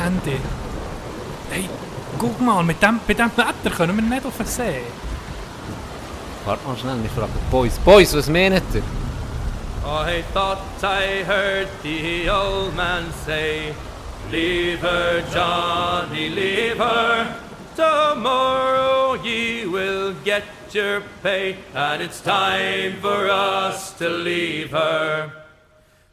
[0.00, 0.40] Candy.
[1.50, 1.68] Hey,
[2.18, 4.80] guck mal, mit dem, bei diesem Wetter können wir nicht auf den See.
[6.46, 7.78] Warte mal schnell, ich frage Boys.
[7.80, 8.82] Boys, was meint ihr?
[9.84, 13.74] I thought I heard the old man say,
[14.30, 17.34] Leave her, Johnny, leave her.
[17.76, 25.30] Tomorrow ye will get your pay, and it's time for us to leave her.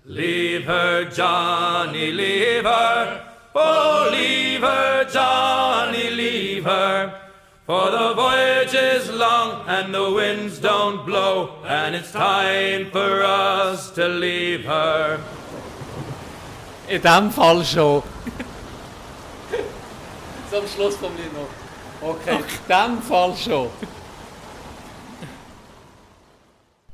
[0.05, 3.26] Leave her, Johnny, leave her.
[3.59, 7.19] Oh, leave her, Johnny, leave her.
[7.65, 13.89] For the voyage is long and the winds don't blow, and it's time for us
[13.91, 15.19] to leave her.
[16.87, 18.03] In dem Fall schon.
[20.51, 21.49] so am Schluss vom Lied noch.
[22.09, 23.69] Okay, in dem Fall schon.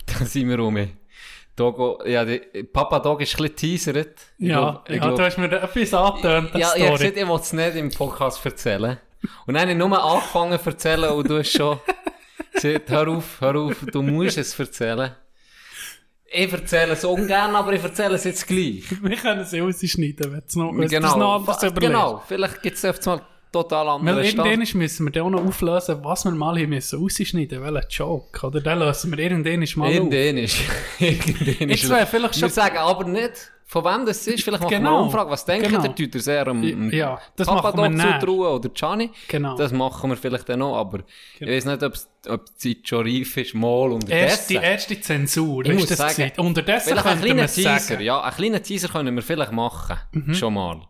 [0.06, 1.03] da sind wir rum.
[1.56, 4.18] Dogo, ja, die, Papa Dog ist ein bisschen teasert.
[4.40, 6.82] Ich Ja, glaub- ich ja glaub- du hast mir etwas angetönt, Ja, ich Story.
[6.88, 8.98] habe gesagt, ich will es nicht im Podcast erzählen.
[9.46, 11.80] Und dann habe ich nur angefangen zu erzählen und du hast schon
[12.54, 15.12] gesagt, hör auf, hör auf, du musst es erzählen.
[16.36, 18.84] Ich erzähle es ungern, aber ich erzähle es jetzt gleich.
[19.04, 21.92] Wir können es rausschneiden, wenn es noch, genau, noch anders Fa- überlegt.
[21.94, 23.22] genau, vielleicht gibt es öfters mal
[23.54, 24.48] total Weil andere Start.
[24.48, 27.74] irgendwann müssen wir dann auch noch auflösen, was wir mal hier müssen rausschneiden müssen.
[27.76, 28.46] Welchen Joke.
[28.48, 29.94] Oder den lösen wir irgendwann mal auf.
[29.94, 30.58] Irgendwann ist,
[31.00, 34.44] irgendwann Jetzt wäre vielleicht Wir sagen aber nicht, von wem das ist.
[34.44, 34.96] Vielleicht machen wir Genau.
[34.98, 35.32] eine Umfrage.
[35.32, 35.82] Was denkt Genau.
[35.88, 38.20] Tut ihr sehr am Ja, das Papa machen wir Dog näher.
[38.20, 39.10] zutrauen oder Gianni?
[39.30, 39.58] Genau.
[39.58, 41.00] Das machen wir vielleicht dann noch, aber
[41.40, 41.52] Genau.
[41.52, 41.84] ich weiß nicht,
[42.30, 44.46] ob die Zeit schon reif ist, mal unterdessen.
[44.50, 46.40] die erste Zensur, Ich ist muss das sagen, gesagt.
[46.40, 47.96] Unterdessen Vielleicht einen könnten wir es sagen.
[48.00, 48.06] Mhm.
[48.06, 49.98] ja, einen kleinen Teaser können wir vielleicht machen.
[50.34, 50.82] Schon mal.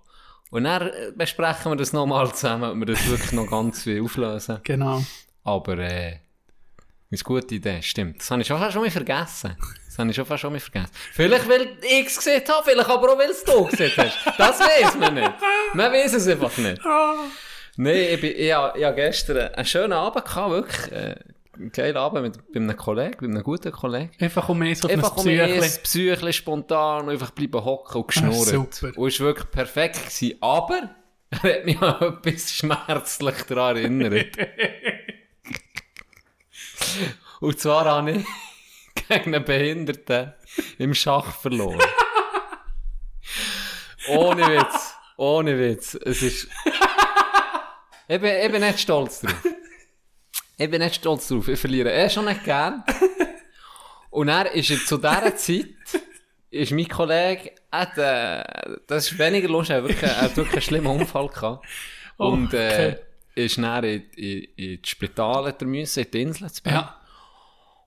[0.53, 4.03] Und dann äh, besprechen wir das nochmal zusammen, ob wir das wirklich noch ganz viel
[4.03, 4.59] auflösen.
[4.63, 5.03] Genau.
[5.43, 6.19] Aber, äh,
[7.09, 8.19] ist eine gute Idee, stimmt.
[8.19, 9.57] Das habe ich schon fast schon mal vergessen.
[9.87, 10.91] Das habe ich schon fast schon mal vergessen.
[11.11, 14.15] Vielleicht, weil ich es gesehen habe, vielleicht aber auch, weil es du gesehen hast.
[14.37, 15.31] Das weiß man nicht.
[15.73, 16.79] Man weiß es einfach nicht.
[17.75, 20.91] Nein, ich, bin, ich, ich habe gestern einen schönen Abend gehabt, wirklich.
[20.91, 21.15] Äh,
[21.71, 24.11] geilen Abend mit, bei einem Kollegen, bei einem guten Kollegen.
[24.19, 25.61] Einfach um eins auf Einfach ein um Psychli.
[25.61, 28.47] ein Psychli spontan einfach bleiben hocken und geschnurrt.
[28.47, 28.97] super.
[28.97, 29.95] Und es war wirklich perfekt.
[29.95, 30.37] Gewesen.
[30.41, 30.89] Aber
[31.29, 34.37] er hat mich an etwas schmerzlich daran erinnert.
[37.39, 38.25] und zwar habe ich
[39.07, 40.33] gegen einen Behinderten
[40.77, 41.79] im Schach verloren.
[44.09, 44.95] Ohne Witz.
[45.17, 45.95] Ohne Witz.
[45.95, 46.47] Es ist...
[48.07, 49.33] Ich bin, ich bin nicht stolz drauf.
[50.57, 51.47] Ich bin nicht stolz drauf.
[51.47, 52.83] Ich verliere eh schon nicht gern.
[54.09, 55.65] Und dann ist er zu dieser Zeit,
[56.51, 58.43] ist mein Kollege, hat, äh,
[58.85, 61.65] das ist weniger lustig, er hat wirklich, er hat wirklich einen schlimmen Unfall gehabt.
[62.17, 63.43] Und, äh, okay.
[63.43, 66.75] ist dann in, in, in das Spital hat er müssen, in die Insel zu Bern.
[66.75, 67.01] Ja.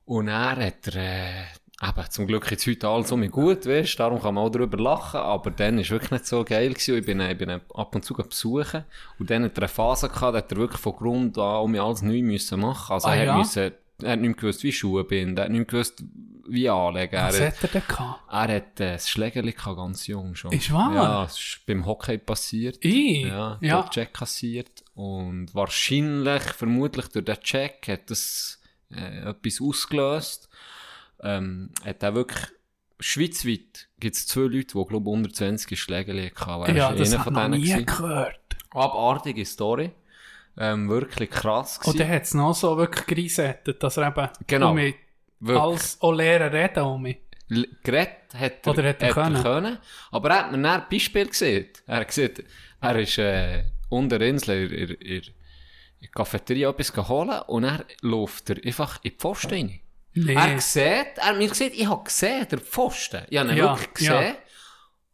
[0.04, 1.44] Und er hat er, äh,
[1.82, 4.78] eben, zum Glück jetzt heute alles um mich gut, weißt, darum kann man auch darüber
[4.78, 7.60] lachen, aber dann ist wirklich nicht so geil gewesen, ich bin, äh, ich bin äh,
[7.74, 8.84] ab und zu besuchen,
[9.18, 11.70] und dann hat er eine Phase gehabt, da hat er wirklich von Grund an um
[11.72, 13.36] mich alles neu müssen machen, also Ah, er ja?
[13.38, 13.72] müssen,
[14.02, 16.02] er hat nicht mehr gewusst, wie Schuhe binden, er hat nicht mehr gewusst,
[16.48, 18.20] wie anlegen, er, Was hat- er denn gehabt?
[18.30, 20.52] er hat äh, das Schlägerli gehabt, ganz jung schon.
[20.52, 20.94] Ist wahr?
[20.94, 22.78] Ja, es ist beim Hockey passiert.
[22.84, 23.24] Ich?
[23.26, 23.80] Ja, Ja.
[23.82, 24.84] dort Check kassiert.
[24.94, 28.60] Und wahrscheinlich, vermutlich durch den Check hat das
[28.94, 30.48] äh, etwas ausgelöst.
[31.22, 32.48] Ähm, hat auch wirklich,
[33.00, 36.62] schweizweit gibt es zwei Leute, die, glaube unter 20 Schläge hatten.
[36.70, 37.86] Er Ja, das hat man nie gewesen.
[37.86, 38.40] gehört.
[38.70, 39.92] Abartige Story.
[40.58, 41.98] Ähm, wirklich krass Und gewesen.
[41.98, 44.70] dann hat es noch so wirklich greisettet, dass er eben Genau.
[44.70, 44.94] um mich
[45.46, 47.18] als auch Lehrer reden um mich.
[47.82, 49.78] Geredet hat er, Oder hat er können?
[50.10, 51.66] Aber er hat mir dann ein Beispiel gesehen.
[51.86, 52.42] Er hat gesagt,
[52.80, 55.22] er ist äh, unter Insel in, in, in, in
[56.02, 59.80] der Cafeteria etwas geholt und er läuft er einfach in die Pfosten rein.
[60.16, 60.34] Nee.
[60.34, 63.22] Er sieht, er mir gesagt, ich habe gesehen, der Pfosten.
[63.28, 64.22] Ich habe ihn Ja, wirklich gesehen.
[64.22, 64.34] ja.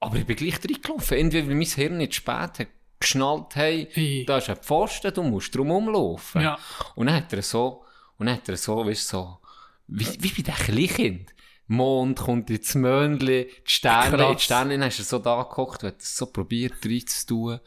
[0.01, 1.17] Aber ich bin gleich reingelaufen.
[1.19, 2.67] Irgendwie, weil mein Hirn nicht spät hat
[3.01, 4.25] geschnallt, hey, Ei.
[4.27, 6.41] da ist ein Pfosten, du musst drum rumlaufen.
[6.43, 6.59] Ja.
[6.95, 7.85] Und dann hat er so,
[8.17, 9.39] und dann hat er so, weißt so,
[9.89, 11.35] wie, wie bei den Kleinkind.
[11.67, 14.37] Mond kommt ins Möndli, die Sterne, Krass.
[14.37, 17.61] die Sterne, dann hast du so da und hat das so probiert reinzutun.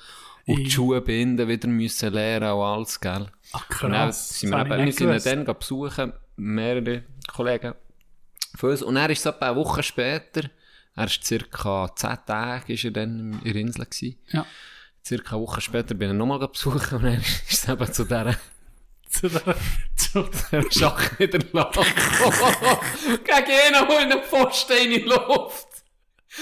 [0.46, 3.28] Und die Schuhe binden wieder müssen lernen und alles, gell.
[3.52, 4.40] Ach, Und dann krass.
[4.40, 7.74] sind wir, eben, wir sind dann besuchen, mehrere Kollegen
[8.56, 8.82] von uns.
[8.82, 10.50] Und er ist so etwa eine Woche später,
[10.96, 14.18] er ist circa zehn Tage, ist er dann in der Insel gewesen.
[14.32, 14.46] Ja.
[15.06, 17.14] Circa eine Woche später bin ich nochmal besuchen und dann
[17.50, 18.36] ist es eben zu dieser
[19.10, 19.56] Zu der,
[19.96, 21.84] zu der, Schach wieder lachen.
[23.24, 25.68] Gegen ihn, der in den Pfosten in die Luft.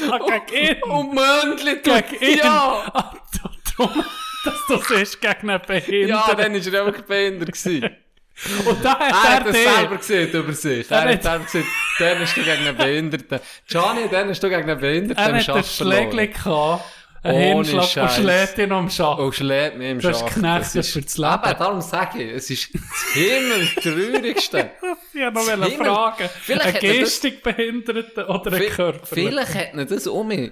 [0.10, 0.84] ah, gegen ihn.
[0.84, 2.38] Und Möndli Gegen ihn.
[2.40, 2.92] Ja!
[2.94, 4.04] Ah, du, dumm,
[4.44, 6.08] dass du siehst gegen einen Behinderten.
[6.08, 8.03] Ja, dann war er einfach behindert.
[8.66, 9.70] Und da Er hat hat er das dich.
[9.74, 10.92] selber gesehen über sich.
[10.92, 11.66] Er Er hat hat- selber gesehen,
[12.00, 13.40] dann hast du gegen einen Behinderten.
[13.68, 16.12] Gianni, dann hast du gegen einen Behinderten Er im hat ein Schach verloren.
[16.12, 16.84] Schlägli gehabt.
[17.26, 19.18] Ein Hirnschlag und schlägt ihn am Schach.
[19.18, 21.30] Und schlägt mich im Das ist geknechtet ist- für das Leben.
[21.30, 24.72] Aber darum sage ich, es ist das Himmeltraurigste.
[25.16, 26.30] Ich wollte noch Himmel- fragen.
[26.42, 29.06] Vielleicht Ein hat er das- Gestikbehinderter oder ein Körper?
[29.06, 30.52] Vielleicht hat ihn das um mich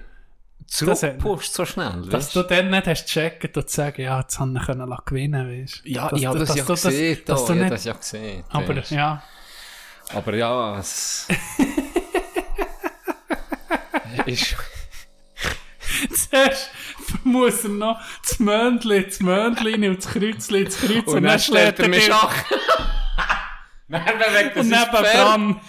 [0.66, 2.02] zurückgepusht so schnell.
[2.02, 5.62] Dass weisst du dann nicht hast gecheckt und sagen, ja, jetzt haben wir können gewinnen,
[5.62, 5.82] weißt?
[5.84, 7.18] Ja, Dass ich habe das ja dass du gesehen.
[7.26, 8.44] dass da, du ich habe nicht, das ja gesehen.
[8.48, 8.90] aber weisst.
[8.90, 9.22] ja,
[10.14, 11.28] Aber ja, es...
[14.26, 14.56] ist...
[16.30, 16.70] zuerst
[17.24, 21.78] muss er noch das Möndli, das Möndli und das Kreuzli, das Kreuz Und dann stellt
[21.78, 22.34] er mich Schach.
[23.88, 25.60] Dann bewegt er Und nebendran,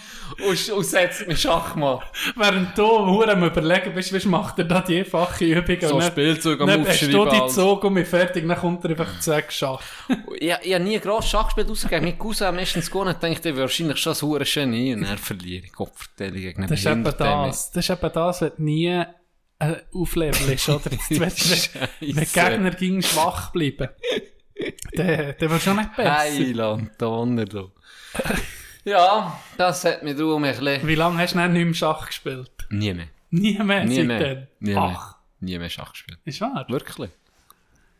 [0.46, 2.00] und, und setzt mich Schachmann.
[2.36, 6.02] während du hure am überlegen bist, weißt, macht er da die einfache Übung So und
[6.02, 7.30] dann, Spielzeug am dann hast du Aufschreiben.
[7.30, 7.54] die alles.
[7.54, 9.82] Zug und wir fertig, dann kommt er einfach zu Schach.
[10.38, 13.16] Ich, ich habe nie gross Schach gespielt, außer gegen meinen Cousin am meistens gewonnen.
[13.20, 14.94] Ich dachte, ich wahrscheinlich schon ein hure Genie.
[14.94, 17.70] Und dann verliere ich Kopfverteilung gegen einen Das ist eben das.
[17.70, 19.04] Das ist eben das, wenn du nie
[19.58, 20.84] äh, auflevelst, oder?
[21.08, 21.70] wenn, die Scheisse.
[22.00, 23.88] Gegner gegen schwach bleiben,
[24.94, 26.18] dann, dann wirst du auch nicht besser.
[26.18, 27.70] Heiland, Donner, du.
[28.84, 30.86] Ja, das hat mich darum ein bisschen...
[30.86, 32.50] Wie lange hast du denn nicht mehr Schach gespielt?
[32.70, 33.06] Nie mehr.
[33.30, 34.18] Nie mehr Nie mehr.
[34.18, 34.46] seitdem?
[34.60, 35.14] Nie Ach, mehr.
[35.40, 36.18] Nie mehr Schach gespielt.
[36.24, 36.66] ist wahr.
[36.68, 37.10] Wirklich?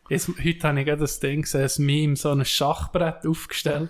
[0.09, 3.89] Jetzt, heute habe ich gerade das Ding gesehen, ein Meme, so ein Schachbrett aufgestellt.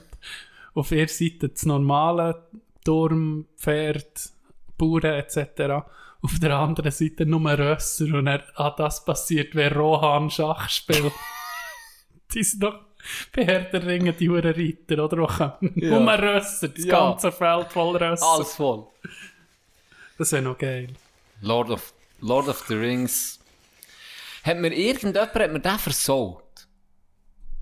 [0.74, 2.48] Auf ihrer Seite das normale
[2.84, 4.30] Turm, Pferd,
[4.78, 5.86] Bauern etc.
[6.22, 11.14] Auf der anderen Seite nur Rösser und er, ah, das passiert, wenn Rohan Schach spielt.
[12.34, 12.80] die sind doch
[13.36, 15.18] bei Herr der Ringe die Huren Reiter, oder?
[15.18, 16.00] Wo kommen Ja.
[16.00, 17.00] Nur Rösser, das Ja.
[17.12, 18.26] ganze Feld voll Rösser.
[18.26, 18.88] Alles voll.
[20.18, 20.88] Das wäre noch geil.
[21.42, 23.40] Lord of, Lord of the Rings.
[24.44, 26.44] Hat mir irgendjemand hat mir den versaut?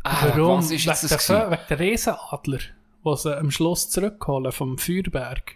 [0.04, 0.58] Ah, Warum?
[0.60, 1.28] Was ist jetzt wegen, das?
[1.28, 2.60] der, wegen der Riesenadler,
[3.06, 5.56] die sie am Schluss zurückholen vom Feuerberg.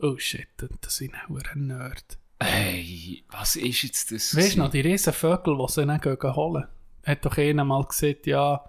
[0.00, 0.48] Oh shit,
[0.80, 2.18] das sind ein Nerd.
[2.40, 4.36] Hey, was ist jetzt das?
[4.36, 6.00] Weißt du noch, die Riesenvögel, die sie dann
[6.36, 6.66] holen?
[7.04, 8.64] Hat doch einer mal gesagt, ja,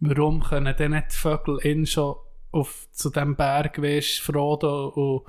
[0.00, 2.16] warum können denn nicht die Vögel in schon
[2.50, 5.22] auf, zu dem Berg, weißt Frodo und,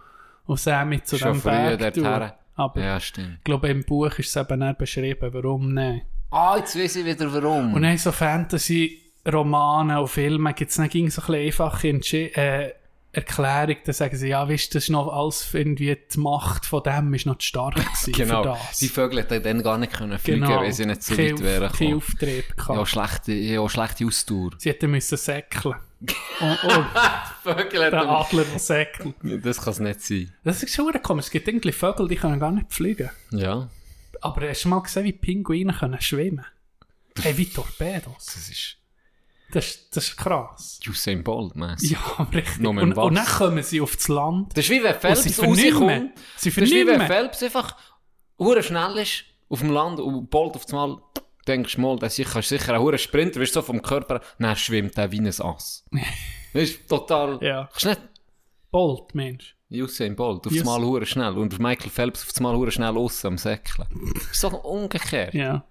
[0.45, 2.31] und Sammy zu Schon dem Berg dorthin.
[2.55, 3.37] Aber Ja, stimmt.
[3.37, 6.05] ich glaube, im Buch ist es eben nicht beschrieben, warum nicht.
[6.31, 7.73] Ah, jetzt weiß ich wieder warum.
[7.73, 12.25] Und dann so Fantasy-Romane und Filme gibt es dann ging so ein bisschen einfache Entschi
[12.33, 12.73] äh,
[13.19, 17.13] Erklärung, dann sagen sie, ja, weißt das ist noch alles irgendwie die Macht von dem
[17.13, 18.43] ist noch zu stark gewesen genau.
[18.43, 18.77] für das.
[18.79, 20.61] Die Vögel hätten dann gar nicht können fliegen, genau.
[20.61, 21.71] weil sie nicht so Kein weit wären.
[21.71, 21.93] Kein.
[21.95, 22.77] Auftrieb gehabt.
[22.77, 24.51] Ja, schlechte, ja, schlechte Ausdauer.
[24.57, 25.75] Sie hätten müssen säckeln.
[26.39, 26.85] und, und
[27.43, 29.15] Vögel der Adler, der säckelt.
[29.43, 30.33] Das kann es nicht sein.
[30.43, 31.25] Das ist schon komisch.
[31.25, 33.09] Es gibt irgendwie Vögel, die können gar nicht fliegen.
[33.31, 33.69] Ja.
[34.21, 36.45] Aber hast du mal gesehen, wie Pinguine können schwimmen?
[37.21, 38.25] Hey, wie Torpedos.
[38.25, 38.78] Das ist
[39.51, 40.79] Das, ist- das ist krass.
[40.87, 41.91] Usain Bolt, mässig.
[41.91, 42.59] Ja, richtig.
[42.59, 44.55] Nur Und, und dann kommen sie aufs Land.
[44.55, 46.11] Das ist wie wenn Phelps rauskommt.
[46.37, 47.01] Sie Das ist wie wenn.
[47.01, 47.75] Phelps einfach
[48.37, 50.97] hure schnell ist auf dem Land und Bolt auf einmal
[51.47, 54.21] denkst du mal, der ist sicher, ist sicher ein hure Sprinter, wirst so vom Körper,
[54.37, 55.83] dann schwimmt der wie ein Ass.
[56.53, 57.67] das ist total, Ja.
[57.83, 58.01] nicht
[58.71, 59.55] Bolt, Mensch.
[59.71, 63.27] Usain Bolt, auf Us- einmal hure schnell und Michael Phelps auf einmal hure schnell aussen
[63.27, 63.87] am Säckeln.
[64.31, 65.33] So umgekehrt.
[65.33, 65.63] Ja.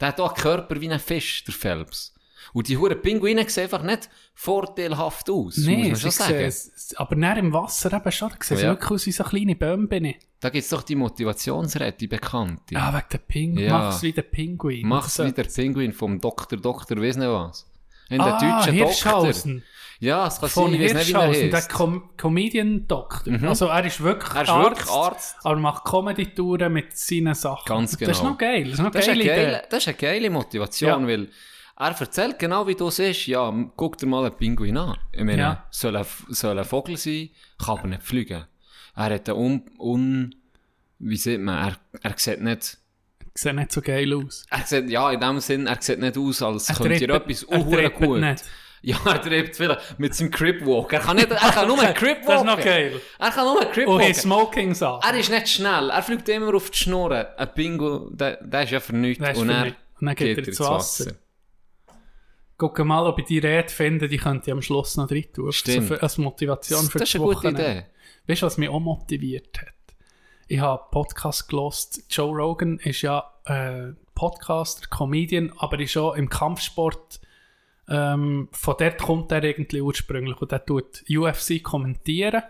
[0.00, 2.14] Der hat auch einen Körper wie ein Fisch, der Phelps.
[2.54, 6.52] Und die hure Pinguine sehen einfach nicht vorteilhaft aus, muss Nein, man sie schon sagen.
[6.96, 8.28] aber näher im Wasser eben schon.
[8.30, 8.70] Da sehen sie Ja.
[8.70, 10.16] wirklich aus wie so kleine Bömbene.
[10.40, 12.76] Da gibt es doch die Motivationsrede, die bekannte.
[12.76, 13.64] Ah, wegen der Pinguin.
[13.64, 13.78] Ja.
[13.78, 14.86] Mach's wie der Pinguin.
[14.86, 17.70] Mach's wie der Pinguin vom Doktor, Doktor, weiss nicht was.
[18.10, 18.86] In der Ah, deutschen Doktor.
[18.88, 19.62] Hirschhausen.
[20.00, 21.70] Ja, es kann Von sein, ich nicht, wie er der heißt.
[21.72, 23.34] Com Comedian-Doktor.
[23.48, 25.36] Also er ist wirklich Er ist Arzt, wirklich Arzt.
[25.44, 27.64] aber macht Comedy-Touren mit seinen Sachen.
[27.66, 28.30] Ganz Das ist genau.
[28.30, 28.64] noch geil.
[28.64, 29.42] Das ist noch Das ist, geile eine Idee.
[29.52, 31.06] geile, das ist eine geile Motivation, Ja.
[31.06, 31.28] weil
[31.76, 33.26] er erzählt genau, wie du siehst.
[33.26, 34.96] Ja, m- guck dir mal einen Pinguin an.
[35.12, 35.66] Ich meine, Ja.
[35.70, 37.30] soll, ein, soll ein Vogel sein,
[37.64, 38.44] kann aber nicht fliegen.
[38.94, 40.34] Er hat einen un, un
[40.98, 42.78] wie sieht man, er, er sieht nicht,
[43.34, 44.44] Sieht nicht so geil aus.
[44.50, 47.44] er sieht, ja, in dem Sinn, er sieht nicht aus, als Er könnte er etwas
[47.44, 48.20] unhuren gut.
[48.20, 48.44] nicht.
[48.84, 50.92] Ja, er treibt vielleicht mit seinem Cripwalk.
[50.92, 52.26] Er kann nicht, er kann nur einen Cripwalk.
[52.26, 53.00] Das ist noch geil.
[53.18, 54.02] Er kann nur einen Und Cripwalk.
[54.02, 55.00] hey, Smokings an.
[55.02, 57.38] Er ist nicht schnell, er fliegt immer auf die Schnur.
[57.38, 58.80] Ein Pingu, der, der ist ja.
[58.80, 59.66] Der ist und er.
[59.66, 61.12] Und dann geht er ins Wasser.
[62.62, 65.50] Guck mal, ob ich die Rede finde, die könnte ich am Schluss noch drin tun.
[65.50, 65.88] Stimmt.
[65.88, 67.48] So für, als Motivation für Das ist das eine gute.
[67.48, 67.86] Idee.
[68.28, 69.96] Weißt du, was mich auch motiviert hat?
[70.46, 72.04] Ich habe Podcast gelost.
[72.08, 77.20] Joe Rogan ist ja äh, Podcaster, Comedian, aber ist auch im Kampfsport.
[77.88, 82.44] Ähm, von dort kommt er irgendwie ursprünglich und er tut UFC kommentieren.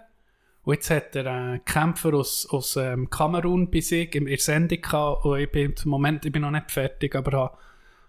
[0.65, 4.83] Und jetzt hat er einen Kämpfer aus, aus ähm, Kamerun bei sich in der Sendung
[4.83, 5.25] gehabt.
[5.25, 7.59] Und ich bin im Moment, ich bin noch nicht fertig, aber habe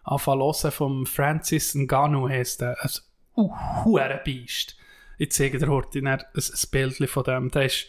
[0.03, 2.77] angefangen zu hören vom Francis Ngannou heisst der.
[2.81, 2.91] Ein
[3.35, 4.77] uh, Biest.
[5.17, 6.23] Ich zeige dir heute ein, ein,
[6.71, 7.51] Bild von dem.
[7.51, 7.87] Der ist,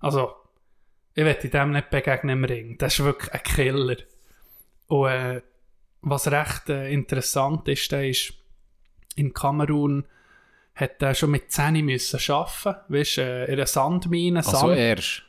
[0.00, 0.32] also,
[1.14, 2.78] ich werde dem nicht begegnen im Ring.
[2.78, 3.96] Das ist wirklich ein Killer.
[4.88, 5.42] Und äh,
[6.00, 8.34] was recht äh, interessant ist, der ist,
[9.14, 10.06] in Kamerun
[10.74, 15.22] hat er schon mit 10 müssen arbeiten, weißt, äh, in einer Sandmine, Also Sand, erst.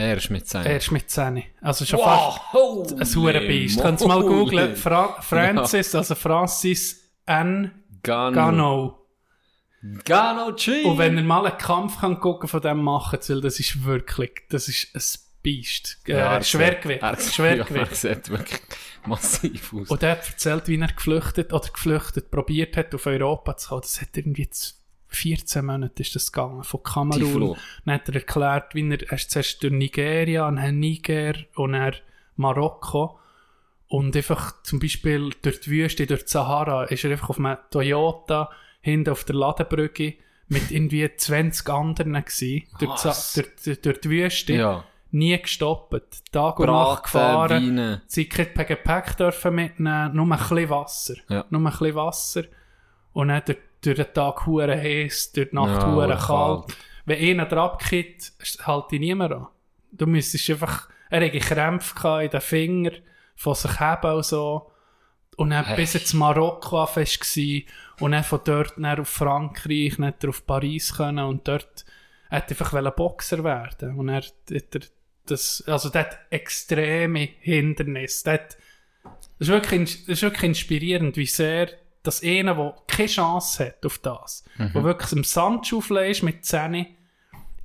[0.00, 0.10] Sandschaufeln.
[0.16, 0.64] Erst mit 10.
[0.64, 1.42] Erst mit 10.
[1.60, 2.94] Also schon fast Wow!
[3.00, 3.80] ein Hurenbeist.
[3.80, 4.76] Könnt ihr mal googlen.
[4.76, 7.70] Fra Francis, also Francis N.
[8.02, 8.34] Gano.
[8.34, 8.96] Gano.
[10.04, 10.82] Gano G.
[10.84, 14.32] Und wenn ihr mal einen Kampf könnt gucken von dem machen, weil das ist wirklich,
[14.50, 15.98] das ist ein Biest.
[16.06, 17.02] Äh, er Schwergewicht.
[17.02, 18.04] er Schwergewicht.
[18.04, 18.60] Ja, er wirklich
[19.06, 19.88] massiv aus.
[19.88, 23.80] Und er hat erzählt, wie er geflüchtet oder geflüchtet probiert hat, auf Europa zu kommen.
[23.82, 24.74] Das hat irgendwie z-
[25.10, 27.56] 14 Monate ist das gegangen, von Kamerun.
[27.84, 31.94] Dann hat er erklärt, wie er, er ist zuerst durch Nigeria, dann Niger und dann
[32.36, 33.18] Marokko.
[33.88, 37.58] Und einfach zum Beispiel durch die Wüste, durch die Sahara, ist er einfach auf einem
[37.70, 38.50] Toyota
[38.80, 40.14] hinten auf der Ladenbrücke
[40.48, 42.66] mit irgendwie 20 anderen gewesen.
[42.78, 44.52] Durch, die durch, durch, die Wüste.
[44.54, 44.84] Ja.
[45.12, 46.32] Nie gestoppt.
[46.32, 47.66] Tag und Nacht gefahren.
[47.68, 48.02] Weine.
[48.06, 51.14] Sie kein Gepäck dürfen mitnehmen, nur ein bisschen Wasser.
[51.28, 51.44] Ja.
[51.50, 52.44] Nur ein bisschen Wasser.
[53.12, 56.20] Und dann durch, durch den Tag hure heiß, durch die Nacht Ja, hure kalt.
[56.66, 56.76] kalt.
[57.06, 58.32] Wenn einer drauf geht,
[58.64, 59.46] halte ich niemand an.
[59.92, 62.96] Du müsstest einfach, er hatte Krämpfe in den Fingern,
[63.34, 64.70] von sich haben und so.
[65.36, 65.76] Und dann Hey.
[65.76, 67.66] bis jetzt Marokko fest gsi
[68.00, 71.84] und dann von dort dann auf Frankreich, dann auf Paris können und dort
[72.30, 73.98] hat er einfach wollen Boxer werden.
[73.98, 74.80] Und er hat er
[75.26, 78.24] das, also hat extreme Hindernisse.
[78.24, 78.56] Der hat,
[79.38, 81.70] das, ist wirklich, das ist wirklich inspirierend, wie sehr
[82.02, 86.86] das eine, der keine Chance hat auf das, wo wirklich im Sandschaufeln ist mit Zähne,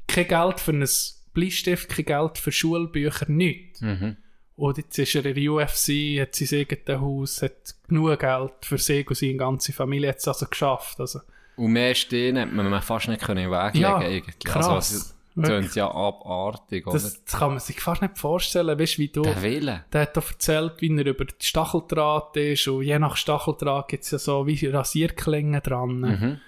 [0.07, 0.89] kein Geld für einen
[1.33, 3.81] Bleistift, kein Geld für Schulbücher, nichts.
[3.81, 4.17] Mhm.
[4.57, 8.77] Und jetzt ist er in der UFC, hat sein eigenes Haus, hat genug Geld für
[8.77, 10.99] sich und seine ganze Familie, hat es also geschafft.
[10.99, 11.19] Also,
[11.57, 14.39] Und mehr stehen hat man fast nicht können weglegen Ja, eigentlich.
[14.39, 14.67] krass.
[14.67, 15.13] Also.
[15.43, 16.93] Tönt ja abartig, oder?
[16.93, 19.21] das, das kann man sich fast nicht vorstellen, weißt wie du...
[19.23, 19.85] Der Wille.
[19.91, 24.03] Der hat auch erzählt, wie er über die Stacheldraht ist und je nach Stacheldraht gibt
[24.03, 25.99] es ja so wie Rasierklingen dran.
[25.99, 26.39] Mhm.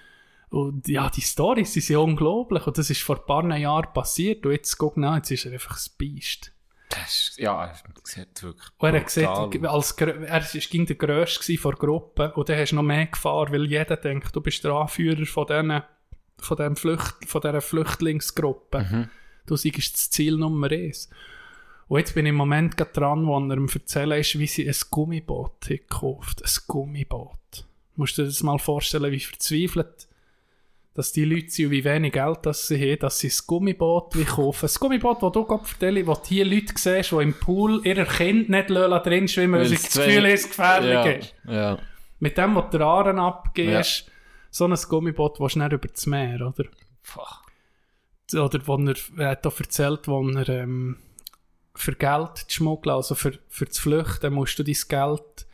[0.50, 4.52] Und ja, die Storys sind unglaublich und das ist vor ein paar Jahren passiert und
[4.52, 6.52] jetzt guck nach, jetzt ist er einfach ein Biest.
[6.88, 9.92] Das ist, ja, er sieht wirklich Und er aus.
[9.98, 13.06] als, er ist- ging der Grösste vor der Gruppe und dann hast du noch mehr
[13.06, 15.82] Gefahr, weil jeder denkt, du bist der Anführer von diesen
[16.40, 18.86] von, dem Flücht, von dieser Flüchtlingsgruppe.
[18.90, 19.08] Mhm.
[19.46, 21.08] Du siehst das Ziel Nummer eins.
[21.88, 24.68] Und jetzt bin ich im Moment gerade dran, wo er ihm erzählen ist, wie sie
[24.68, 27.64] ein Gummiboot hat gekauft Ein Gummiboot.
[27.96, 30.06] Musst du dir das mal vorstellen, wie verzweifelt
[30.98, 34.18] dass die Leute sind und wie wenig Geld das sie haben, dass sie ein Gummiboot
[34.18, 34.68] wie kaufen.
[34.68, 38.48] Ein Gummiboot, das du gerade erzählst, wo hier Leute siehst, die im Pool ihrer Kind
[38.48, 41.34] nicht drin schwimmen, weil sie das Gefühl wenig- es ist gefährlich ja, ist.
[41.46, 41.78] ja.
[42.18, 44.10] Mit dem, was du Aaren abgehst,
[44.50, 46.68] so ein Gummiboot, das schnell über das Meer, oder?
[47.02, 47.42] Fuck.
[48.34, 50.96] Oder wo er, er hat auch erzählt, wo er ähm,
[51.74, 55.46] für Geld zu schmuggeln, also für, für zu flüchten, musst du dein Geld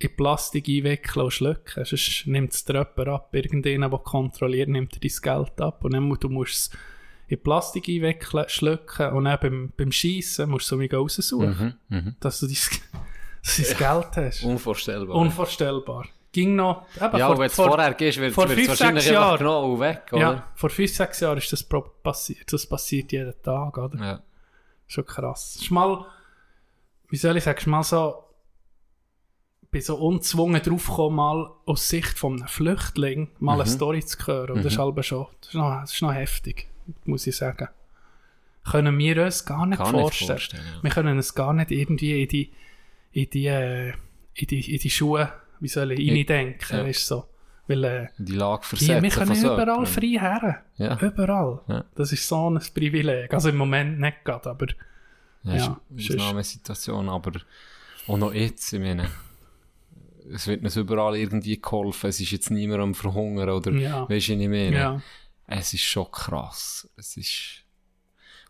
[0.00, 1.84] in Plastik einwickeln und schlucken.
[1.84, 3.34] Sonst nimmt es dir jemand ab.
[3.34, 5.84] Irgendjemand, der kontrolliert, nimmt dir dein Geld ab.
[5.84, 6.70] Und dann musst du musst es
[7.26, 11.96] in Plastik einwickeln, schlucken und dann beim, beim Schiessen musst du so mega raussuchen, Mhm.
[11.96, 12.16] Mhm.
[12.20, 12.56] dass du dein,
[13.42, 14.44] dass du dein Geld hast.
[14.44, 15.16] Unvorstellbar.
[15.16, 16.06] Unvorstellbar.
[16.38, 16.86] Ging noch...
[16.96, 19.38] Eben, ja, vor- wenn du vor- vorher gehst, wird vor es wahrscheinlich Jahren.
[19.38, 20.20] genommen und weg, oder?
[20.20, 21.62] Ja, vor fünf, sechs Jahren ist das
[22.02, 22.52] passiert.
[22.52, 23.98] Das passiert jeden Tag, oder?
[23.98, 24.22] Ja.
[24.86, 25.56] Schon krass.
[25.60, 26.04] Ist mal,
[27.08, 28.24] wie soll ich sagen, mal so,
[29.70, 33.68] bin so unzwungen draufgekommen, mal aus Sicht von einem Flüchtling mal eine Mhm.
[33.74, 34.50] Story zu hören.
[34.52, 34.82] Und das ist Mhm.
[34.82, 36.68] halb schon, das ist, noch, das ist noch heftig,
[37.04, 37.68] muss ich sagen.
[38.70, 40.28] Können wir uns gar nicht nicht vorstellen.
[40.38, 40.64] vorstellen.
[40.76, 40.82] ja.
[40.82, 42.52] Wir können uns gar nicht irgendwie in die,
[43.12, 43.92] in die, äh,
[44.34, 46.84] in die, in die Schuhe, wie soll ich, reindenken, Ja.
[46.84, 47.24] weißt so.
[47.66, 50.62] Weil, äh, die Lage versetzen wir können so überall frei her.
[50.78, 50.98] Ja.
[51.00, 51.60] Überall.
[51.68, 51.84] Ja.
[51.94, 53.32] Das ist so ein Privileg.
[53.34, 54.66] Also im Moment nicht gerade, aber
[55.44, 57.32] Ja, Ja, ist eine Ausnahmesituation, aber
[58.08, 59.08] auch noch jetzt, ich meine,
[60.32, 64.08] es wird uns überall irgendwie geholfen, es ist jetzt niemand am Verhungern oder Ja.
[64.08, 65.00] weisst du nicht mehr.
[65.46, 66.88] Es ist schon krass.
[66.96, 67.62] Es ist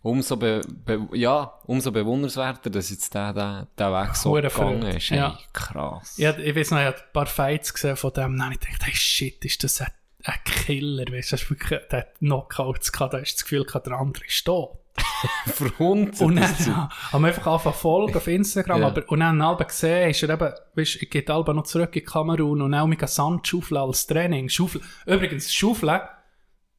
[0.03, 4.83] umso, be, be, ja, umso bewundernswerter, dass jetzt der, der, der Weg so Hure gegangen
[4.83, 4.97] Freude.
[4.97, 5.09] ist.
[5.11, 5.37] Ja.
[5.37, 6.17] Hey, krass.
[6.23, 8.85] Hab- ich weiß noch, ich habe ein paar Fights gesehen von dem, und ich gedacht,
[8.87, 9.89] hey shit, ist das ein,
[10.25, 13.65] ein Killer, weißt du, das ist wirklich, der hat Knockouts gehabt, da hast das Gefühl
[13.65, 14.79] gehabt, der andere ist tot.
[15.47, 16.21] Verhunzt.
[16.23, 18.87] Und dann ja, haben wir einfach angefangen folgen auf Instagram, Ja.
[18.89, 22.05] aber, und dann halb gesehen, ist er eben, weißt, ich gehe halb noch zurück in
[22.05, 24.49] Kamerun und auch mit Sand schaufeln als Training.
[24.49, 26.01] Schaufeln, übrigens, schaufeln,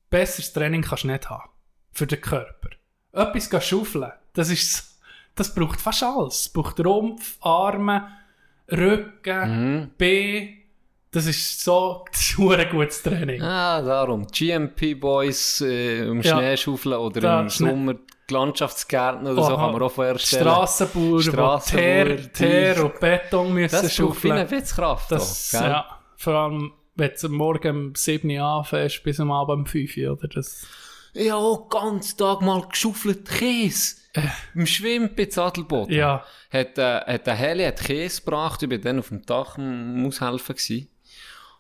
[0.10, 1.50] besseres Training kannst du nicht haben.
[1.92, 2.70] Für den Körper.
[3.12, 5.00] Etwas schaufeln, das ist,
[5.36, 6.42] das braucht fast alles.
[6.42, 8.08] Es braucht Rumpf, Arme,
[8.72, 9.90] Rücken, Mhm.
[9.98, 10.50] Beine.
[11.12, 13.42] Das ist so, das ist ein gutes Training.
[13.42, 14.28] Ah, darum.
[14.28, 16.38] GMP-Boys äh, im Ja.
[16.38, 17.96] Schneeschaufeln oder Da, im Sommer
[18.30, 19.64] Landschaftsgärtner oder so, Aha.
[19.66, 20.44] kann man auch vorstellen.
[20.44, 21.64] Strassenbauer, die Strassenbauer,
[22.06, 24.34] Teer, die- Teer und Beton müssen Das schaufeln.
[24.34, 25.12] eine Witzkraft.
[25.12, 25.86] Das, auch, ja,
[26.16, 30.12] vor allem, wenn du Morgen um 7 Uhr anfängst, bis am Abend um 5 Uhr,
[30.12, 30.28] oder?
[30.28, 30.68] Das,
[31.14, 33.96] Ich habe auch den ganzen Tag mal geschaufelt Käse.
[34.56, 35.94] Im Schwimmen bei Zadelboden.
[35.94, 35.98] Äh.
[35.98, 39.58] ja, Hat, äh, hat der Heli hat Käse gebracht, ich war dann auf dem Dach
[39.58, 40.56] Aushelfen.
[40.56, 40.90] Gewesen.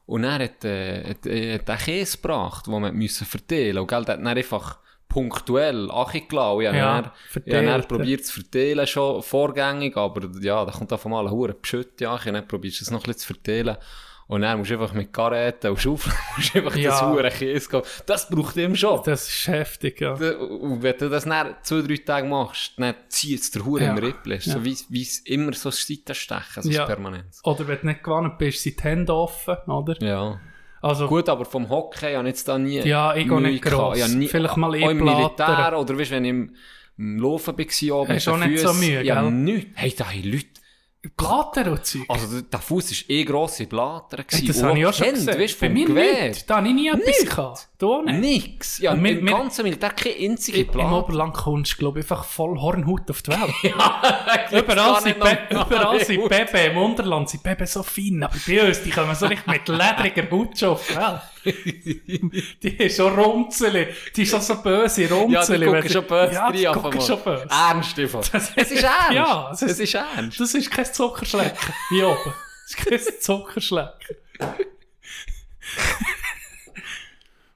[0.06, 3.79] Und er hat, äh, hat, äh, hat den Käse gebracht, den wir müssen verteilen mussten.
[3.79, 6.62] Und gell, der hat dann einfach punktuell angelassen.
[6.62, 7.12] Ich habe Ja,
[7.46, 7.77] dann, ja.
[7.79, 12.15] probiert zu verteilen, schon vorgängig, aber ja, da kommt einfach mal ein hoher Pschütt, ja,
[12.15, 13.77] ich habe dann probiert, das noch ein bisschen zu verteilen.
[14.32, 16.92] Und dann musst du einfach mit Karetten und Schaufeln, musst du einfach Ja.
[16.92, 17.82] das hure Käse gehen.
[18.06, 19.02] Das braucht ihm schon.
[19.04, 20.14] das ist heftig, ja.
[20.14, 23.90] Und wenn du das dann zwei, drei Tage machst, dann zieht es der Hure Ja.
[23.92, 24.34] im Rippel.
[24.34, 24.40] Ja.
[24.40, 26.86] So wie, wie es immer so Seitenstechen, so Ja.
[26.86, 27.26] permanent.
[27.44, 29.96] Oder wenn du nicht gewonnen bist, sind die Hände offen, oder?
[30.00, 30.40] Ja.
[30.82, 34.00] Also, Gut, aber vom Hockey habe ich jetzt da nie Ja, ich gehe nicht gross.
[34.02, 34.98] Habe nie, Vielleicht mal auch im.
[35.04, 36.56] Militär, oder weißt, wenn ich im,
[37.00, 39.32] im Laufen war, oben Hast mit auch nicht so Füssen, Mühe, Ja, gell?
[39.32, 39.72] nichts.
[39.74, 40.46] Hey, da haben Leute...
[41.15, 42.01] Blatter und Zeug.
[42.10, 44.24] Also, der- Fuß war eh grosse Blatter.
[44.29, 45.39] Hey, das habe ich auch schon gesehen.
[45.39, 46.27] Weisst, Bei mir Gewehr.
[46.27, 46.50] nicht.
[46.50, 47.70] Da habe ich nie etwas gehabt.
[47.77, 48.20] Du nicht.
[48.20, 48.79] Nix.
[48.79, 50.98] Ja, wir- im ganzen Militär keine einzige Im Blatter.
[51.00, 53.39] Oberland kommst du, glaube ich, einfach voll Hornhaut auf die Welt.
[53.62, 55.15] Gibt's Überall sind,
[55.50, 59.27] überall sind Bebe, im Unterland sind Bebe so fein, aber bei uns, die kommen so
[59.27, 61.22] richtig mit ledriger Haut schon auf die Welt.
[62.63, 65.89] die ist schon runzeli, die ist schon so böse Ja, die runzeli.
[65.89, 67.01] schon böse Ja, die rein.
[67.01, 67.48] schon böse.
[67.50, 67.98] Ernst.
[68.34, 69.12] Das- Es ist ernst.
[69.12, 70.39] Ja, es ist- ist, ernst.
[70.39, 72.34] Das ist kein Zuckerschlecken, hier oben.
[72.69, 72.77] Das ist
[73.10, 74.17] kein Zuckerschlecken.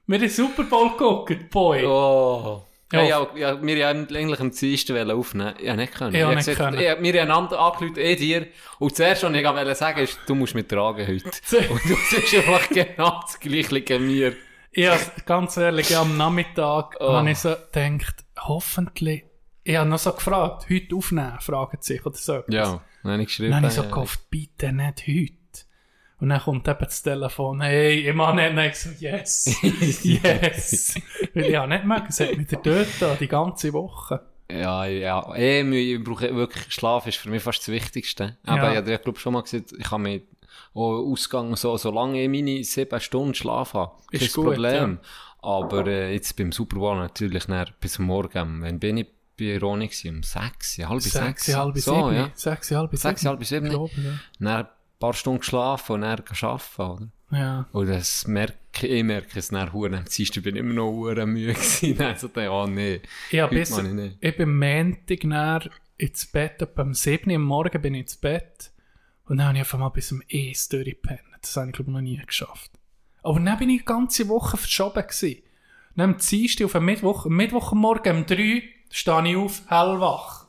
[0.06, 1.84] Wir haben Super Bowl geguckt, Boy.
[1.86, 2.62] Oh.
[2.94, 3.02] Ja.
[3.02, 5.54] Ja, ja, ja, wir haben eigentlich am Dienstag aufnehmen.
[5.58, 6.14] Ich nicht können.
[6.14, 6.80] Ich habe nicht gesagt, können.
[6.80, 8.46] Ich, wir haben einander angerufen, eh dir.
[8.78, 11.24] Und zuerst, was ich wollte sagen, ist, du musst mich tragen heute.
[11.70, 14.32] Und du bist einfach genau das Gleiche wie mir.
[14.72, 17.12] Ja, ganz ehrlich, ja, am Nachmittag Oh.
[17.12, 19.24] habe ich so gedacht, hoffentlich.
[19.62, 22.42] Ich habe noch so gefragt, heute aufnehmen, fragen sie sich oder so.
[22.48, 23.52] Ja, dann habe ich geschrieben.
[23.52, 25.43] Dann habe ich so äh, gehofft, bitte nicht heute.
[26.20, 28.56] Und dann kommt eben das Telefon, hey, ich mache nicht.
[28.56, 29.56] Ich so, yes,
[30.04, 30.94] yes.
[31.34, 34.20] Weil ich habe nicht mögen, es hat mich der dort die ganze Woche.
[34.50, 35.34] Ja, ja.
[35.34, 38.36] Eh, ich brauche wirklich, Schlaf ist für mich fast das Wichtigste.
[38.44, 38.70] Aber Ja.
[38.72, 40.22] ich habe glaube schon mal gesagt, ich habe mir
[40.74, 44.98] auch Ausgang so, solange ich meine sieben Stunden Schlaf habe, Ist kein Problem.
[45.40, 49.06] Aber äh, jetzt beim Super Bowl natürlich dann, bis morgen, wenn bin ich
[49.38, 51.12] bei gewesen, um sechs, halb sechs.
[51.46, 52.16] Sechs, halb so, sieben.
[52.16, 52.30] ja.
[52.34, 52.96] Sechs, halb sieben.
[53.00, 53.66] Sechs, halb sieben.
[53.66, 54.10] Ich glaube, ja.
[54.38, 54.66] Dann ein
[54.98, 57.08] paar Stunden geschlafen und dann arbeiten, oder?
[57.30, 57.66] Ja.
[57.72, 61.26] Und das merke ich, merke es dann, hure, am Dienstag bin ich immer noch hure
[61.26, 61.96] müde gewesen.
[61.98, 63.00] Dann so, dachte ich, oh nee,
[63.32, 64.16] heute bis, ich nicht.
[64.20, 68.16] ich bin Montag dann ins Bett, etwa am 7 Uhr am Morgen bin ich ins
[68.16, 68.72] Bett.
[69.26, 71.20] Und dann habe ich einfach mal bis um 1 Uhr durchgepennt.
[71.40, 72.70] Das habe ich, glaube noch nie geschafft.
[73.22, 75.42] Aber dann bin ich die ganze Woche verschoben gewesen.
[75.96, 79.62] Dann am Dienstag auf am Mittwoch, am Mittwoch am Morgen um 3 stehe ich auf,
[79.68, 80.46] hellwach.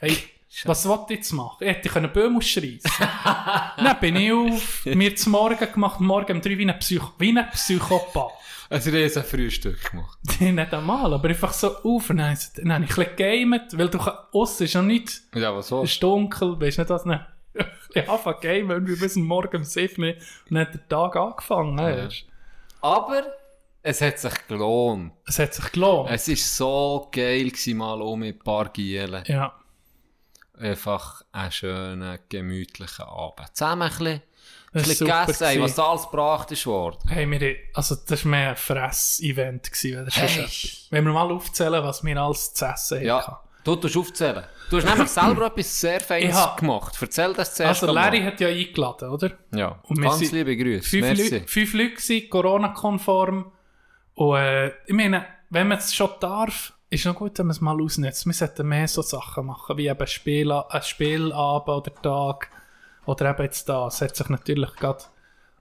[0.00, 0.16] Hey,
[0.64, 1.56] was wollte ich jetzt machen?
[1.60, 2.80] Ich hätte können Böhm ausschreissen.
[3.76, 7.36] dann bin ich auf, mir zum Morgen gemacht, morgen um 3 wie ein, Psycho wie
[7.36, 8.32] ein Psychopath.
[8.70, 10.18] Also, ich habe ein Frühstück gemacht.
[10.40, 12.08] nicht einmal, aber einfach so auf.
[12.10, 13.98] Und dann, habe ich so- dann habe ich ein bisschen gegamet, weil du
[14.32, 15.82] aussen ist noch nicht, Ja, aber so.
[15.82, 17.26] es ist dunkel, weißt du nicht, was dann,
[17.94, 20.16] ich habe gamen, irgendwie bis Morgen um 7 Uhr und
[20.50, 21.76] dann hat der Tag angefangen.
[21.76, 22.08] du.
[22.80, 23.22] Aber
[23.82, 25.12] es hat sich gelohnt.
[25.26, 26.10] Es hat sich gelohnt.
[26.10, 29.22] Es war so geil, gewesen, mal um mit ein paar Gielen.
[29.26, 29.52] ja.
[30.58, 33.48] Einfach einen schönen, gemütlichen Abend.
[33.56, 37.08] Zusammen ein bisschen, ein bisschen gegessen, ey, was da alles gebracht ist worden.
[37.08, 39.70] Hey, wir, also das war mehr ein Fress-Event.
[40.12, 40.46] Hey.
[40.90, 43.06] Wenn wir mal aufzählen, was wir alles zu essen hatten.
[43.06, 44.44] Ja, du tust aufzählen.
[44.70, 46.96] Du hast nämlich selber etwas sehr Feines hab- gemacht.
[47.00, 47.92] Erzähl das zuerst Also.
[47.94, 49.32] Larry hat ja eingeladen, oder?
[49.52, 50.88] Ja, Und ganz liebe Grüße.
[50.88, 51.22] Fünf, Merci.
[51.30, 53.52] Leute, fünf Leute Corona-konform.
[54.14, 57.60] Und äh, ich meine, wenn man es schon darf, ist noch gut, wenn man es
[57.60, 58.26] mal ausnutzt.
[58.26, 62.50] Wir sollten mehr so Sachen machen, wie eben Spiel, ein Spielabend oder Tag.
[63.06, 63.88] Oder eben jetzt da.
[63.88, 65.04] Es hat sich natürlich gerade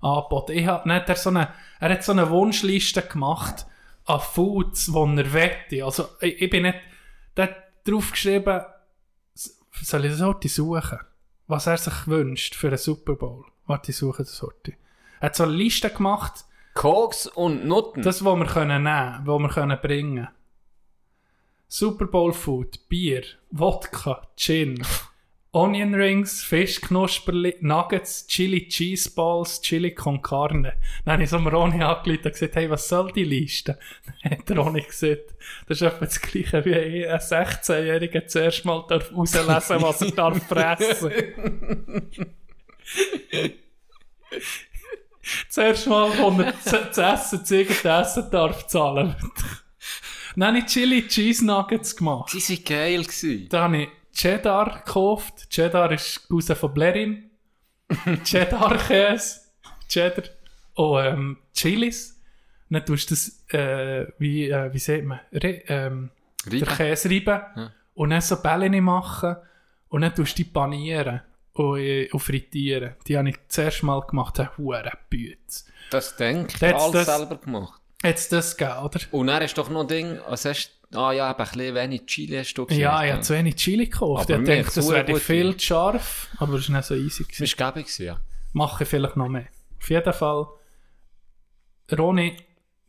[0.02, 0.52] angeboten.
[0.54, 3.66] Ich hab, hat er, so eine, er hat so eine Wunschliste gemacht
[4.06, 5.86] an Foods, die er wette.
[5.86, 6.80] Also ich, ich bin nicht...
[7.36, 7.56] Der hat
[7.86, 8.62] draufgeschrieben,
[9.34, 11.00] soll ich das heute suchen?
[11.48, 13.46] Was er sich wünscht für einen Super Bowl.
[13.66, 14.74] Warte, ich suche das heute.
[15.20, 18.04] Er hat so eine Liste gemacht, Koks und Nutten.
[18.04, 20.28] das, was wir können nehmen, was wir können bringen.
[21.76, 24.86] Super Bowl Food, Bier, Wodka, Gin,
[25.54, 30.74] Onion Rings, Fischknusperli, Nuggets, Chili Cheese Balls, Chili con Carne.
[31.04, 33.80] Dann habe ich so am Ronny angerufen und gesagt, hey, was soll die Liste?
[34.22, 35.34] Dann hat der Ronny gesagt,
[35.68, 40.44] das ist etwa das Gleiche wie ein 16-Jähriger zuerst mal darf rauslesen was er darf
[40.44, 41.12] fressen.
[45.50, 46.54] Zuerst mal, wo er
[46.92, 49.16] zu, essen, zu Essen darf zahlen.
[50.36, 52.34] Dann habe ich Chili Cheese Nuggets gemacht.
[52.34, 53.04] Die waren geil.
[53.04, 53.48] Gewesen.
[53.50, 55.50] Da habe ich Cheddar gekauft.
[55.50, 57.30] Cheddar ist Cousin von Blerin.
[58.24, 59.40] Cheddar-Käse.
[59.90, 60.24] Cheddar.
[60.76, 62.20] Und ähm, Chilis.
[62.70, 66.10] Dann tust du das, äh, wie, äh, wie sagt man, Re ähm,
[66.48, 66.66] Reiben.
[66.66, 67.70] Käse reiben.
[67.94, 69.36] Und dann so Bällchen machen.
[69.90, 71.22] Und dann tust du die panieren.
[71.54, 72.96] Und, äh, und frittieren.
[73.08, 74.40] Die habe ich zuerst mal gemacht.
[74.40, 75.66] Eine hure Bütze.
[75.92, 77.80] Das denke ich, Jetzt alles das- selber gemacht.
[78.04, 79.00] Jetzt das gegeben, oder?
[79.12, 81.76] Und dann ist doch noch ein Ding, was hast du, ah ja, eben ein bisschen
[81.76, 82.82] wenig Chili hast du gesagt.
[82.82, 84.30] Ja, ich habe zu wenig Chili gekauft.
[84.30, 86.28] Aber ich dachte, das wäre viel zu scharf.
[86.38, 87.24] Aber es war nicht so easy.
[87.24, 87.60] Das Gewesen.
[87.60, 88.20] war gäbig, gewesen, ja.
[88.52, 89.48] Mache ich vielleicht noch mehr.
[89.80, 90.48] Auf jeden Fall,
[91.98, 92.38] Roni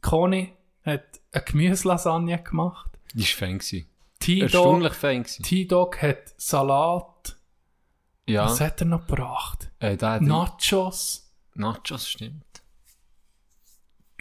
[0.00, 0.52] Koni
[0.84, 2.90] hat eine Gemüselasagne gemacht.
[3.14, 3.60] Die war fein.
[4.20, 4.90] T-Dog.
[5.42, 7.36] T-Dog hat Salat.
[8.26, 9.70] Ja, Was hat er noch gebracht?
[9.80, 11.30] äh, Nachos.
[11.54, 12.53] Nachos, stimmt.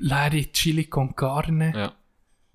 [0.03, 1.71] Leere Chili con Carne.
[1.73, 1.93] Ja.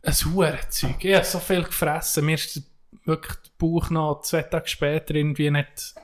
[0.02, 1.02] Ein Hurenzeug.
[1.02, 2.26] Ich habe so viel gefressen.
[2.26, 2.62] Mir ist
[3.04, 5.94] wirklich der Bauch noch zwei Tage später irgendwie nicht,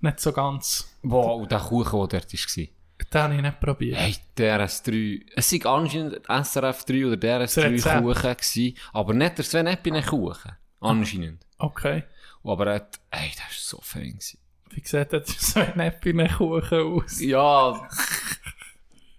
[0.00, 0.88] nicht so ganz.
[1.02, 2.66] Wow, der Kuchen, der dort war.
[3.12, 3.98] Den habe ich nicht probiert.
[3.98, 5.26] Hey, DRS3.
[5.36, 8.02] Es war anscheinend SRF 3 oder Das DRS3 Rezept.
[8.02, 10.52] Kuchen gewesen, aber nicht der Sven Eppinen Kuchen.
[10.80, 11.44] Anscheinend.
[11.58, 12.04] Okay.
[12.42, 14.12] Aber er hat, hey, das war so fein.
[14.12, 14.38] Gewesen.
[14.70, 17.20] Wie sieht das so ein Äpfelkuchen aus?
[17.20, 17.88] Ja,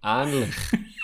[0.03, 0.55] ähnlich.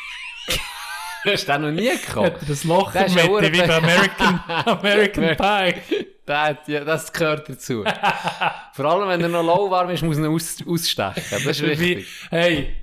[1.25, 6.05] Hast du noch nie er das Loch Das ist Mitte wie bei American, American Pie?
[6.27, 7.83] Hat, ja, das gehört dazu.
[8.73, 11.23] Vor allem, wenn er noch lauwarm ist, muss er ihn aus, ausstechen.
[11.29, 12.07] Das ist Wie, wichtig.
[12.29, 12.75] hey,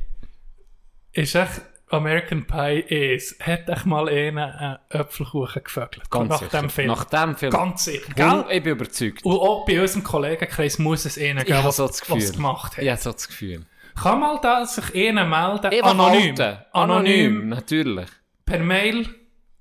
[1.12, 1.61] ist echt
[1.92, 6.11] American Pie ist, hat echt mal einen Apfelkuchen gefögelt?
[6.11, 6.61] Ganz nach sicher.
[6.61, 6.88] dem Film.
[6.88, 7.52] Nach dem Film.
[7.52, 8.44] Ganz sicher, gell?
[8.50, 9.24] ich bin überzeugt.
[9.24, 12.83] Und auch bei unserem Kollegenkreis muss es einen geben, was so das was gemacht hat.
[12.83, 13.66] Ich habe so das Gefühl.
[14.00, 15.83] Kann mal da sich einer melden?
[15.83, 16.38] Anonym.
[16.38, 16.59] halten.
[16.72, 17.48] Anonym.
[17.50, 18.09] natürlich.
[18.52, 19.06] Per Mail,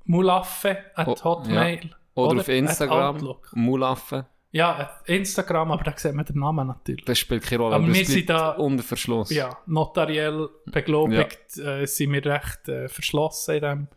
[0.05, 1.79] mulaffe at hotmail.
[1.85, 1.95] ja.
[2.13, 3.35] Oder, auf at Instagram.
[3.53, 4.25] Mulaffe.
[4.51, 7.05] Ja, Instagram, aber da sieht man den Namen natürlich.
[7.05, 7.75] Das spielt keine Rolle.
[7.75, 9.29] Aber das wir sind bleibt da- unter Verschluss.
[9.29, 13.87] Ja, notariell beglobigt äh, sind wir recht äh, verschlossen in dem.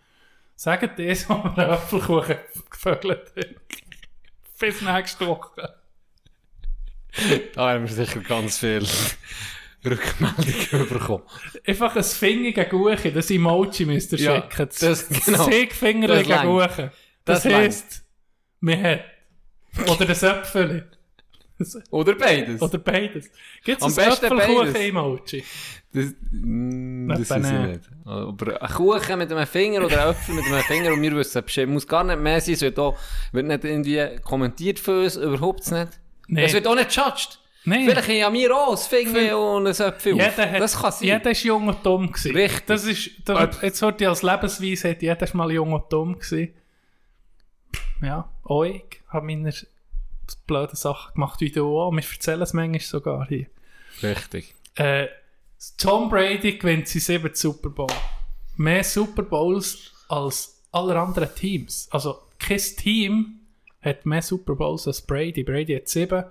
[0.55, 2.37] Sagt das, wo wir Apfelkuchen
[2.71, 3.57] gevögelt haben.
[4.61, 5.75] Bis nächste Woche.
[7.55, 8.87] Da haben wir sicher ganz viel
[9.85, 11.23] Rückmeldungen bekommen.
[11.67, 14.69] Einfach ein fingige Guche, das Emoji müsst ihr Ja, schicken.
[14.81, 15.45] das- genau.
[15.45, 16.49] Segfingerige Das langt.
[16.49, 16.93] Guche.
[17.25, 18.05] Das, Das heisst,
[18.61, 19.01] wir haben.
[19.91, 20.91] Oder ein Äpfel.
[21.91, 22.61] Oder beides.
[22.61, 23.31] Oder beides.
[23.65, 25.45] Gibt es ein Äpfelkuchen-Emoji?
[25.93, 27.81] Das, mm, das weiß ich nicht.
[28.05, 31.43] Aber ein Kuchen mit einem Finger oder ein Äpfel mit einem Finger und wir wissen
[31.45, 31.69] Bescheid.
[31.69, 32.55] Muss gar nicht mehr sein.
[32.55, 32.99] Es wird, auch,
[33.33, 35.17] wird nicht irgendwie kommentiert für uns.
[35.17, 35.89] Überhaupt nicht.
[36.27, 36.45] Nee.
[36.45, 37.39] Es wird auch nicht gejudged.
[37.67, 37.89] Nein.
[37.89, 41.09] Vielleicht haben ja mir auch Finger und ein Äpfel Jeder hat, Das kann sein.
[41.09, 42.37] Jeder ist jung und dumm gewesen.
[42.37, 42.67] Richtig.
[42.67, 46.53] Das ist, das, jetzt hört ihr als Lebensweise, jeder ist mal jung und dumm gewesen.
[48.03, 49.53] Ja, auch ich habe meine
[50.47, 51.91] blöden Sachen gemacht, wie du auch.
[51.93, 53.47] Wir erzählen es manchmal sogar hier.
[54.03, 54.55] Richtig.
[54.75, 55.07] Äh,
[55.79, 57.87] Tom Brady gewinnt sie sieben Super Bowl.
[58.57, 61.89] Mehr Super Bowls als alle anderen Teams.
[61.91, 63.41] Also, kein Team
[63.81, 65.43] hat mehr Super Bowls als Brady.
[65.43, 66.25] Brady hat sieben.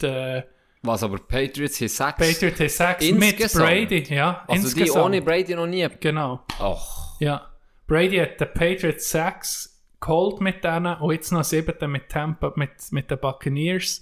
[0.00, 0.46] Der
[0.82, 2.16] Was aber Patriots hier sechs.
[2.16, 3.66] Patriot hat sechs mit Insgesamt?
[3.66, 4.14] Brady.
[4.14, 5.04] Ja, also die insgesamt.
[5.06, 5.86] ohne Brady noch nie.
[6.00, 6.40] Genau.
[6.58, 7.20] Ach.
[7.20, 7.50] Ja.
[7.86, 12.70] Brady hat den Patriots sechs geholt mit denen und jetzt noch siebten mit Tampa, mit,
[12.90, 14.00] mit den Buccaneers.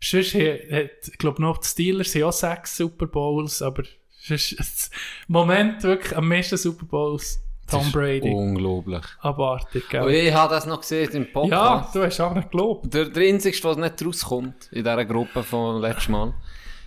[0.00, 4.90] Sonst hat, glaube noch die Steelers haben auch sechs Super Bowls, aber sonst,
[5.28, 8.30] Moment wirklich am meisten Super Bowls Tom Brady.
[8.30, 9.04] Unglaublich.
[9.20, 10.10] Abartig, Und gell?
[10.10, 11.94] ich habe das noch gesehen im Ja, Podcast.
[11.94, 12.92] du hast auch nicht gelobt.
[12.92, 16.34] Der, der Einzige, der nicht rauskommt in dieser Gruppe von letztes Mal,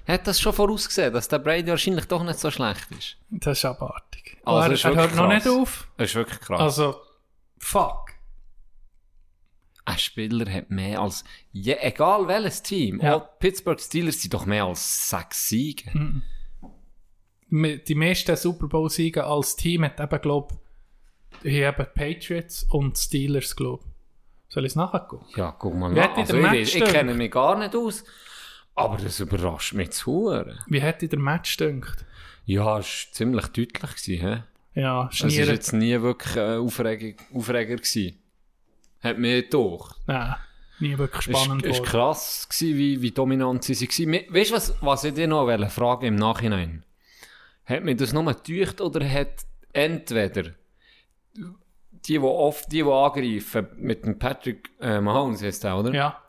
[0.07, 3.17] hat das schon vorausgesehen, dass der Brady wahrscheinlich doch nicht so schlecht ist.
[3.29, 4.37] Das ist abartig.
[4.45, 5.45] Also, er das ist er hört wirklich noch krass.
[5.45, 5.87] nicht auf.
[5.97, 6.61] Das ist wirklich krass.
[6.61, 6.95] Also,
[7.57, 8.11] fuck.
[9.83, 13.15] Ein Spieler hat mehr als, je, egal welches Team, Ja.
[13.15, 15.89] auch Pittsburgh Steelers sind doch mehr als sechs Siege.
[17.49, 20.59] Mi- Die meisten Super Bowl-Siege als Team hat eben, glaube ich,
[21.43, 24.53] hier eben Patriots und Steelers, glaube ich.
[24.53, 25.25] Soll ich es nachgucken?
[25.35, 26.15] Ja, guck mal Wie nach.
[26.15, 28.03] Also, ich, weiß- ich kenne mich gar nicht aus,
[28.75, 30.57] aber das überrascht mich zu Huren.
[30.67, 32.05] Wie hat dir der Match gedacht?
[32.45, 33.73] Ja, es war ziemlich deutlich.
[33.73, 34.43] Gewesen, hä?
[34.73, 38.19] Ja, Es war jetzt nie wirklich äh, Aufreger, Aufreger gewesen.
[39.01, 39.95] Hat mir doch.
[40.05, 40.35] Nein,
[40.79, 41.85] nie wirklich Es spannend war geworden.
[41.85, 44.33] krass, gewesen, wie, wie dominant sie waren.
[44.33, 46.83] Weißt du, was, was ich dir noch fragen im Nachhinein?
[47.65, 50.51] Hat mir das nur getäuscht oder hat entweder
[52.07, 55.93] die oft die, die angreifen, mit dem Patrick äh, Mahomes, heisst der, oder?
[55.93, 56.21] Ja,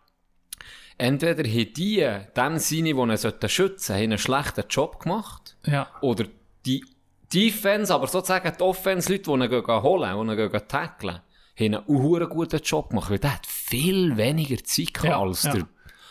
[1.01, 2.05] Entweder haben die,
[2.37, 5.57] dem Sinne, die sollten schützen haben einen schlechten Job gemacht.
[5.65, 6.25] ja, Oder
[6.67, 6.85] die
[7.33, 11.21] Defense, aber sozusagen die Offense, Leute, die ihn holen, die ihn tacklen,
[11.57, 15.53] haben einen guten Job gemacht, weil der hat viel weniger Zeit Ja, als, ja.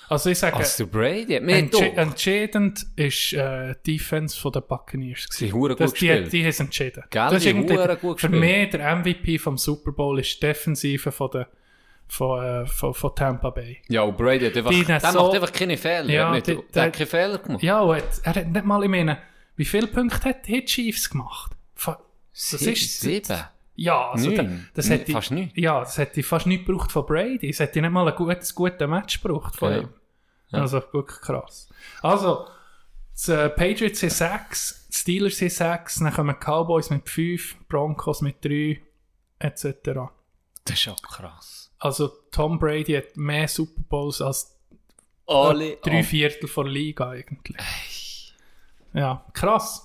[0.09, 1.35] Also ich sage, als der Brady.
[1.35, 5.27] Entsche entscheidend ist äh, die Defense von den Buccaneers.
[5.31, 6.33] Sie haben hure Das, gut die, gespielt.
[6.33, 7.03] die haben es entschieden.
[7.09, 8.31] Gell, das ist die gut für gespielt.
[8.39, 11.47] mich der MVP vom Super Bowl ist die Defensive von, der,
[12.07, 13.81] von, äh, von, von Tampa Bay.
[13.89, 16.09] Ja, und Brady hat einfach, Die der so- macht einfach keine Fehler.
[16.09, 17.63] Ja, nicht, die- der der- hat keine Fehler gemacht.
[17.63, 19.17] Ja, und er hat nicht mal, ich meine,
[19.57, 21.51] wie viele Punkte hat die Chiefs gemacht?
[22.33, 23.43] Das ist sieben.
[23.79, 25.51] Ja, also da- das Nein, hätte fast neun.
[25.55, 27.49] Ja, das hätte ich fast nicht gebraucht von Brady.
[27.49, 29.77] Es hätte nicht mal ein gutes, gutes Match gebraucht von Ja.
[29.81, 29.89] ihm.
[30.51, 31.69] Also wirklich krass.
[32.01, 32.47] Also,
[33.27, 37.55] die äh, Patriots sind 6, die Steelers sind 6, dann kommen die Cowboys mit 5,
[37.67, 38.81] Broncos mit 3,
[39.39, 40.09] etc.
[40.65, 41.71] Das ist schon krass.
[41.79, 44.57] Also Tom Brady hat mehr Super Bowls als
[45.27, 45.77] Alle.
[45.83, 48.33] drei Viertel von der Liga eigentlich.
[48.93, 49.83] Ja, krass.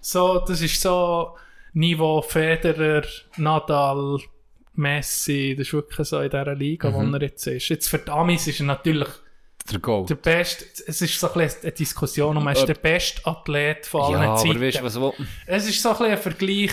[0.00, 1.36] So, das ist so
[1.74, 3.02] Niveau Federer,
[3.36, 4.18] Nadal,
[4.74, 7.12] Messi, das ist wirklich so in dieser Liga, Mhm.
[7.12, 7.68] wo er jetzt ist.
[7.68, 9.08] Jetzt für die Amis ist er natürlich
[9.70, 10.10] Der Gold.
[10.10, 13.86] der beste, es ist so ein bisschen eine Diskussion, um er ist der beste Athlet
[13.86, 14.60] von allen ja, aber Zeiten.
[14.60, 15.14] weißt du, was wo?
[15.46, 16.70] Es ist so ein bisschen ein Vergleich,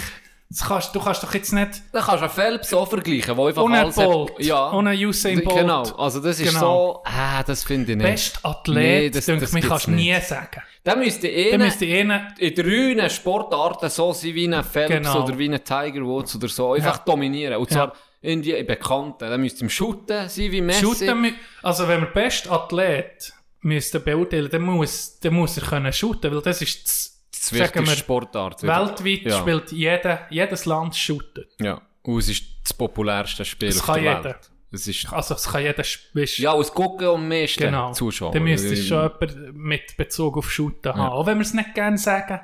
[0.68, 3.64] kannst, du kannst doch jetzt nicht Da kannst du einen Phelps auch vergleichen, wo einfach
[3.70, 4.72] alles hat- Bolt, Ja.
[4.72, 5.58] ohne Usain Bolt.
[5.60, 6.60] Genau, also das ist Genau.
[6.60, 8.06] so, ah, das finde ich nicht.
[8.08, 10.06] Best Nee, Athlet, das- denke das ich, gibt's kannst du nicht.
[10.18, 10.62] nie sagen.
[10.98, 15.24] Müsste Dann einer müsste einer in drei Sportarten so sein wie ein Phelps Genau.
[15.24, 16.74] oder wie ein Tiger Woods oder so.
[16.74, 17.04] Einfach Ja.
[17.06, 17.58] dominieren.
[17.58, 19.30] Und zwar in die Bekannten.
[19.30, 20.82] Da müsste im Shooten sein wie Messi.
[20.82, 26.32] Shooten, also wenn wir best Athlet müssten beurteilen, dann muss, dann muss er können shooten,
[26.34, 27.11] weil das ist das,
[27.50, 28.64] sagen wichtigste wir, Sportart.
[28.64, 29.40] weltweit Ja.
[29.40, 31.46] spielt jeder, jedes Land shooten.
[31.60, 31.82] Ja.
[32.04, 34.24] Und es ist das populärste Spiel Das auf kann der jeder.
[34.24, 34.52] Welt.
[34.74, 37.92] Es ist, Also es kann jeder weißt, ja, aus Gucken und meisten genau.
[37.92, 38.32] Zuschauer.
[38.32, 41.74] Dann müsste es schon jemand mit Bezug auf Shooten haben, auch wenn wir es nicht
[41.74, 42.40] gerne sagen,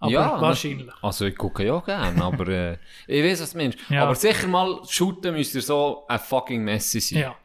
[0.00, 0.90] aber Ja, wahrscheinlich.
[1.02, 3.78] Also ich gucke ja gerne, aber äh, ich weiß, was du meinst.
[3.90, 4.02] Ja.
[4.04, 7.18] Aber sicher mal shooten müsste so ein fucking Messi sein.
[7.20, 7.36] Ja.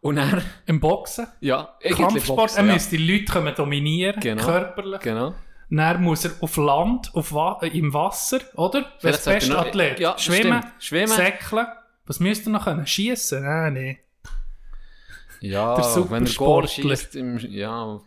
[0.00, 2.72] Und dann, Im Boxen, ja, Kampfsport, Boxen, er ja.
[2.72, 4.44] müsste die Leute können dominieren, Genau.
[4.44, 5.00] körperlich.
[5.00, 5.34] Genau.
[5.70, 8.80] Dann muss er auf Land, auf Wa äh, im Wasser, oder?
[9.02, 10.00] Ist sollte beste noch- Athlet?
[10.00, 10.64] Ja, Schwimmen.
[10.78, 11.08] Schwimmen.
[11.08, 11.66] Säckeln.
[12.06, 12.86] Was müsste er noch können?
[12.86, 13.42] Schiessen?
[13.42, 13.98] Nein, nee.
[15.40, 16.96] Ja, Der wenn er Supersportler.
[16.96, 18.00] schießt, im, ja,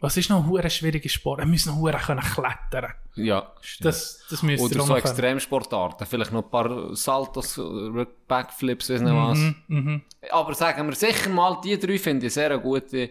[0.00, 1.40] Was ist noch ein schwieriger Sport?
[1.40, 2.92] Er muss noch hure können klettern.
[3.14, 3.86] ja, stimmt.
[3.86, 4.96] Das, das müsste Oder er so.
[4.96, 9.38] Extremsportarten, vielleicht noch ein paar Saltos, äh, Backflips, weiß nicht was.
[9.38, 10.02] Mhm, mhm.
[10.30, 13.10] Aber sagen wir sicher mal, die drei finde ich sehr gute,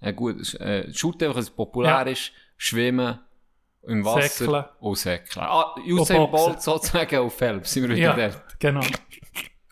[0.00, 2.02] ein gutes, äh, Shooten, einfach, es populär Ja.
[2.02, 3.18] ist, Schwimmen,
[3.86, 4.64] im Wasser Säckeln.
[4.80, 5.44] und Säckeln.
[5.46, 6.30] Ah, Usain.
[6.30, 8.60] Bolt sozusagen auf Phelps, sind wir wieder Ja, dort.
[8.60, 8.80] genau.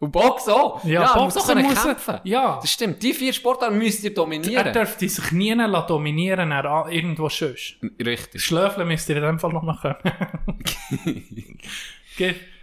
[0.01, 0.85] Und Boxen auch.
[0.85, 2.21] Ja, Ja, er muss auch Boxen muss er- kämpfen.
[2.23, 2.59] ja.
[2.61, 4.73] Das stimmt, die vier Sportarten müsst ihr Er dominieren.
[4.73, 5.53] dürfte sich nie
[5.89, 7.79] dominieren, er irgendwo sonst.
[7.99, 8.45] Richtig.
[8.45, 11.25] Schlöfeln müsst ihr in dem Fall noch mal können.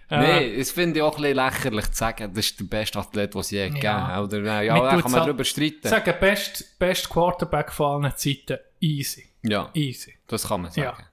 [0.09, 3.33] Äh, Nein, das finde ich auch ein lächerlich zu sagen, das ist der beste Athlet,
[3.33, 4.07] den es je gegeben Ja.
[4.07, 4.23] hat.
[4.23, 5.87] Oder, äh, ja, da kann man darüber streiten.
[5.87, 9.25] Sagen, best, best Quarterback von allen Zeiten, easy.
[9.41, 10.13] Ja, Easy.
[10.27, 10.85] das kann man sagen.
[10.99, 11.05] Ja.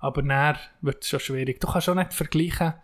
[0.00, 1.60] Aber dann wird es schon schwierig.
[1.60, 2.74] Du kannst auch nicht vergleichen,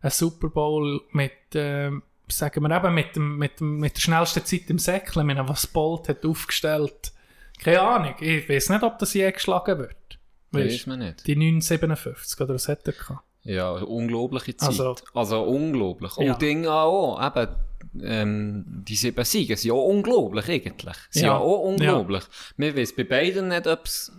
[0.00, 4.44] einen Super Bowl mit, ähm, sagen wir eben, mit, dem, mit, dem, mit der schnellsten
[4.44, 7.12] Zeit im Säckeln, mit dem, was Bolt hat aufgestellt.
[7.62, 8.14] Keine Ahnung.
[8.20, 10.18] Ich weiß nicht, ob das je geschlagen wird.
[10.50, 11.26] Weißt, weiß man nicht.
[11.26, 13.22] die 957 oder was hat er gehabt?
[13.44, 14.68] Ja, unglaubliche Zeit.
[14.70, 16.16] Also- Also, unglaublich.
[16.16, 16.34] Und Ja.
[16.34, 17.48] Dinge auch, eben,
[18.02, 20.96] ähm, die sieben Siege sind ja auch unglaublich eigentlich.
[21.10, 21.38] Sind ja, Ja.
[21.38, 22.24] auch unglaublich.
[22.56, 24.10] Man weiß bei beiden nicht, ob es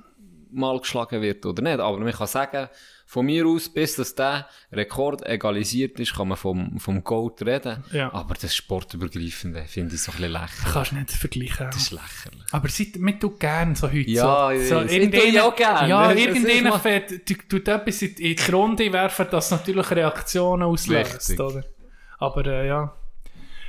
[0.52, 2.70] mal geschlagen wird oder nicht, aber man kann sagen,
[3.06, 7.84] von mir aus, bis dass der Rekord egalisiert ist, kann man vom, vom Gold reden.
[7.92, 8.12] Ja.
[8.14, 10.74] Aber das Sportübergreifende finde ich so ein bisschen lächerlich.
[10.74, 11.68] Kannst du nicht vergleichen.
[11.68, 12.46] Das ist lächerlich.
[12.52, 14.82] Aber seit, mir tut gerne so heute Ja, so.
[14.82, 14.86] so.
[14.86, 15.88] Ich auch gerne.
[15.90, 21.40] Ja, irgendeiner tut etwas in, in die Runde werfen, das natürlich Reaktionen auslöst, Richtig.
[21.40, 21.64] oder?
[22.18, 22.94] Aber äh, ja.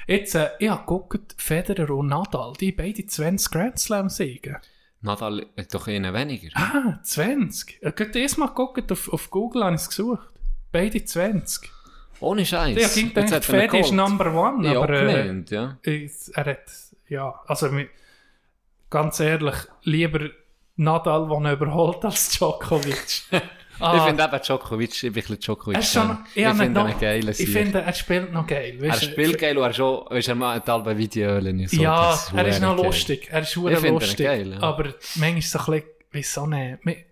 [0.07, 4.57] Jetzt, äh, ich habe geguckt, Federer und Nadal, die beide 20 Grand Slam siegen.
[5.03, 6.49] Nadal hat doch einen weniger.
[6.55, 7.79] Ah, 20.
[7.81, 10.29] Ich habe erst mal geguckt, auf, auf Google habe ich es gesucht.
[10.73, 11.71] Beide 20.
[12.21, 12.77] Ohne Scheiß.
[12.77, 13.93] Ich er ihn Federer ist.
[13.93, 15.79] Number One, Ja, aber äh, gemeint, ja.
[15.83, 16.65] ich- er hat,
[17.09, 17.71] ja, also
[18.91, 20.31] ganz ehrlich, lieber
[20.77, 23.23] Nadal, der ihn überholt, als Djokovic.
[23.79, 25.75] Ah, Ich finde eben Djokovic, ich bin ein bisschen Djokovic.
[25.77, 27.29] er ist schon, ich, ich finde ihn geil.
[27.29, 28.79] ich finde, er spielt noch geil.
[28.81, 29.07] er weisst du.
[29.07, 31.45] spielt geil und er, ist auch, weißt, er macht alle Videos.
[31.71, 32.87] So, ja, das er ist noch geil.
[32.87, 33.29] lustig.
[33.31, 33.63] Er ist ihn
[33.95, 34.27] lustig.
[34.27, 34.63] geil, ja.
[34.63, 34.85] Aber
[35.17, 37.07] manchmal ist es so ein bisschen, wieso nicht?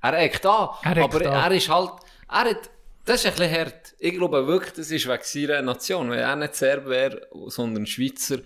[0.00, 1.50] Er eckt an, Er aber an.
[1.50, 1.90] er ist halt,
[2.30, 2.70] er hat,
[3.04, 3.94] das ist ein bisschen hart.
[3.98, 6.10] ich glaube wirklich, das ist wegen seiner Nation.
[6.10, 8.38] Wenn er nicht Serb wäre, sondern Schweizer,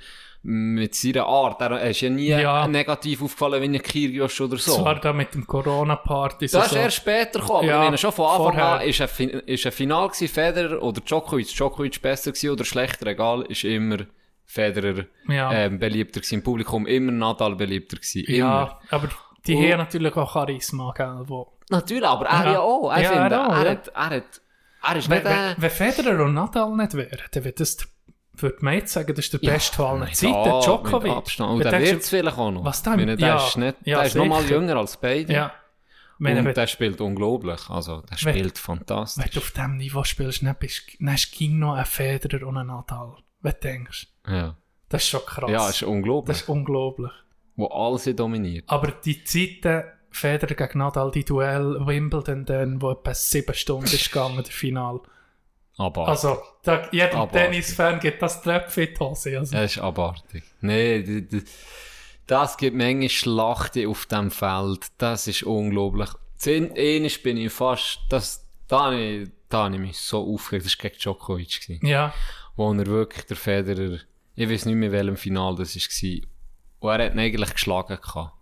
[0.45, 1.61] mit seiner Art.
[1.61, 2.67] Er er ist ja nie Ja.
[2.67, 4.77] negativ aufgefallen wie ein Kyrgios oder so.
[4.77, 6.47] Das war da mit dem Corona-Party.
[6.47, 6.77] Das ist so.
[6.77, 8.65] erst später gekommen, Ja, ich meine, schon von Anfang vorher.
[8.67, 11.47] an ist ein, Fin ist ein Final gewesen, Federer oder Djokovic.
[11.55, 13.99] Djokovic besser gewesen oder schlechter, egal, ist immer
[14.45, 15.53] Federer Ja.
[15.53, 18.37] ähm, beliebter gewesen im Publikum, immer Nadal beliebter gewesen, immer.
[18.37, 19.09] Ja, aber
[19.47, 21.53] die Und- haben natürlich auch Charisma, gell, wo...
[21.71, 22.53] Natürlich, aber er Ja.
[22.53, 22.91] ja, auch.
[22.93, 24.25] Er, Ja, er finde, auch, er, hat, er, hat,
[24.83, 27.87] er ist nicht äh, wenn, wenn Federer und Nadal nicht wären, dann würde das, der-
[28.43, 31.13] würde man jetzt sagen, das ist der beste Fall aller mit Zeiten, A- mit Djokovic.
[31.13, 31.51] Abstand.
[31.53, 32.65] Und Wenn der wird es vielleicht auch noch.
[32.65, 35.33] was Ich meine, der ja, ist, nicht, ja, der ist noch mal jünger als beide.
[35.33, 35.53] Ja.
[36.19, 37.69] Wenn, Und wenn, der spielt unglaublich.
[37.69, 39.31] Also, der Wenn- spielt wenn fantastisch.
[39.31, 42.57] du auf diesem Niveau spielst, dann, bist, dann hast du ging noch einen Federer und
[42.59, 43.17] einen Nadal.
[43.41, 44.07] Wenn du denkst.
[44.29, 44.57] Ja,
[44.89, 45.51] Das ist schon krass.
[45.51, 46.37] ja ist unglaublich.
[46.37, 47.11] das ist unglaublich.
[47.57, 48.65] Wo alles dominiert.
[48.69, 54.13] Aber die Zeiten, Federer gegen Nadal, die Duell, Wimbledon, dann, wo etwa sieben Stunden ist
[54.13, 55.01] gegangen, der Final.
[55.79, 59.39] Aber Also, da, jedem Tennisfan gibt das Tröpfchen in die Hose.
[59.39, 59.57] Also.
[59.57, 60.45] Das ist abartig.
[60.61, 61.43] Nee, d- d-
[62.27, 64.87] das gibt Menge Schlachten auf dem Feld.
[64.99, 66.09] Das ist unglaublich.
[66.37, 70.67] Zehn, einiges bin ich fast, das, da habe ich, da habe ich mich so aufgeregt.
[70.67, 71.61] Das war gegen Djokovic.
[71.67, 72.13] Gewesen, Ja,
[72.57, 73.99] wo er wirklich der Federer,
[74.35, 76.21] ich weiß nicht mehr, in welchem Final das war,
[76.81, 78.33] und er hat ihn eigentlich geschlagen gehabt.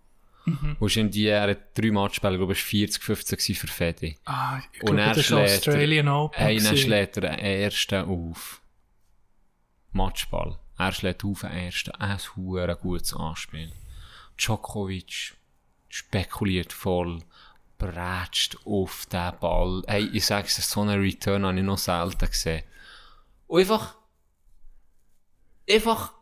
[0.45, 0.75] Mhm.
[0.79, 4.17] Wo ist ihm die, er hat drei Matchspiele, glaube ich, 40, 15 gewesen für Fedi.
[4.25, 6.39] ah, ich Und glaube, er das ist Australian Open.
[6.43, 6.77] Einer gewesen.
[6.77, 8.61] schlägt er einen ersten auf.
[9.91, 10.57] Matchball.
[10.77, 11.91] Er schlägt auf einen ersten.
[11.91, 13.71] Ein hure gutes Anspiel.
[14.37, 15.35] Djokovic
[15.89, 17.19] spekuliert voll.
[17.77, 19.83] Brätscht auf den Ball.
[19.87, 22.63] Hey, ich sag's so einen Return habe ich noch selten gesehen.
[23.47, 23.95] Und einfach,
[25.69, 26.13] einfach,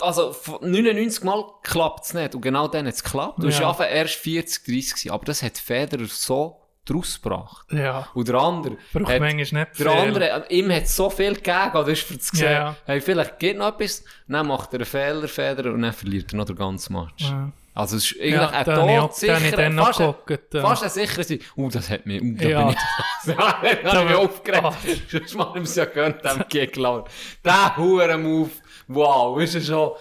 [0.00, 2.34] also von 99 Mal klappt es nicht.
[2.34, 3.42] Und genau dann hat es geklappt.
[3.42, 3.84] Du Ja.
[3.84, 5.10] erst 40, 30 gewesen.
[5.10, 7.66] Aber das hat Federer so draus gebracht.
[7.70, 9.88] Ja, Und der andere, braucht hat, manchmal nicht der viel.
[9.88, 12.76] andere, ihm hat so viel gegeben, oder ist für zu sehen, Ja.
[12.86, 16.36] hey, vielleicht geht noch etwas, dann macht er einen Fehler, Federer, und dann verliert er
[16.38, 17.24] noch den ganzen Match.
[17.28, 17.52] Ja.
[17.74, 20.62] Also es ist eigentlich Ja, ein noch fast, geguckt, ja.
[20.62, 21.40] fast ein sicherer sein.
[21.56, 22.64] Uh, das hat mich, uh, da Ja.
[22.64, 24.64] bin ich, da habe ich mich aufgeregt.
[24.64, 24.74] Ah.
[25.12, 27.04] Sonst mal ihm es ja gönnt, dem Gegner.
[27.44, 28.50] Der Huren-Move,
[28.88, 29.92] wow, ist er schon,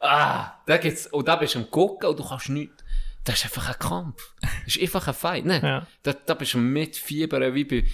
[0.00, 2.82] ah, da gibt's, und da bist du am gucken und du kannst nichts,
[3.24, 4.34] das ist einfach ein Kampf.
[4.40, 5.60] Das ist einfach ein Fight, ne?
[5.62, 5.86] Ja.
[6.02, 7.84] Da, da bist du mitfiebern, wie bei,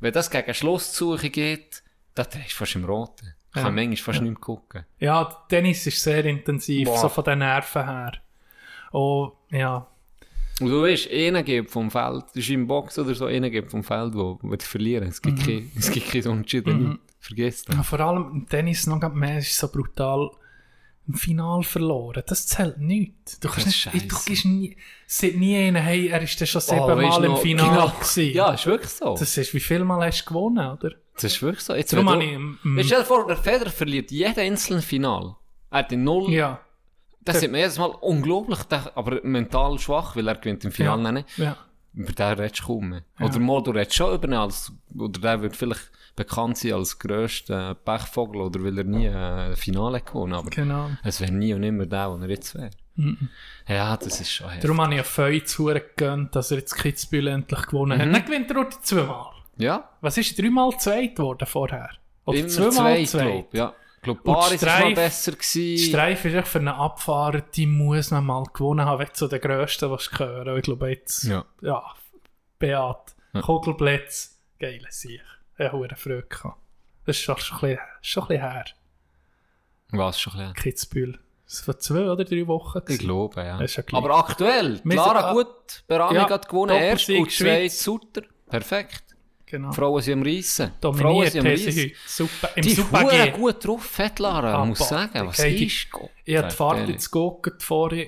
[0.00, 1.82] wenn das gegen Schlusssuche geht,
[2.14, 3.34] da drehst du fast im Roten.
[3.50, 3.62] Ich Ja.
[3.62, 4.84] kann manchmal fast nicht mehr gucken.
[4.98, 6.98] Ja, Tennis ist sehr intensiv, Boah.
[6.98, 8.12] so von den Nerven her.
[8.92, 9.86] Oh, ja.
[10.60, 13.70] Und du weißt, einer gibt vom Feld, das ist im Box oder so, einer gibt
[13.70, 15.08] vom Feld, wo, die verlieren.
[15.08, 16.98] Es gibt kein, es gibt kein Unentschieden.
[17.20, 17.76] Vergiss das.
[17.76, 20.30] Ja, Vor allem Tennis noch mehr ist so brutal.
[21.08, 23.42] Im Final verloren, das zählt nicht.
[23.42, 24.26] Du kannst Das ist nicht, du scheisse.
[24.28, 28.32] gibst nie, sieht nie einen, hey, er ist schon Oh, siebenmal du im Final gewesen.
[28.32, 29.10] Ja, ist wirklich so.
[29.12, 30.92] Das, Das ist, wie viel Mal hast du gewonnen, oder?
[31.20, 31.74] ist wirklich so.
[31.74, 34.38] Jetzt, Darum wenn habe du- ich, mm, du, stell dir vor, der Federer verliert jeden
[34.38, 35.34] einzelnen Final.
[35.70, 36.30] Er hat in null.
[36.30, 36.60] ja,
[37.22, 38.58] Das sieht man jedes Mal unglaublich,
[38.94, 41.12] aber mental schwach, weil er gewinnt im Finale Ja.
[41.12, 41.38] nicht.
[41.38, 41.56] ja.
[41.92, 43.02] Über den redest du kaum mehr.
[43.20, 45.90] Oder mal, du redest schon über ihn als, oder der wird vielleicht
[46.24, 50.90] bekannt sein als grösster Pechvogel, oder weil er nie ein Finale gewonnen aber Genau.
[51.02, 52.70] es wäre nie und immer der, der er jetzt wäre.
[53.66, 54.62] Ja, das ist schon heftig.
[54.62, 58.14] Darum habe ich Feu zu gegönnt, dass er jetzt Kitzbühel endlich gewonnen hat.
[58.14, 59.26] Dann gewinnt er auch die zweimal.
[59.56, 61.90] Ja, Was ist dreimal zweit geworden vorher?
[62.24, 63.50] Oder immer zweimal zwei, zweit?
[63.52, 63.74] glaube Ja.
[63.96, 65.88] Ich glaube, Paris war mal besser gewesen.
[65.90, 69.40] Streif ist echt für eine Abfahrt, die muss man mal gewonnen haben, weg zu den
[69.42, 70.56] Grössten, was ich höre.
[70.56, 71.44] Ich glaube jetzt, Ja.
[71.60, 71.82] ja,
[72.58, 73.40] Beat, Ja.
[73.42, 75.20] Kugelblitz, geile Sieg.
[75.60, 76.56] Ich habe eine Freude gehabt.
[77.04, 78.64] Das ist schon, schon, ein bisschen, schon ein bisschen her,
[79.90, 80.54] Was schon ein bisschen.
[80.54, 81.18] Kitzbühel.
[81.44, 82.78] Das war zwei oder drei Wochen.
[82.78, 83.04] Ich gewesen.
[83.04, 83.58] glaube, ja.
[83.92, 87.82] Aber aktuell, Clara sind- gut, Berami Ja, hat gewonnen, erst und zwei Schweiz.
[87.82, 88.22] Sutter.
[88.48, 89.04] Perfekt.
[89.46, 89.72] Genau.
[89.72, 90.72] Frauen sind am Reissen.
[90.80, 91.92] Frauen Dominiert sind am Reissen.
[92.06, 93.30] Super, Im Die Super G.
[93.32, 95.26] gut drauf, Fett Lara, Ah, muss boah, sagen.
[95.26, 96.10] Was ist Gott?
[96.24, 98.06] Ich habe die Fahrt jetzt geguckt vorher.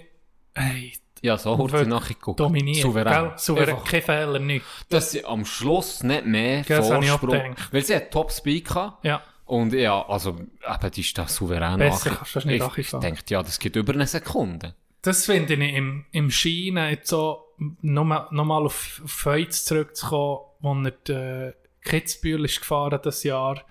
[0.55, 2.41] Hey, Ja, so hat sie wirklich nachher geguckt.
[2.41, 2.83] dominiert.
[2.83, 3.13] Souverän.
[3.13, 3.33] Gell?
[3.37, 3.75] Souverän.
[3.77, 4.65] Einfach, Kein Fehler, nicht.
[4.89, 7.55] dass sie am Schluss nicht mehr Gell, Vorsprung...
[7.71, 9.05] Weil sie hat Top-Speed gehabt.
[9.05, 9.23] Ja.
[9.45, 12.91] Und ja, also, eben, die ist da souverän Besser nachher- kannst du das nicht Ich
[12.91, 14.75] denke, ja, das geht über eine Sekunde.
[15.03, 17.45] Das finde ich im, im Schienen jetzt so,
[17.83, 21.53] nochmal noch mal auf, Feuz zurückzukommen, wo er die
[21.83, 23.63] Kitzbühel ist gefahren das Jahr,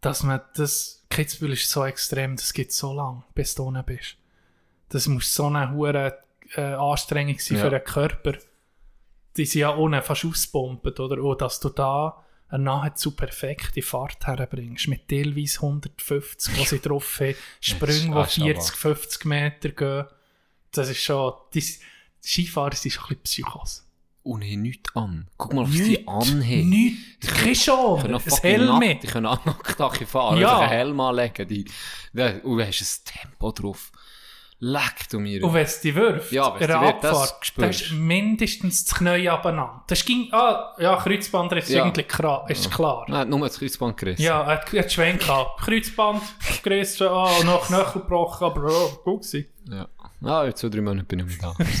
[0.00, 4.16] dass man das, Kitzbühel ist so extrem, das geht so lang, bis du unten bist.
[4.88, 6.18] Das muss so eine hohe
[6.56, 7.56] äh, Anstrengung Ja.
[7.58, 8.32] für den Körper.
[9.36, 11.22] Die sind ja unten fast auspumpen, oder?
[11.22, 17.18] Und dass du da eine nahezu perfekte Fahrt herbringst, mit teilweise 150, wo sie drauf
[17.20, 20.04] haben, Sprünge, die ist 40, 50 Meter gehen.
[20.70, 21.64] Das ist schon, die,
[22.22, 23.86] Skifahrer sind schon ein bisschen Psychos.
[24.22, 25.28] und haben nichts an.
[25.36, 26.68] Guck mal, was die anhaben.
[26.68, 27.26] Nichts.
[27.28, 28.10] Kein Die Schon.
[28.10, 28.80] noch Ein Helm.
[29.02, 30.48] die können auch nackt fahren, Ja.
[30.52, 31.48] einfach einen Helm anlegen.
[31.48, 31.64] Die,
[32.44, 33.92] und du hast ein Tempo drauf.
[34.66, 35.44] Leck du mir.
[35.44, 39.84] Und wenn es dich wirft, Ja, in das Abfahrt, dann ist mindestens das Knie abeinander.
[39.88, 41.80] Das ging, ah, ja, Kreuzbandriss Ja.
[41.84, 43.04] irgendwie klar, ist klar.
[43.08, 44.22] Nein, nur das Kreuzband gerissen.
[44.22, 45.60] Ja, er hat, hat Schwenk gehabt.
[45.60, 46.22] Kreuzband
[46.62, 49.48] gerissen, ah, noch Knöchel gebrochen, aber oh, gut gewesen.
[49.68, 49.86] Ja.
[50.22, 51.64] Ja, in zwei, drei Monaten bin ich nicht mehr da.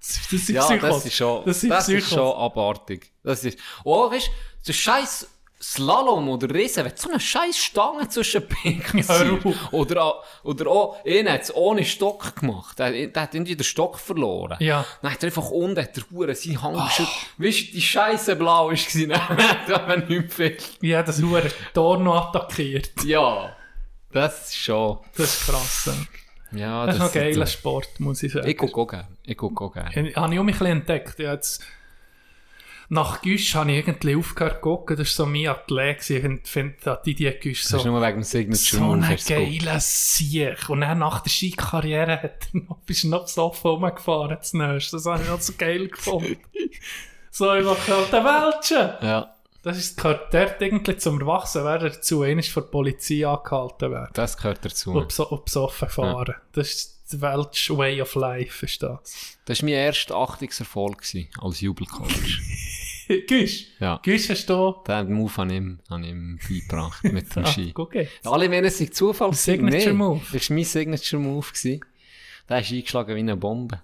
[0.00, 0.88] Das ist ja, Psychos.
[0.90, 3.12] das ist schon, Das das, ist schon abartig.
[3.22, 5.28] Das ist, oh, weißt du, so scheiß
[5.68, 9.72] Slalom oder Riesen, wenn so eine scheiß Stange zwischen auf.
[9.72, 12.78] Oder, auch- oder auch, einer hat es ohne Stock gemacht.
[12.78, 14.56] Der, der hat irgendwie den Stock verloren.
[14.60, 14.84] Ja.
[15.02, 17.12] Dann hat er einfach unten, hat der Hure seinen Hang geschüttet.
[17.38, 19.08] Weißt du, die Scheiße blau gewesen.
[19.68, 20.56] da hat nicht viel.
[20.82, 22.90] Ja, das Hure Tor noch attackiert.
[23.04, 23.56] Ja.
[24.12, 25.90] Das ist schon, Das ist krass.
[26.52, 26.58] ja.
[26.58, 28.46] ja, Das ist sind geiler Sport, muss ich sagen.
[28.48, 29.08] Ich gucke auch gerne.
[29.24, 29.90] Ich gucke auch gerne.
[30.10, 31.18] Ich, habe ich auch ein bisschen entdeckt.
[31.18, 31.62] Ja, jetzt,
[32.88, 34.96] nach Güsch habe ich irgendwie aufgehört zu gucken.
[34.96, 36.08] Das war so mein Athlet.
[36.08, 39.80] Ich finde, da Didier Güsch Das ist so, nur wegen dem Signature so ein geiler
[39.80, 40.68] Sieg.
[40.68, 44.38] Und dann nach der Skikarriere hat er noch, bist du noch besoffen rumgefahren.
[44.40, 44.92] Zunächst.
[44.92, 46.36] Das habe ich noch so geil gefunden.
[47.30, 49.06] so einfach halt der Weltchen.
[49.06, 49.32] Ja.
[49.62, 52.22] Das ist, gehört dort irgendwie zum Erwachsenwerden dazu.
[52.22, 54.10] Einer ist von der Polizei angehalten werden.
[54.12, 54.92] Das gehört dazu.
[54.92, 56.36] Und beso- und besoffen fahren.
[56.52, 59.38] Das ist der Weltsch Way of Life, ist das.
[59.44, 61.02] Das war mein erster Achtungserfolg
[61.40, 62.40] als Jubelcoach.
[63.28, 63.66] Güsch?
[63.78, 64.00] Ja.
[64.02, 67.46] Güsch hast du Den Move habe ich ihm, habe ich ihm beigebracht mit dem Ah,
[67.46, 67.72] Ski.
[67.76, 68.08] okay.
[68.24, 69.32] Alle meinen, es sei Zufall.
[69.32, 70.20] Signature nee, Move.
[70.32, 71.46] Das war mein Signature Move.
[71.46, 71.80] Gewesen.
[72.48, 73.80] Der ist eingeschlagen wie eine Bombe.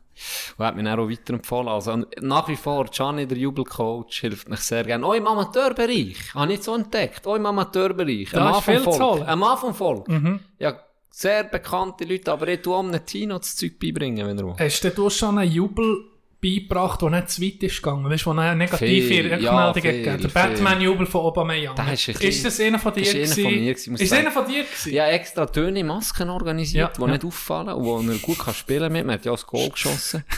[0.59, 1.69] Und hat mir dann auch weiterempfohlen.
[1.69, 5.07] Also nach wie vor, Gianni, der Jubelcoach, hilft mich sehr gerne.
[5.07, 6.35] Auch im Amateurbereich.
[6.35, 7.27] Habe ich so entdeckt.
[7.27, 8.31] Auch im Amateurbereich.
[8.31, 9.29] Da Mann vom Volk.
[9.29, 10.09] Ein Mann vom Volk.
[10.09, 10.41] Mhm.
[10.59, 10.79] Ja,
[11.13, 14.55] sehr bekannte Leute, aber ich tue einem Tino das Zeug beibringen, wenn er will.
[14.59, 16.07] Hast du schon einen Jubel
[16.43, 18.11] beigebracht, der nicht zu weit ist gegangen?
[18.11, 20.23] Weißt du, eine negative Rückmeldung ja, gegeben hat?
[20.23, 20.29] Der.
[20.29, 21.77] Batman-Jubel von Aubameyang.
[21.77, 24.31] Der ist ist das einer von dir Das ist einer von mir gewesen, Ist einer
[24.31, 24.93] von dir gewesen?
[24.93, 27.13] Ich habe extra dünne Masken organisiert, Ja, die ja.
[27.13, 29.07] nicht auffallen und wo er gut kann spielen mit.
[29.07, 30.25] Man hat ja auch das Goal geschossen.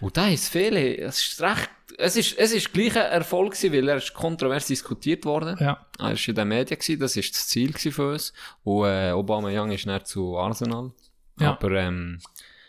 [0.00, 3.72] Und da ist viele, es ist recht, es ist, es ist gleich ein Erfolg gewesen,
[3.72, 5.56] weil er ist kontrovers diskutiert worden.
[5.58, 5.86] Ja.
[5.98, 8.32] Er war in den Medien gewesen, das ist das Ziel für uns.
[8.64, 10.92] Und, äh, Obama Young ist dann zu Arsenal.
[11.40, 11.52] Ja.
[11.52, 12.20] Aber, ähm,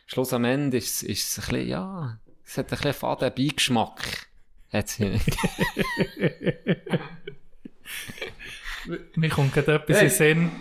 [0.05, 4.27] Schluss am Ende ist, ist es ein bisschen, ja, es hat ein bisschen faden Beigeschmack.
[4.71, 5.19] Hat's hier.
[9.15, 10.51] Mir kommt gerade etwas in den Sinn,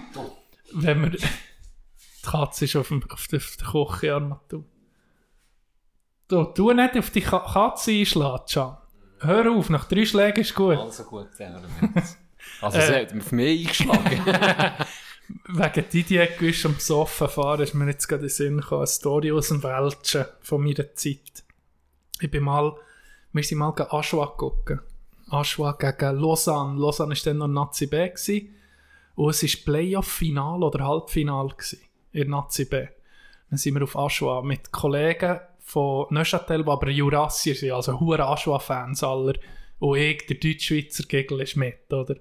[0.72, 1.10] wenn wir...
[1.10, 4.64] Die Katze ist auf, dem, auf der, auf der.
[6.29, 8.77] Du, tu nicht auf die Ka Katze einschlagen, Can.
[9.20, 10.77] Hör auf, nach drei Schlägen ist gut.
[10.77, 11.61] Also gut, ja,
[12.61, 12.87] Also, Äh.
[12.87, 14.22] sie hat auf mich eingeschlagen.
[15.49, 18.87] Wegen Didier Güsch am Besoffen fahren ist mir jetzt gerade in den Sinn gekommen, eine
[18.87, 21.45] Story aus dem Welschen von meiner Zeit.
[22.20, 22.72] Ich bin mal,
[23.33, 24.81] wir sind mal gegen Aschua gucken.
[25.31, 26.79] Aschua gegen Lausanne.
[26.79, 28.09] Lausanne war dann noch Nazi B.
[28.09, 28.55] Gewesen.
[29.16, 31.81] Und es war Playoff-Final oder Halbfinal gewesen,
[32.12, 32.87] in Nazi B.
[33.51, 38.24] Dann sind wir auf Aschua mit Kollegen von Neuchâtel, die aber Jurassier sind, also hure
[38.24, 39.34] Aschua-Fans aller.
[39.80, 42.16] Und ich, der Deutschschweizer Gegel, ist mit, oder?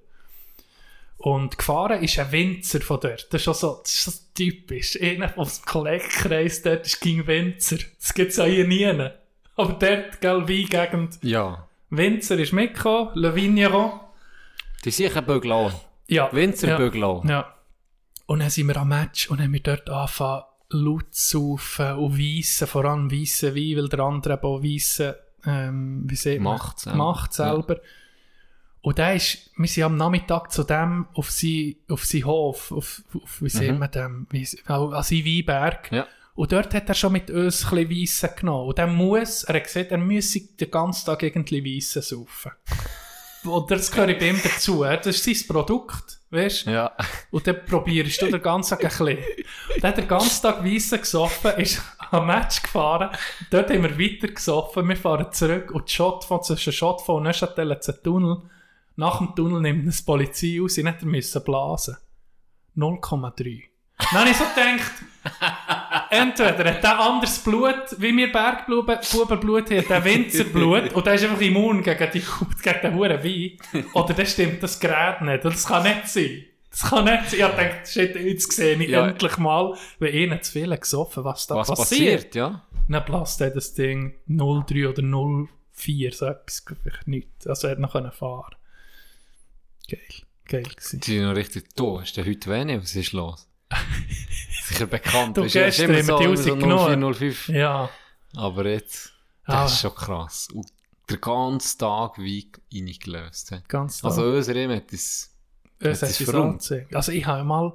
[1.18, 3.28] Und gefahren ist ein Winzer von dort.
[3.32, 5.00] Das ist schon so, das ist so typisch.
[5.00, 7.78] Einer aus dem Kollegenkreis dort ist gegen Winzer.
[8.00, 8.86] Das gibt es ja hier nie.
[9.56, 11.20] Aber dort, gell, Weingegend.
[11.22, 11.68] ja.
[11.92, 14.00] Winzer ist mitgekommen, Le Vigneron.
[14.84, 15.72] Die sicher Böglau.
[16.08, 16.34] Ja.
[16.34, 16.78] Winzer ja.
[16.78, 17.24] Böglau.
[17.26, 17.54] Ja.
[18.26, 20.44] Und dann sind wir am Match und haben wir dort angefangen,
[20.76, 25.14] laut saufen und weissen, vor allem weissen Wein, weil der andere eben auch weissen,
[25.46, 26.54] ähm, wie sieht man?
[26.54, 26.98] Macht selber.
[26.98, 27.78] Macht selber.
[28.82, 33.02] Und der ist, wir sind am Nachmittag zu dem auf sein, auf sein Hof, auf,
[33.16, 35.92] auf wie sieht man dem, wie, an seinen Weinberg.
[35.92, 35.98] Mhm.
[35.98, 36.08] Ja.
[36.36, 38.68] Und dort hat er schon mit uns ein bisschen Weissen genommen.
[38.68, 42.52] Und dann muss, er hat gesagt, er müsse den ganzen Tag irgendwie Weissen saufen.
[43.46, 44.84] Oder das gehört bei ihm dazu.
[44.84, 44.98] ja.
[44.98, 46.72] Das ist sein Produkt, weißt du?
[46.72, 46.96] Ja.
[47.32, 49.18] Und dann probierst du den ganzen Tag ein bisschen.
[49.74, 51.82] Und dann hat den ganzen Tag Weissen gesoffen, ist
[52.12, 53.16] am Match gefahren.
[53.50, 54.88] Dort haben wir weiter gesoffen.
[54.88, 58.42] Wir fahren zurück und Schott von, zwischen Schott von Neuchâtel einen Tunnel.
[58.96, 61.98] Nach dem Tunnel nimmt eine Polizei aus, sie nicht müssen blasen.
[62.78, 63.64] 0,3.
[63.98, 64.92] Dann habe ich so gedacht,
[66.10, 71.42] entweder hat der anderes Blut, wie wir Bergbubenblut haben, der Winzerblut, und der ist einfach
[71.42, 72.24] immun gegen, die,
[72.62, 73.86] gegen den hohen Wein.
[73.94, 75.46] Oder das stimmt das Gerät nicht.
[75.46, 76.46] Und das kann nicht sein.
[76.70, 77.40] Das kann nicht sein.
[77.40, 79.08] Ich habe gedacht, shit, jetzt sehe ich Ja.
[79.08, 82.16] endlich mal, wenn ihnen zu viel gesoffen, was da Was passiert.
[82.16, 82.62] passiert, ja?
[82.88, 85.02] Dann blasst er das Ding 03 oder
[85.74, 87.30] 04, so etwas, vielleicht nicht.
[87.48, 88.56] Also er hat noch können fahren.
[89.90, 90.00] Geil.
[90.48, 91.00] Geil gewesen.
[91.00, 93.48] Die sind noch richtig, du, hast du heute wenig, was ist los?
[94.64, 95.38] Sicher bekannt.
[95.38, 97.14] Du, ist ja- ist gestern immer wir die immer rausgenommen.
[97.14, 97.50] 04, 05.
[97.50, 97.90] Ja.
[98.36, 99.14] Aber jetzt,
[99.46, 99.66] das Ah.
[99.66, 100.48] ist schon krass.
[100.54, 100.68] Und
[101.10, 103.50] den ganzen Tag Wein reingelöst.
[103.52, 103.58] he.
[103.68, 105.32] Ganz Also Ehm hat das...
[105.80, 106.96] Das hat es angezeigt.
[106.96, 107.74] Also ich habe mal,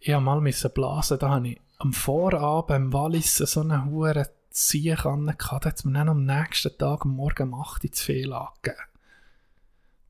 [0.00, 4.28] ich habe mal müssen blasen, da habe ich am Vorabend im Wallis so eine hure
[4.50, 7.92] Ziehkanne gehabt, da hat es mir dann am nächsten Tag am Morgen um 8 Uhr
[7.92, 8.76] zu viel angegeben.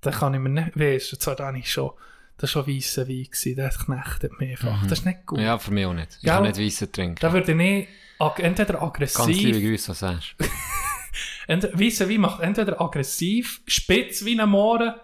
[0.00, 1.90] Da kann ich mir nicht, weißt du, zwar habe ich schon,
[2.38, 4.82] das war schon weisser Wein gewesen, der knechtet mich einfach.
[4.84, 5.38] Das ist nicht gut.
[5.38, 5.44] Mhm.
[5.44, 6.14] Ja, für mich auch nicht.
[6.16, 6.32] Ich Gell?
[6.32, 7.16] kann nicht Weisse trinken.
[7.20, 7.88] Da würde ich
[8.20, 10.34] ag entweder Ganz liebe aggressiv, Grüße, was sagst
[11.78, 14.94] weisser Wein macht entweder aggressiv, spitz wie ein Mohren,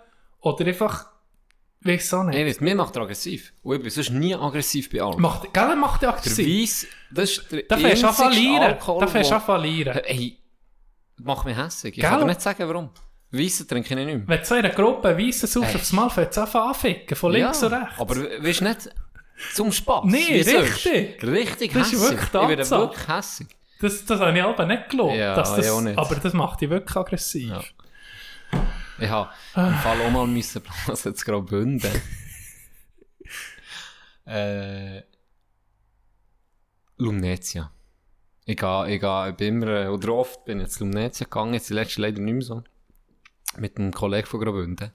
[0.41, 1.07] oder einfach,
[1.81, 2.37] weiss auch nicht.
[2.37, 3.53] Nein, mir macht er aggressiv.
[3.63, 5.21] Und ich bin sonst nie aggressiv bei allem.
[5.21, 6.47] Macht, gell, er macht Der aggressiv.
[6.47, 8.77] Weiss, das ist der Da fährst du an verlieren.
[9.01, 10.01] Da fährst du an verlieren.
[10.05, 10.39] Hey,
[11.17, 11.95] macht mich hässlich.
[11.95, 12.11] Ich Gell?
[12.11, 12.91] kann dir nicht sagen, warum.
[13.39, 14.29] Weisse trinke ich nicht mehr.
[14.29, 15.77] Wenn du so in einer Gruppe weissen suchst, Hey.
[15.77, 17.99] aufs Mal fängt es einfach anficken, von links und rechts.
[18.01, 18.91] Aber weißt du nicht,
[19.55, 20.05] zum Spaß.
[20.07, 20.87] Nee, Wie sonst.
[20.87, 21.23] richtig.
[21.23, 22.11] Richtig Das ist hässig.
[22.11, 23.47] wirklich die Ich werde wirklich hässig.
[23.81, 25.17] Das, das habe ich aber nicht geglaubt.
[25.17, 25.99] Ja, das, nicht.
[25.99, 27.51] Aber das macht dich wirklich aggressiv.
[27.51, 27.61] Ja.
[29.01, 31.91] Ich habe im Fall auch mal müssen blasen, jetzt gerade Bünden.
[34.27, 35.03] äh,
[36.97, 37.71] Lumnezia.
[38.47, 41.55] Ich gehe, ich gehe, ich bin immer, äh, oder oft bin ich jetzt Lumnezia gegangen,
[41.55, 42.63] jetzt die letzte leider nicht mehr so.
[43.59, 44.93] Mit einem Kollegen von Graubünden.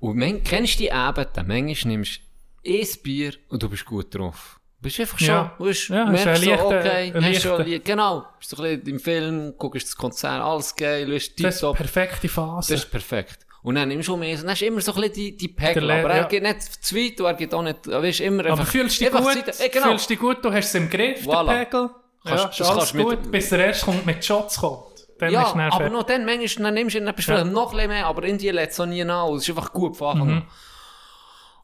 [0.00, 1.44] Und man, kennst du die Abende?
[1.46, 2.20] Manchmal nimmst
[2.64, 4.58] du ein Bier und du bist gut drauf.
[4.78, 5.54] Du bist einfach schon, Ja.
[5.58, 8.86] du bist, Ja, merkst ist so, okay, ein hast schon, genau, bist so ein bisschen
[8.94, 12.72] im Film, guckst das Konzert, alles geil, bist Das ist die perfekte Phase.
[12.74, 13.46] Das ist perfekt.
[13.62, 15.88] Und dann nimmst du mehr, dann hast du immer so ein bisschen die, die Pegel,
[15.88, 16.24] aber er ja.
[16.24, 19.04] geht nicht zu weit und er geht auch nicht, weißt immer aber einfach, fühlst du
[19.04, 19.32] dich gut?
[19.34, 19.86] Zeit- Eh, genau.
[19.90, 20.44] Fühlst du dich gut?
[20.44, 21.46] Du hast es im Griff, Voilà.
[21.60, 21.90] den Pegel.
[22.24, 24.56] Kannst- ja, das ist alles kannst du mit- gut, bis der erste kommt mit Shots
[24.58, 24.91] kommt.
[25.22, 27.12] Dann ja, ist aber noch dann, manchmal, dann nimmst du du Ja.
[27.16, 29.56] vielleicht noch ein mehr, aber in dir lädt es auch nie nach, und es ist
[29.56, 30.42] einfach gut von Anfang Mhm.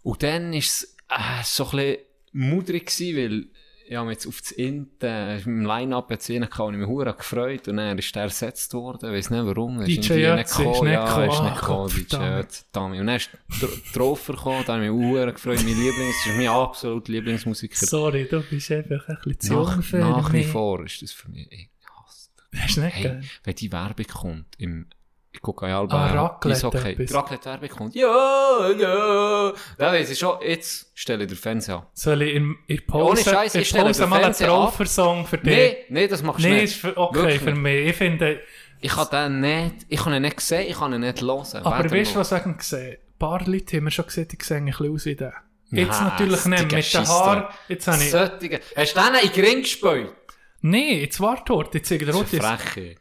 [0.03, 1.99] Und dann ist es, äh, so ein bisschen
[2.33, 3.47] mudrig gewesen, weil,
[3.91, 7.79] ja, jetzt auf das Inten, im Line-Up jetzt gekommen, und ich mich hure gefreut, und
[7.79, 10.57] dann ist der ersetzt worden, ich weiss nicht warum, DJ ist nicht ja, er ist
[10.57, 10.89] gekommen.
[10.89, 12.43] nicht gekommen, DJ
[12.73, 13.01] Dami.
[13.01, 13.31] Und dann ist
[13.61, 17.09] der Troffer gekommen, da habe ich mich hure gefreut, mein Lieblings, das ist mein absolut
[17.09, 17.87] Lieblingsmusiker.
[17.87, 21.13] Sorry, du bist einfach ein bisschen zu Nach, jung für nach wie vor ist das
[21.13, 21.71] für mich,
[22.53, 22.77] das.
[22.77, 24.87] Nicht Hey, wenn die Werbung kommt, im,
[25.33, 30.39] ich gucke ja alle Ah, Raclette die Raclette-Werbung kommt, ja, ja, da weiss ich schon,
[30.43, 31.87] jetzt stelle ich den Fernseher an.
[31.93, 34.35] Soll ich in, in Ohne Pause, Scheiß, in ich stelle Pause mal einen.
[34.35, 35.55] Traufer-Song für dich?
[35.57, 36.65] Nee, nee, das machst du Nee, nicht.
[36.65, 37.89] ist für, okay Wirklich für mich.
[37.89, 38.41] Ich finde,
[38.81, 41.47] Ich kann den nicht, ich kann ihn nicht sehen, ich kann ihn nicht hören.
[41.63, 44.57] aber weißt du, was ich gesehen Ein paar Leute haben mir schon gesehen, die sehen
[44.59, 45.35] ein bisschen aus wie der.
[45.71, 47.07] Jetzt Nein, natürlich nicht, mit den.
[47.07, 47.45] Haaren.
[47.69, 48.11] Jetzt habe ich...
[48.11, 50.13] Solche- Hast du den in den Ring gespielt?
[50.61, 52.99] Nee, jetzt warte dort, jetzt zeige ich dir eine Frechheit.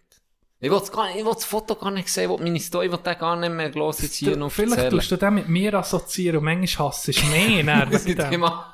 [0.60, 2.88] Ich will, gar nicht, ich will das Foto gar nicht sehen, ich will meine Story,
[2.88, 4.92] ich will den gar nicht mehr los jetzt hier noch Vielleicht erzählen.
[4.92, 7.66] tust du den mit mir assoziieren und manchmal hasst du mich.
[7.66, 8.74] dann Das ist.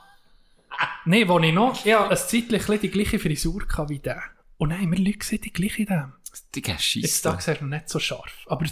[1.06, 1.84] Nee, wo ich noch...
[1.86, 4.22] Ja, ein Zeitchen ein die gleiche Frisur hatte wie der.
[4.58, 6.14] Und nein, wir Leute sehen die gleiche dem.
[6.56, 7.22] Digga, Jetzt Scheisse.
[7.24, 8.32] da du nicht so scharf.
[8.48, 8.66] Aber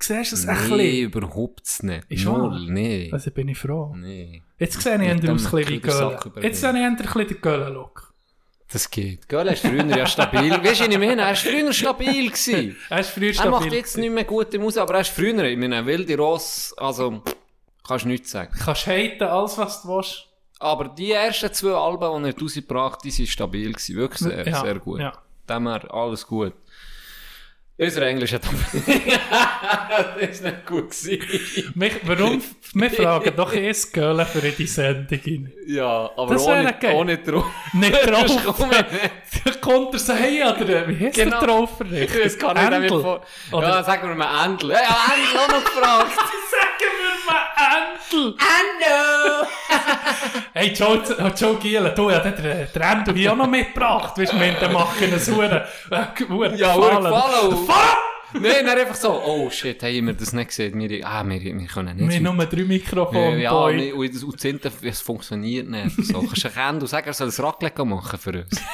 [0.00, 1.22] siehst du es ein Nee, bisschen?
[1.22, 2.04] überhaupt nicht.
[2.10, 3.08] Ist Null, nee.
[3.12, 3.94] Also bin ich froh.
[3.96, 4.42] Nee.
[4.58, 8.11] Jetzt sehe ich dem aus ein bisschen Jetzt sehe ich eher ein bisschen den Gölle-Look.
[8.72, 9.28] Das geht.
[9.28, 10.50] Gell, er ist früher ja stabil.
[10.50, 11.22] Weißt du, ich meine?
[11.22, 12.28] Er war früher stabil.
[12.30, 12.76] Gewesen.
[12.88, 13.78] Er ist früher Er macht stabil.
[13.78, 17.22] jetzt nicht mehr gute Musik, aber er ist früher, ich meine, wilde Ross, also,
[17.86, 18.52] kannst du nichts sagen.
[18.58, 20.26] Kannst haten, alles was du willst.
[20.58, 23.96] Aber die ersten zwei Alben, die er rausgebracht hat, die sind stabil gewesen.
[23.96, 25.00] Wirklich sehr, Ja, sehr gut.
[25.00, 25.12] ja.
[25.48, 26.54] Dem her, alles gut.
[27.82, 28.42] Unser Englisch hat
[30.20, 30.86] das ist nicht gut.
[31.74, 32.40] Mich, warum?
[32.74, 35.52] Wir fragen doch erst Gölle für in die Sendung rein.
[35.66, 37.46] Ja, aber Das ohne, ohne Druck.
[37.72, 38.56] Nicht drauf.
[38.56, 39.46] komme ich nicht.
[39.46, 41.40] Da kommt er so, hey, oder wie heißt Genau.
[41.40, 42.22] der Traufer richtig?
[42.22, 43.00] Das kann ich damit Endl.
[43.02, 43.22] vor...
[43.50, 44.70] Oder- Ja, sagen wir mal Endl.
[44.70, 46.12] Ja, Endl auch noch gefragt.
[46.52, 48.36] Sagen wir mal Endl.
[48.38, 49.48] Endl!
[50.62, 51.02] Hey, Joe,
[51.36, 54.16] Joe Gielen, du, ja, der, der, der Endl hier auch noch mitgebracht.
[54.16, 57.66] Weißt du, wir machen einen Huren, äh, Ja, gefallen.
[57.66, 57.96] Fahr!
[58.34, 60.78] Nein, dann einfach so, oh shit, haben wir das nicht gesehen?
[60.78, 62.08] Wir, ah, wir, wir können nicht.
[62.22, 63.76] Wir haben nur drei Mikrofone, ja, Boy.
[63.76, 65.96] wir- und das- und Inter- es funktioniert nicht.
[66.04, 68.60] So, kannst du erkennen und sagen, er soll ein Raclette machen für uns.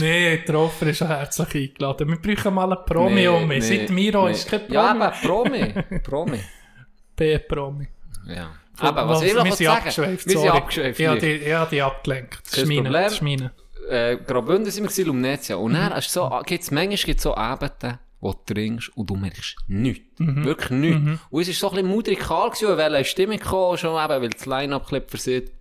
[0.00, 2.08] Nee, der Traufer ist herzlich eingeladen.
[2.08, 3.64] Wir brauchen mal einen Promi um mich.
[3.64, 4.74] Seit Miro ist kein Promi.
[4.74, 5.74] Ja, aber Promi.
[6.02, 6.38] Promi.
[7.16, 7.88] B-Promi.
[8.26, 8.50] Ja.
[8.78, 11.00] Aber was ich wir noch sind sagen abgeschweift, wir sind abgeschweift.
[11.00, 12.40] Ich habe die, ich habe die abgelenkt.
[12.46, 12.90] Das ist meine.
[12.90, 13.52] Das ist meine.
[13.88, 15.56] Äh, Graubünden sind wir Lumnezia.
[15.56, 15.76] Und Mhm.
[15.76, 20.18] dann so, gibt's, manchmal gibt's so Abende, wo du trinkst und du merkst nichts.
[20.18, 20.44] Mhm.
[20.44, 21.20] Wirklich nichts.
[21.30, 24.22] Und es ist so ein bisschen mudrig kalt gewesen, weil eine Stimme kam, schon eben,
[24.22, 25.52] weil das Line-Up versieht.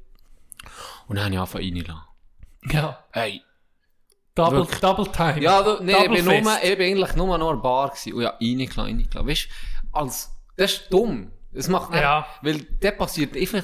[1.07, 2.03] Und dann habe ich angefangen reinzulassen.
[2.71, 3.03] Ja.
[3.11, 3.41] Hey.
[4.35, 4.79] Double, Wirklich.
[4.79, 5.41] Double Time.
[5.41, 6.63] Ja, du, nee, ich Double bin, nur, Fist.
[6.63, 8.13] ich bin eigentlich nur noch eine Bar gewesen.
[8.13, 9.27] Und ja, reingelassen, reingelassen.
[9.27, 11.31] Weißt du, als, das ist dumm.
[11.51, 12.27] Das macht nicht, Ja.
[12.41, 13.63] weil da passiert einfach,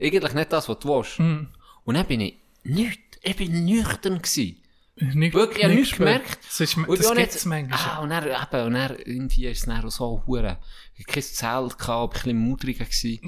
[0.00, 1.18] eigentlich nicht das, was du willst.
[1.20, 1.48] Mhm.
[1.84, 4.58] Und dann bin ich nicht, ich bin nüchtern gewesen.
[4.96, 6.38] Nicht, Wirklich, ich habe nichts gemerkt.
[6.46, 7.78] Das, ist, Und ich das gibt es manchmal.
[7.78, 10.58] Ah, und dann, eben, und dann, irgendwie ist es dann auch so hure.
[10.94, 13.20] Ich hatte kein Zelt, gehabt, aber ein bisschen mudrig gewesen.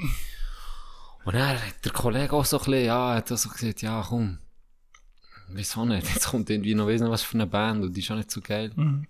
[1.24, 4.38] Und dann hat der Kollege auch so ein bisschen, ja, hat so gesagt, ja, komm.
[5.48, 6.08] Wieso nicht?
[6.12, 8.30] Jetzt kommt irgendwie noch, weiss nicht, was für eine Band, und die ist auch nicht
[8.30, 8.70] so geil.
[8.76, 9.06] Mhm.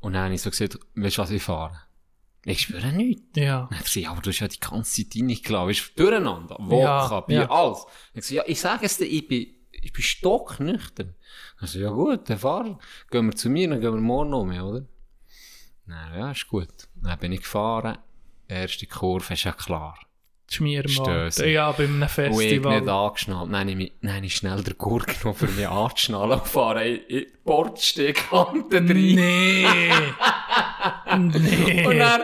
[0.00, 1.78] Und dann habe ich so gesagt, weißt du was, ich fahre?
[2.44, 3.22] Ich spüre nichts.
[3.36, 3.68] Ja.
[3.70, 7.20] Er gesagt, ja, aber du hast ja die ganze Zeit reingelassen, du, durcheinander, Wodka, Ja,
[7.20, 7.50] Bier, ja.
[7.50, 7.84] alles.
[8.14, 11.14] Ich gesagt, ja, ich sage es dir, ich bin, ich bin stocknüchtern.
[11.58, 12.78] Also, ja gut, dann fahren.
[13.10, 14.86] Gehen wir zu mir, dann gehen wir morgen um, oder?
[15.86, 16.68] Na ja, ist gut.
[16.94, 17.98] Dann bin ich gefahren.
[18.48, 19.98] Erste Kurve ist ja klar.
[20.50, 21.30] Schmiermann.
[21.44, 22.80] Ja, bei einem Und ich Festival.
[22.80, 23.52] nicht angeschnallt.
[23.52, 27.18] Habe ich, habe ich schnell den Gurt genommen, für mich anzuschnallen und fahren in, in
[27.20, 28.84] die Bordstehkante rein.
[28.86, 29.64] Nee.
[31.18, 31.86] nee.
[31.86, 32.22] Und dann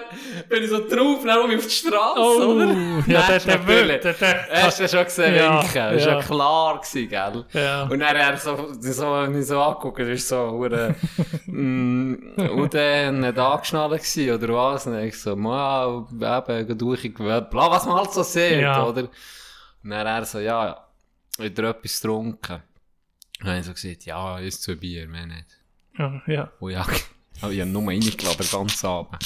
[0.48, 2.66] bin ich so drauf, dann ich auf die Straße, Oh, oder?
[3.06, 5.74] ja, der- ist der natürlich- wird, der- der- Hast du ja schon gesehen, Ja, winken.
[5.74, 6.22] Das war ja ja.
[6.22, 7.44] klar gewesen, gell?
[7.52, 7.82] Ja.
[7.84, 10.94] Und dann er so, so, mich so angeguckt, das ist so, hure,
[11.46, 12.14] mm,
[12.54, 14.86] und dann nicht angeschnallt gewesen, oder was?
[14.86, 18.84] Und dann ich so, mal, eben, geh durch, bla, was man halt so sieht, Ja.
[18.84, 19.02] oder?
[19.82, 20.84] Und dann er so, ja,
[21.38, 22.62] wieder etwas getrunken.
[23.38, 25.46] Und dann habe ich so gesagt, ja, ist zwei Bier, mehr nicht.
[25.98, 26.50] Ja, ja.
[26.58, 26.86] Und ja,
[27.40, 29.16] aber ich habe nur reingeladen, den ganzen Abend.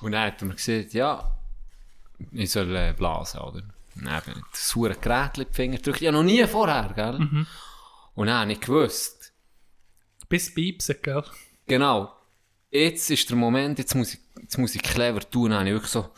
[0.00, 1.36] Und dann hat er mir gesagt, ja,
[2.32, 3.62] ich soll äh, blasen, oder?
[3.96, 6.00] Und dann habe ich das saure Gerät in die Finger gedrückt.
[6.00, 7.46] Ja, noch nie vorher, gell?
[8.14, 9.32] Und dann habe ich gewusst,
[10.28, 11.24] Bis Piepsen, gell?
[11.66, 12.12] genau,
[12.70, 15.50] jetzt ist der Moment, jetzt muss ich, jetzt muss ich clever tun.
[15.50, 16.10] Dann habe ich wirklich so,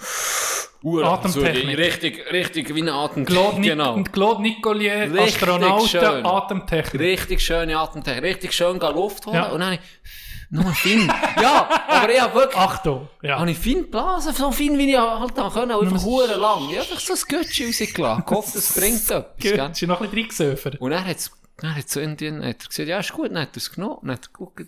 [0.82, 1.76] Uhr, Atemtechnik.
[1.76, 3.26] So, richtig, richtig wie eine Atemtechnik.
[3.28, 4.02] Claude, Nic genau.
[4.02, 6.26] Claude Nicolier, Richtig Astronauten, schön.
[6.26, 7.00] Atemtechnik.
[7.00, 8.24] Richtig schöne Atemtechnik.
[8.24, 9.36] Richtig schön Luft holen.
[9.36, 9.50] Ja.
[9.50, 10.10] Und dann habe ich,
[10.52, 11.06] nur fein.
[11.40, 13.08] ja, aber ich habe wirklich, Achtung.
[13.22, 13.38] Ja.
[13.38, 16.68] habe ich fein geblasen, so fein wie ich halt haben können, aber einfach hure lang.
[16.70, 18.24] Ich habe einfach so ein Götsch rausgelassen.
[18.26, 20.80] Gott, das bringt etwas, ja noch ein bisschen reingesöfert.
[20.80, 21.30] Und er hat
[21.62, 23.70] er hat so in den, hat er gesagt, ja, ist gut, dann hat er es
[23.72, 24.66] genommen, dann hat er geguckt,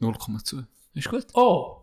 [0.00, 0.64] 0,2.
[0.94, 1.26] Ist gut.
[1.34, 1.82] Oh,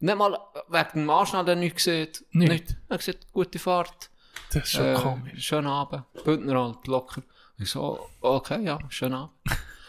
[0.00, 0.38] Nicht mal
[0.68, 2.08] wegen dem Anschnall, der nichts gesehen.
[2.32, 2.48] Nicht.
[2.50, 2.76] Nicht.
[2.88, 4.10] Er hat gesagt, gute Fahrt.
[4.52, 5.44] das ist schon Äh, komisch.
[5.44, 6.04] Schönen Abend.
[6.24, 7.22] Bündner halt, locker.
[7.58, 9.32] Ich so, okay, ja, schönen Abend.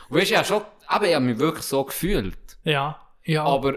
[0.10, 2.38] Und weißt du, ja, schon, aber ich habe mich wirklich so gefühlt.
[2.64, 3.43] Ja, ja.
[3.43, 3.76] Aber,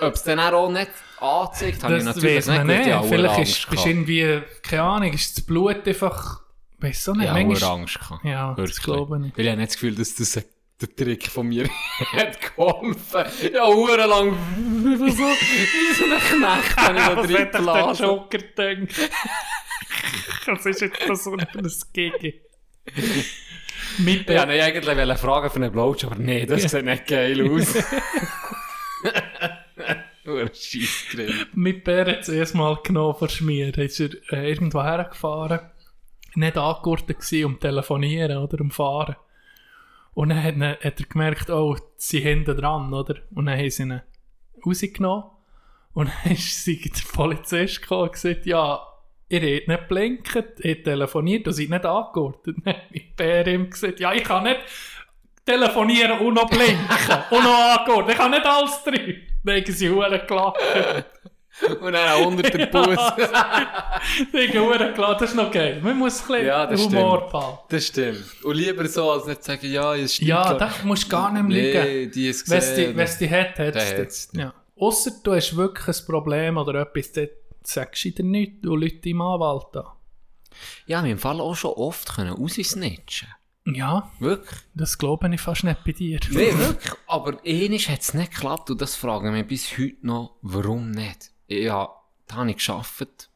[0.00, 2.64] ob es dann auch nicht angezeigt, habe ich das natürlich nicht.
[2.64, 2.86] nicht.
[2.86, 6.40] Ja, Vielleicht ist, bist irgendwie, keine Ahnung, ist das Blut einfach,
[6.78, 8.24] weiss auch nicht, Ja, manchmal- Angst gehabt.
[8.24, 8.82] Ja, das Wirklich.
[8.82, 9.36] glaube ich.
[9.36, 10.32] Weil ich habe nicht das Gefühl, dass das
[10.80, 11.68] der Trick von mir
[12.12, 13.24] hat geholfen.
[13.52, 14.32] Ja, hure lang,
[14.66, 18.02] wie so, wie so ein Knecht, habe ich da drin hat gelassen.
[18.04, 19.10] Joker gedacht?
[20.46, 22.40] Was ist jetzt das für ein Gigi?
[23.98, 27.40] Mit Ja, nein, eigentlich wollte fragen für einen Blowjob, aber nee, das sieht nicht geil
[27.50, 27.74] aus.
[30.24, 31.32] Hure Scheiss drin.
[31.54, 33.76] mit Bär zuerst mal genommen verschmiert.
[33.78, 35.60] Ist er äh, irgendwo hergefahren,
[36.36, 39.16] nicht angegurtet gewesen, um telefonieren oder um fahren.
[40.14, 43.16] Und dann hat, er- hat er gemerkt, oh, sie hinten dran, oder?
[43.34, 44.00] Und dann haben sie ihn
[44.64, 45.24] rausgenommen.
[45.94, 48.80] Und dann ist sie, der Polizist gekommen und gesagt, ja,
[49.32, 51.84] ihr habt nicht blinkt, ihr telefoniert und seid nicht
[52.66, 54.60] hat mit Bär ihm gesagt, ja, ich kann nicht
[55.44, 56.78] telefonieren und noch blinken
[57.30, 58.12] und noch angegurtet.
[58.12, 59.22] Ich kann nicht alles drin.
[59.44, 60.56] Dann haben sie verdammt gelacht.
[61.80, 62.98] Und dann auch unter den Bus.
[64.32, 65.80] Ich habe klar, das ist noch geil.
[65.82, 67.58] Man muss ein bisschen Ja, das Humor behalten.
[67.68, 68.24] Das stimmt.
[68.42, 70.28] Und lieber so, als nicht sagen, ja, es stimmt.
[70.30, 71.82] Ja, da musst du gar nicht mehr liegen.
[71.84, 73.18] Nee, die ist Wenn es die, gesehen.
[73.20, 74.30] die hat, hat Der es.
[74.32, 74.54] Ja.
[74.78, 77.28] Ausser du hast wirklich ein Problem oder etwas, dann
[77.66, 79.84] sagst du dir nichts und Leute im Anwalt an.
[80.86, 82.34] Ja, wir haben im Fall auch schon oft können.
[83.64, 84.58] Ja, Wirklich.
[84.74, 86.18] das glaube ich fast nicht bei dir.
[86.30, 86.92] Nee, wirklich.
[87.06, 91.30] Aber ähnlich hat es nicht geklappt und das fragen wir bis heute noch, warum nicht.
[91.46, 91.88] Ja,
[92.26, 93.30] da habe ich geschafft.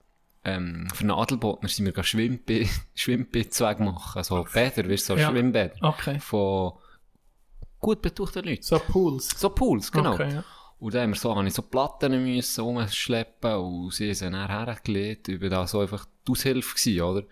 [0.45, 4.22] Ähm, für einen Adelbotner sind wir gehen Schwimmbe Schwimmbezweig machen.
[4.24, 5.31] So Bäder, weißt du, so Ja.
[5.31, 5.74] Schwimmbäder.
[5.81, 6.18] Okay.
[6.20, 6.72] Von
[7.79, 8.62] gut betuchten Leuten.
[8.62, 9.29] So Pools.
[9.39, 10.14] So Pools, genau.
[10.14, 10.45] Okay, ja.
[10.79, 15.29] Und dann haben wir so, ich so Platten müssen rumschleppen und sie sind dann hergelegt.
[15.29, 17.22] Ich war da so einfach die Aushilfe gewesen, oder?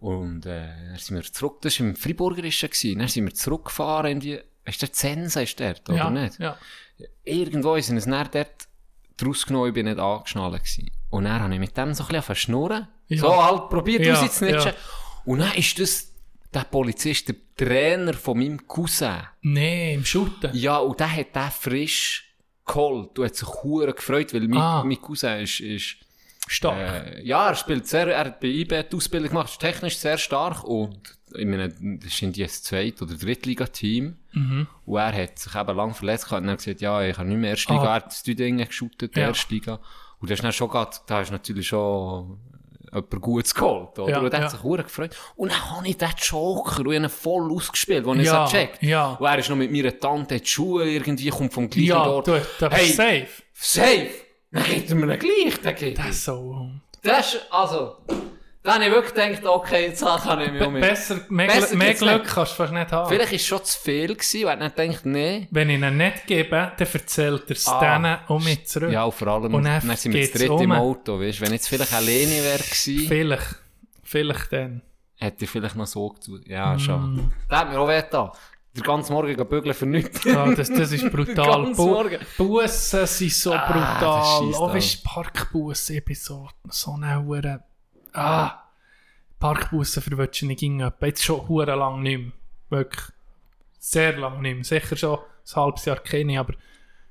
[0.00, 4.12] Und, äh, dann sind wir zurück, das war im Friburgerischen gewesen, dann sind wir zurückgefahren
[4.12, 6.38] in die, ist der Zensa ist dort, oder ja, nicht?
[6.38, 6.58] Ja.
[7.24, 8.68] Irgendwo ist es dann dort
[9.16, 10.90] draus genommen, ich bin nicht angeschnallt gewesen.
[11.10, 12.88] Und dann habe ich mit dem so ein bisschen verschnurren.
[13.08, 13.18] Ja.
[13.18, 14.72] So halt probiert Ja, rauszusnitchen.
[14.72, 14.74] ja.
[15.24, 16.10] Und dann ist das
[16.52, 19.22] der Polizist, der Trainer von meinem Cousin.
[19.42, 20.50] Nee, im Shooten.
[20.54, 22.23] Ja, und der hat den frisch
[22.66, 23.10] geholt.
[23.14, 24.84] Du hat sich hure gefreut, weil mein, Ah.
[24.84, 25.96] mein Cousin ist, ist
[26.46, 26.76] Stark.
[26.78, 30.18] äh, ja, er spielt sehr, er hat bei IB die Ausbildung gemacht, ist technisch sehr
[30.18, 30.98] stark und
[31.36, 34.16] ich meine, das in die Zweit- oder Drittliga-Team.
[34.32, 34.66] Mhm.
[34.86, 37.38] Und er hat sich eben lang verletzt gehabt und dann gesagt, ja, ich kann nicht
[37.38, 37.86] mehr Erstliga, Ah.
[37.86, 39.28] er hat das Dinge geshootet, Ja.
[39.28, 39.80] Erstliga.
[40.20, 42.38] Und das ist dann schon grad, da ist natürlich schon
[42.94, 44.10] jemand Gutes geholt, oder?
[44.10, 44.44] Ja, und er ja.
[44.44, 45.16] hat sich verdammt gefreut.
[45.36, 48.52] Und dann habe ich den Joker, und ich ihn voll ausgespielt, als ich Ja, es
[48.52, 49.12] gecheckt ja.
[49.12, 52.06] Und er ist noch mit meiner Tante in die Schule, irgendwie kommt vom gleichen Ja,
[52.06, 52.28] Ort.
[52.28, 53.26] du, da hey, safe.
[53.52, 54.10] safe!
[54.50, 56.68] Dann gibt er mir gleich, geht Das ist so...
[57.02, 57.96] Das ist, also,
[58.64, 60.82] dann habe ich wirklich gedacht, okay, jetzt kann ich mich um mich.
[60.82, 62.34] besser, mehr, Besser mehr Glück nicht.
[62.34, 63.08] kannst du fast nicht haben.
[63.10, 65.48] Vielleicht war es schon zu viel gewesen, weil ich nicht gedacht, nee.
[65.50, 67.80] Wenn ich ihn nicht gebe, dann erzählt er es Ah.
[67.98, 68.90] denen um mich zurück.
[68.90, 70.72] Ja, und vor allem, Und dann dann sind wir das dritte im um.
[70.72, 73.54] Auto, weißt Wenn jetzt vielleicht alleine wäre gewesen, Vielleicht.
[74.02, 74.82] Vielleicht dann.
[75.16, 76.42] hätte ich vielleicht noch so getan.
[76.46, 77.16] Ja, schon.
[77.16, 77.32] Mm.
[77.48, 78.30] Das hat mir auch weh getan.
[78.76, 80.24] Der ganze Morgen bügeln für nichts.
[80.24, 81.72] Ja, das, das ist brutal.
[81.74, 82.02] Bu.
[82.36, 84.54] Bussen sind so Ah, brutal.
[84.54, 84.74] Auch an.
[84.74, 87.62] weißt du, Parkbussen, ich bin so, so eine Hure.
[88.14, 88.60] Ah!
[89.38, 92.32] Parkbussen verwünsch ich nicht gegen Jetzt schon hure lang nicht mehr.
[92.70, 93.04] Wirklich.
[93.78, 94.64] Sehr lang nicht mehr.
[94.64, 96.54] Sicher schon ein halbes Jahr kenne ich, aber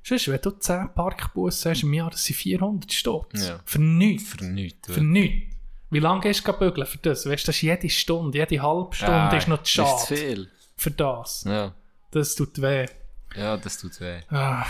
[0.01, 3.47] sonst, wenn du 10 Parkbussen hast im Jahr, das sind 400 Stutz.
[3.47, 3.59] Ja.
[3.65, 4.29] Für nichts.
[4.31, 4.91] Für nichts.
[4.91, 5.55] Für nichts.
[5.91, 7.27] Wie lange gehst du bügeln für das?
[7.27, 10.15] Weißt du, das ist jede Stunde, jede halbe Stunde ist noch zu Das ist zu
[10.15, 10.51] schade viel.
[10.75, 11.43] für das.
[11.43, 11.75] Ja.
[12.09, 12.87] Das tut weh.
[13.35, 14.21] ja, das tut weh.
[14.29, 14.65] Ah,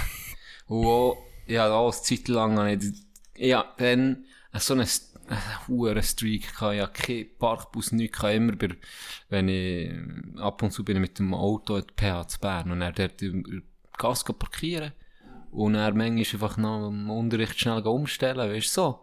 [0.67, 1.17] Und auch,
[1.47, 2.93] ja, auch eine Zeit lang ich,
[3.37, 4.25] ja, dann
[4.57, 4.87] so einen,
[5.27, 8.69] einen hohen Streak gehabt, ja, kein Parkbus, nichts, ich immer bei,
[9.29, 9.91] wenn ich,
[10.39, 12.91] ab und zu bin ich mit dem Auto in die PH zu Bern und er
[12.91, 13.21] dort
[13.97, 14.91] Gas parkieren
[15.51, 18.99] und er manchmal einfach nach dem Unterricht schnell umstellen, weißt du so.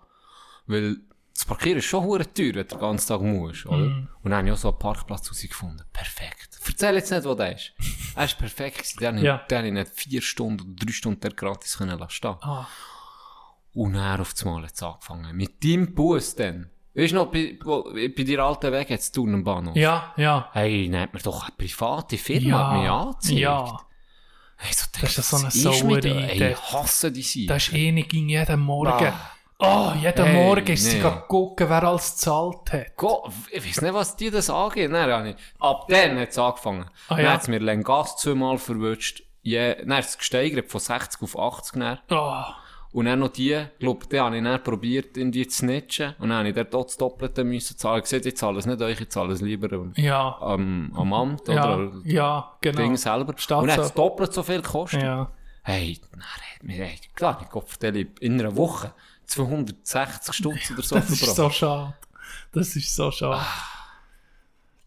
[0.67, 0.97] Weil,
[1.33, 3.85] das Parkieren ist schon hure teuer, wenn du den ganzen Tag musst, oder?
[3.85, 5.87] Und dann habe ich auch so einen Parkplatz herausgefunden.
[5.93, 6.59] Perfekt.
[6.67, 7.73] Erzähl jetzt nicht, wo der ist.
[8.15, 8.99] Er ist perfekt gewesen.
[9.17, 9.39] Den, Ja.
[9.39, 12.37] den habe ich nicht vier Stunden oder drei Stunden dort gratis können lassen stehen.
[12.43, 12.67] ah.
[13.75, 15.37] Und dann auf das Mal hat es angefangen.
[15.37, 16.71] Mit deinem Bus dann.
[16.95, 19.77] Weißt du noch, bei, bei dir alten Weg jetzt Turnenbahnhof?
[19.77, 20.49] Ja, ja.
[20.53, 23.39] Hey, nennt mir doch eine private Firma, Ja, hat mich angezeigt.
[23.39, 23.81] ja.
[24.57, 27.47] Hey, so Das ist so eine Sauerei, ich hasse die sie.
[27.47, 29.07] Das ist eh nicht jeden Morgen.
[29.07, 29.31] Ah.
[29.63, 31.05] Oh, jeden Hey, Morgen ist sie nee.
[31.05, 31.23] nee.
[31.29, 32.97] gucken, wer alles gezahlt hat.
[32.97, 34.91] Go, ich weiß nicht, was dir das angeht.
[34.93, 36.87] Dann habe ich, ab dann hat es angefangen.
[37.09, 37.33] Ah, dann ja.
[37.35, 39.23] hat es mir Lengas zweimal verwünscht.
[39.43, 41.99] Je, dann hat es gesteigert von 60 auf 80 dann.
[42.11, 42.43] Oh,
[42.93, 46.15] Und dann noch die, glaub, die habe ich dann probiert, in die zu snitchen.
[46.19, 48.01] Und dann habe ich dort auch das Doppelte müssen zahlen.
[48.03, 50.37] Ich sehe, ich zahle es nicht euch, ich zahle es lieber am, ja.
[50.41, 52.79] am, am Amt Ja, oder ja, genau.
[52.79, 53.35] Ding selber.
[53.37, 55.03] Statt und dann hat es doppelt so viel gekostet.
[55.03, 55.31] Ja.
[55.63, 58.93] Hey, dann hat mir, hey, klar, ich Kopfdeli in einer Woche
[59.27, 61.37] 260 Stutz oder so Das ist verbracht.
[61.37, 61.95] so schade.
[62.53, 63.41] Das ist so schade.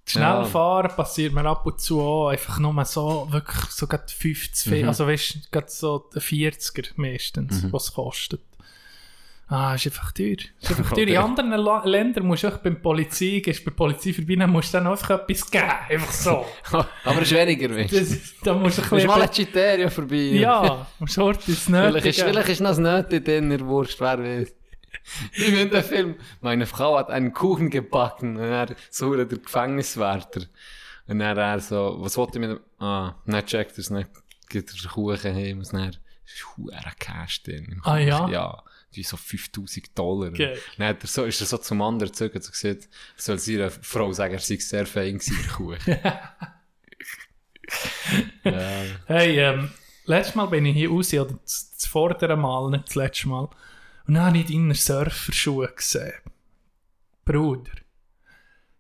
[0.06, 0.44] Schnell Ja.
[0.44, 2.28] fahren passiert mir ab und zu auch.
[2.30, 4.88] Einfach nur so, wirklich so gerade 50, Mhm.
[4.90, 7.74] also weißt du, so der 40er meistens, Mhm.
[7.74, 8.42] was kostet.
[9.48, 10.38] Ah, ist einfach teuer.
[10.62, 11.04] Ist einfach teuer.
[11.04, 11.12] Okay.
[11.12, 14.50] In anderen La Ländern musst du auch beim Polizei, gehst bei der Polizei vorbei, dann
[14.50, 15.70] musst du dann einfach etwas geben.
[15.90, 16.46] Einfach so.
[17.04, 18.00] Aber es ist weniger, weißt du.
[18.00, 19.46] Das, da musst du ein Du musst mal ein bisschen...
[19.46, 20.16] Criterio vorbei.
[20.16, 24.18] Ja, musst du etwas Vielleicht ist, vielleicht ist noch das Nötige drin, der Wurst, wer
[24.20, 24.54] weiß.
[25.34, 30.42] Ich bin der Film, meine Frau hat einen Kuchen gebacken und er so der Gefängniswärter.
[31.08, 34.10] Und dann er so, was wollte ich mit dem, ah, nicht checkt er es nicht,
[34.50, 37.82] gibt er den Kuchen heim und dann ist ein Cash drin.
[37.84, 38.30] Ah, ja?
[38.30, 40.32] Ja, wie so 5000 Dollar.
[40.32, 40.58] Geil.
[40.78, 42.88] Dann hat er so, ist er so zum anderen gezogen und gesagt,
[43.18, 45.80] er soll seiner Frau sagen, er sei sehr fein gewesen, Kuchen.
[48.44, 48.84] ja.
[49.06, 49.72] Hey, ähm,
[50.06, 53.50] letztes Mal bin ich hier raus, oder das, das vordere Mal, nicht das letzte Mal.
[54.08, 56.14] Und dann habe ich deine Surferschuhe gesehen.
[57.26, 57.72] Bruder.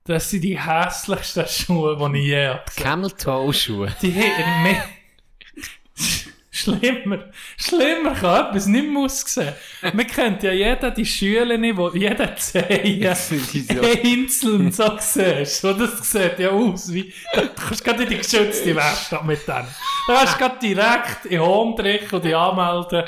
[0.06, 2.84] Das sind die hässlichsten Schuhe, die ich je habe gesehen.
[2.84, 3.96] Camel Toe Schuhe.
[4.02, 4.84] Die haben mir...
[6.56, 7.32] Schlimmer.
[7.58, 9.54] Schlimmer kann etwas nicht mehr aussehen.
[9.82, 15.62] Man kennt ja jeden, die Schüler, wo jeder Zehen einzeln so siehst.
[15.62, 17.12] So, das sieht ja aus wie...
[17.34, 19.68] Du kannst gerade in die geschützte Werkstatt mit denen.
[20.08, 23.06] Du kannst gerade direkt in Hondrich und die anmelden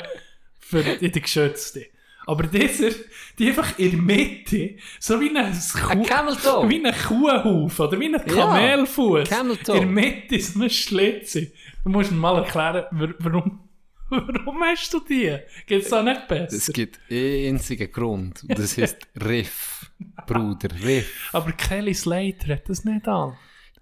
[0.58, 1.86] für in die geschützte.
[2.26, 2.90] Aber dieser,
[3.38, 8.12] die einfach in der Mitte, so wie ein, Ein Kuh, wie ein Kuhhuf oder wie
[8.14, 9.28] ein Kamelfuß.
[9.64, 9.76] Toe.
[9.76, 11.52] in der Mitte ist ein Schlitze.
[11.84, 13.60] Du musst mir mal erklären, wa- warum,
[14.10, 15.36] warum hast du die?
[15.66, 16.56] Geht's da nicht besser?
[16.56, 18.42] Es gibt einen einzigen Grund.
[18.42, 19.88] Und das heißt Riff.
[20.26, 21.30] Bruder, Riff.
[21.32, 23.36] Aber Kelly Slater hat das nicht an.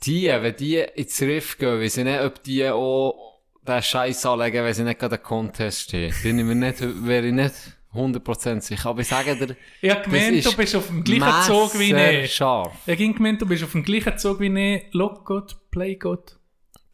[0.04, 4.62] Die, wenn die ins Riff gehen, weiß ich nicht, ob die auch den Scheiß anlegen,
[4.64, 6.14] wenn sie nicht gerade einen Contest stehen.
[6.22, 7.54] Bin ich mir nicht, wäre ich nicht
[7.94, 8.88] 100% sicher.
[8.90, 9.56] Aber ich sage dir,
[9.90, 12.34] hab gemeint, du bist auf dem gleichen Zug wie ich.
[12.34, 12.72] scharf.
[12.86, 14.82] Ich hab gemeint, du bist auf dem gleichen Zug wie ich.
[14.92, 16.36] Look good, play good.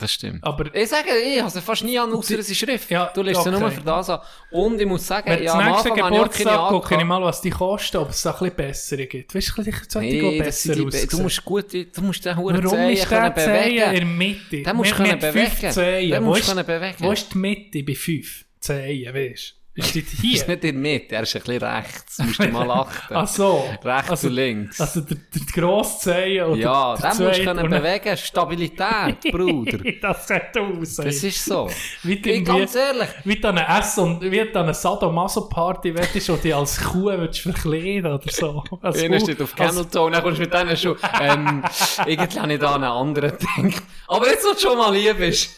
[0.00, 0.42] Das stimmt.
[0.42, 2.90] Aber Ich sage, ich habe sie fast nie an, außer es ist Schrift.
[2.90, 3.60] Ja, du lässt sie okay.
[3.60, 4.20] nur für das an.
[4.50, 7.42] Und ich muss sagen, wenn ja, am Anfang habe ich Geburtstag gucke ich mal, was
[7.42, 9.34] die kosten, ob es da ein bisschen bessere gibt.
[9.34, 11.08] Weißt du, vielleicht sollte Nee, besser die, aussehen.
[11.10, 13.92] du musst gut, du musst den Huren Warum Zehen ist der Zehen in bewegen.
[13.94, 14.62] der Mitte?
[14.62, 15.70] Den musst du bewegen.
[15.70, 16.10] Zehen.
[16.12, 16.96] Den musst du bewegen.
[16.98, 19.59] Wo ist die Mitte bei 5 Zehen, weißt du?
[19.94, 20.30] Ist das Er ist hier?
[20.32, 22.16] nicht in der Mitte, er ist ein bisschen rechts.
[22.16, 23.14] Du musst dir mal achten.
[23.16, 23.64] Ach so.
[23.84, 24.80] Rechts also, und links.
[24.80, 28.16] Also der, der grosse Zehen oder ja, der den musst du können bewegen.
[28.16, 29.78] Stabilität, Bruder.
[30.00, 30.98] das sieht aus.
[30.98, 31.04] ey.
[31.06, 31.70] Das ist so.
[32.02, 33.08] Wie Ich, irgendwie- ganz ehrlich.
[33.24, 36.80] Wie du an einer Ess- und wie du an einer Sadomaso-Party wettest und dich als
[36.80, 38.62] Kuh willst verkleiden oder so.
[38.82, 41.62] Als Einer steht auf Camel Toe, dann kommst du mit denen schon, ähm,
[42.06, 43.82] irgendwie habe ich da einen anderen gedacht.
[44.08, 45.50] Aber jetzt, wo du schon mal lieb bist.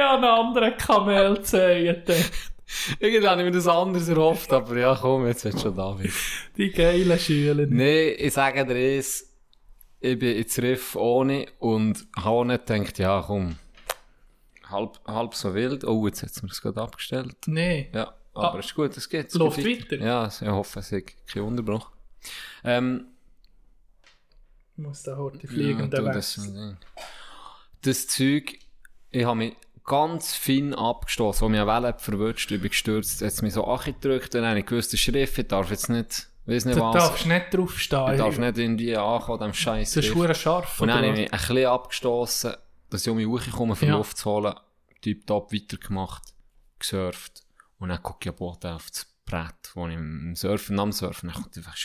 [0.00, 2.32] Ja, einen anderen Kamelzehen gedacht.
[3.00, 6.12] Irgendwie habe ich mir das anders erhofft, aber ja, komm, jetzt wird schon da wieder.
[6.56, 7.66] Die geilen Schüler.
[7.66, 9.26] Nee, ich sage dir eins,
[10.00, 13.56] ich bin ins Riff ohne und habe auch nicht gedacht, ja, komm,
[14.70, 15.84] halb, halb so wild.
[15.84, 17.36] Oh, jetzt hat es mir gerade abgestellt.
[17.46, 17.90] Nee.
[17.92, 18.58] Ja, aber Ah.
[18.60, 19.26] ist gut, es geht.
[19.28, 19.96] es Läuft weiter?
[19.98, 21.90] Ja, ich hoffe, es hat keinen Unterbruch.
[22.64, 23.06] Ähm,
[24.78, 26.76] Ich muss da heute die Ja, du,
[27.82, 28.58] das Zeug,
[29.10, 29.56] ich habe mich
[29.90, 34.32] ganz fein abgestoßen, als mich eine Welle verwünscht, ich bin gestürzt, hat mich so angedrückt
[34.34, 37.26] dann habe ich gewusst, der Schrift, ich darf jetzt nicht, weiss nicht Du was, darfst
[37.26, 38.12] nicht draufstehen.
[38.12, 40.80] ich darf nicht irgendwie ankommen, dem scheiß Das ist verdammt scharf.
[40.80, 42.54] Und dann habe ich mich ein bisschen abgestoßen,
[42.88, 43.96] dass ich um mich hochkomme, für Ja.
[43.96, 44.54] Luft zu holen,
[45.02, 46.22] tiptop weitergemacht,
[46.78, 47.42] gesurft
[47.80, 51.30] und dann gucke ich am Boden auf das Brett, wo ich im Surfen, am Surfen,
[51.32, 51.76] dann kommt einfach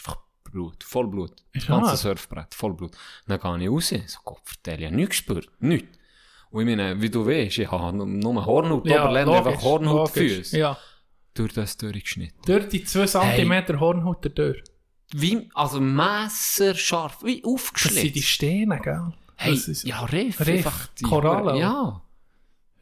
[0.44, 1.32] Blut, voll Blut.
[1.54, 1.98] Das Ist ganze wahr?
[1.98, 2.96] Surfbrett, voll Blut.
[3.26, 5.98] Dann gehe ich raus, so Gott vertell, ich habe nichts gespürt, nichts.
[6.52, 10.36] Und ich meine, wie du weißt, ich habe nur- Hornhaut, Ja, Oberländer, einfach logisch, Hornhautfüße.
[10.36, 10.52] logisch.
[10.54, 10.78] Ja.
[11.34, 12.40] Durch das durchgeschnitten.
[12.46, 14.64] Durch die 2 cm Hornhaut durch.
[15.14, 18.02] Wie, also messerscharf, wie Das aufgeschlitzt.
[18.02, 19.14] sind die Steine, gell?
[19.38, 21.58] Hey, das ja, Riff, Riff, einfach die Korallen.
[21.58, 22.02] Ja.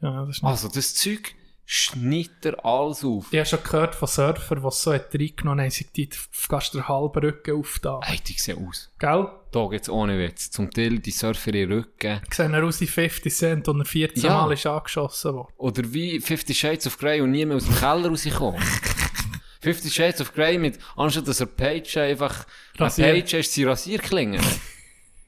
[0.00, 0.42] ja, das.
[0.42, 1.34] Also, das Zeug
[1.66, 3.32] schneidet er alles auf.
[3.32, 6.74] Ich habe schon gehört von Surfern, die es so hat reingenommen haben, sind die fast
[6.74, 8.00] den halben Rücken auf da.
[8.02, 8.90] Hey, die sehen aus.
[8.98, 9.28] Gell?
[9.50, 10.50] Da geht's ohne Witz.
[10.50, 12.20] Zum Teil die Surfer in Rücken.
[12.30, 14.42] Sehen aus wie 50 Cent und er 14 Ja.
[14.42, 15.52] Mal ist angeschossen worden.
[15.56, 18.60] Oder wie Fifty Shades of Grey und nie mehr aus dem Keller rausgekommen.
[19.60, 22.46] Fifty Shades of Grey mit, anstatt dass er Page einfach,
[22.78, 23.14] Rasier.
[23.14, 24.42] Page ist sie Rasierklingen.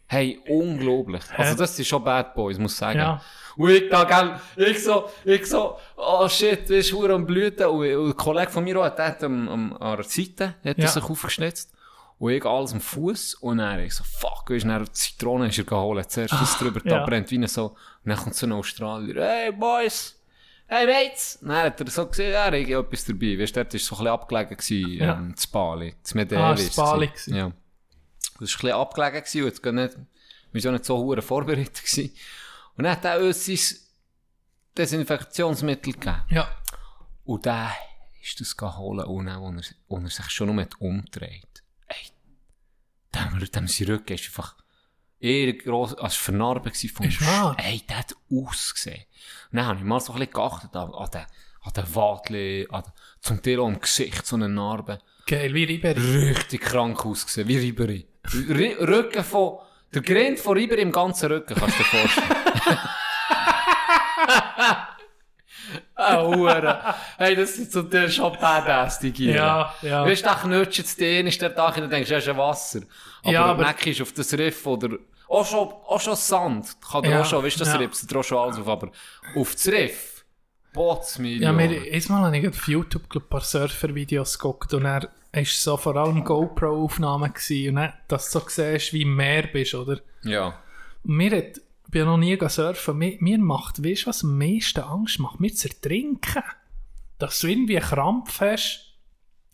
[0.07, 1.23] Hey, unglaublich.
[1.37, 2.99] Also, das sind schon Bad Boys, muss ich sagen.
[2.99, 3.21] Ja.
[3.57, 7.67] Und ich da, gell, ich so, ich so, oh shit, du bist hure am Blüten.
[7.67, 10.79] Und, und ein Kollege von mir auch, der hat am, am, an der Seite, hat
[10.79, 10.89] Ja.
[10.89, 11.73] sich aufgeschnitzt.
[12.19, 15.59] Und ich alles am Fuß und dann ich so, fuck, weisst du, dann Zitrone ist
[15.59, 16.11] er geholt.
[16.11, 17.05] Zuerst das drüber, da ja.
[17.05, 17.67] brennt wie so.
[17.67, 20.19] Und dann kommt so ein Australier, hey boys,
[20.67, 21.39] hey mates.
[21.43, 23.39] Und dann hat er so gesehen, ja, ich habe etwas dabei.
[23.39, 25.13] Weißt du, dort war so ein bisschen abgelegen gewesen, Ja.
[25.15, 26.39] ähm, das Bali, das Medell.
[26.39, 27.11] Ah, ist das Bali.
[27.27, 27.53] Ja.
[28.41, 29.97] Das war ein bisschen abgelegen gewesen und jetzt gar nicht,
[30.53, 32.11] wir waren auch nicht so hure vorbereitet gewesen.
[32.77, 33.59] Und dann hat er uns sein
[34.77, 36.23] Desinfektionsmittel gegeben.
[36.31, 36.49] Ja.
[37.25, 37.73] Und dann
[38.23, 41.63] ist das geholt, dann, als er, sich schon nur hat umgedreht.
[41.87, 42.11] Ey,
[43.15, 44.57] dem, dem sein Rücken ist einfach
[45.19, 46.17] eher gross, als
[46.71, 47.57] gewesen vom wahr?
[47.59, 49.05] Ey, der hat ausgesehen.
[49.51, 51.27] Und dann habe ich mal so ein bisschen geachtet an, an den,
[51.63, 52.85] an den Wadli, an,
[53.21, 55.01] zum Teil auch im Gesicht so eine Narbe.
[55.27, 56.29] Geil, wie Ribery.
[56.29, 58.07] Richtig krank ausgesehen, wie Ribery.
[58.35, 59.59] R Rücken von,
[59.95, 62.79] der Grind von Ribery im ganzen Rücken, kannst du dir vorstellen.
[65.97, 66.95] Ah.
[67.17, 69.35] Hey, das sind so der schon badass, die Gier.
[69.35, 70.05] Ja, ja.
[70.05, 72.81] Weißt du, da knutscht es den, ist der Tag, und denkst das ist ein Wasser.
[73.23, 74.99] Aber, Ja, aber- ist auf das Riff oder,
[75.29, 76.77] auch schon, auch schon Sand.
[76.81, 77.79] Kann Ja, auch schon, weißt du, das ja.
[77.79, 78.91] rippst dir auch schon alles auf, aber
[79.35, 80.25] auf das Riff,
[80.73, 85.09] Bots, Ja, mir, einmal habe ich auf YouTube glaub, ein paar Surfer-Videos geguckt und er
[85.37, 89.49] ist so vor allem GoPro-Aufnahmen gewesen und dann, dass du so siehst, wie im Meer
[89.49, 90.01] bist, oder?
[90.23, 90.59] ja.
[91.09, 94.37] Mir hat, ich bin ja noch nie surfen, mir, mir macht, weißt du, was am
[94.37, 95.39] meisten Angst macht?
[95.39, 96.43] Mir zu ertrinken.
[97.19, 98.93] Dass du irgendwie einen Krampf hast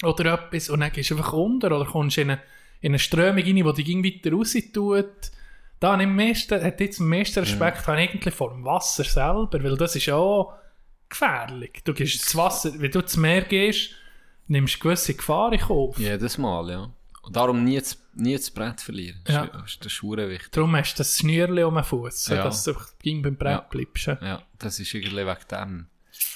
[0.03, 2.41] oder etwas und dann gehst du einfach unter oder kommst in eine,
[2.81, 5.31] in eine Strömung rein, die dich irgendwie weiter raus tut.
[5.79, 9.05] Da habe ich am meisten, hat jetzt am meisten Respekt ich eigentlich vor dem Wasser
[9.05, 10.55] selber, weil das ist auch
[11.09, 11.83] gefährlich.
[11.85, 13.91] Du gehst ins Wasser, wenn du ins Meer gehst,
[14.53, 15.99] nimmst gewisse Gefahr in Kauf.
[15.99, 16.91] Jedes Mal, ja.
[17.23, 19.21] Und darum nie das, nie das Brett verlieren.
[19.25, 19.45] Das Ja.
[19.45, 20.51] ist- Das ist, das ist wichtig.
[20.53, 22.43] Darum hast du das Schnürchen um den Fuß, Ja.
[22.45, 23.61] dass du ging beim Brett Ja.
[23.61, 24.07] bleibst.
[24.07, 24.19] ja.
[24.23, 25.87] Ja, das ist irgendwie wegen dem.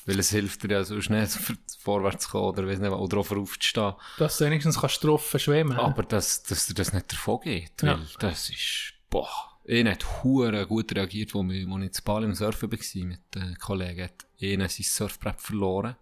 [0.06, 1.26] Weil es hilft dir ja so schnell
[1.80, 3.94] vorwärts zu kommen oder, weiss nicht, oder auch aufzustehen.
[4.18, 7.82] Dass du wenigstens kannst drauf schwimmen Aber dass, dass dir das nicht davon geht.
[7.82, 7.98] Ja.
[7.98, 9.28] Weil das ist, boah.
[9.64, 13.20] Ich hat hure gut reagiert, wo, wir, wo ich zu Bali im Surfen war mit
[13.34, 14.04] den Kollegen.
[14.04, 15.96] Hat einer sein Surfbrett verloren.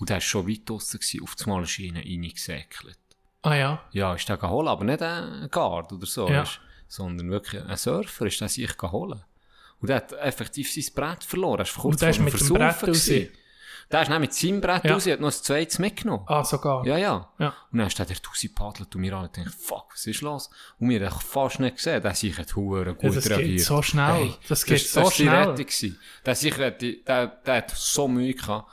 [0.00, 2.98] Und der war schon weit draussen, gewesen, auf die Schiene reingesäckelt.
[3.42, 3.84] Ah ja.
[3.92, 6.40] Ja, ist der geholt, aber nicht ein Guard oder so, Ja.
[6.40, 9.18] weisst, sondern wirklich ein Surfer ist der sich geholt.
[9.80, 11.60] Und der hat effektiv sein Brett verloren.
[11.60, 13.10] Er ist kurz Und der ist vor dem mit dem Brett raus?
[13.92, 14.92] Der ist mit seinem Brett Ja.
[14.92, 16.24] raus, er hat noch ein zweites mitgenommen.
[16.28, 16.86] Ah, sogar.
[16.86, 17.28] Ja, ja.
[17.38, 17.54] Ja.
[17.72, 20.48] Und dann ist der dort rausgepaddelt und wir alle denken, fuck, was ist los?
[20.78, 23.60] Und wir haben fast nicht gesehen, der sich hat gut Ja, das geht reagiert.
[23.66, 24.34] so schnell.
[24.48, 25.34] Das geht das, so das ist die schnell.
[25.38, 25.98] Rettung gewesen.
[26.24, 28.70] Der, sich, der, der, der hat so Mühe gehabt.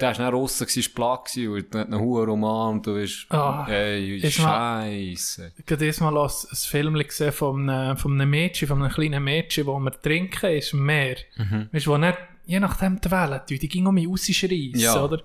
[0.00, 3.66] Der war dann draussen, war gewesen, und hat einen hohen Roman, und du bist, Ah,
[3.68, 5.52] ey, mal- Scheisse.
[5.56, 9.24] Ich habe diesmal ein, ein Film gesehen von einem, von einem Mädchen, von einem kleinen
[9.24, 11.16] Mädchen, wo wir trinken, ist im Meer.
[11.36, 11.68] Mhm.
[11.72, 15.02] Weißt du, wo nicht, je nachdem die Wellen, die, die ging um mich rausschreissen, Ja.
[15.02, 15.20] oder?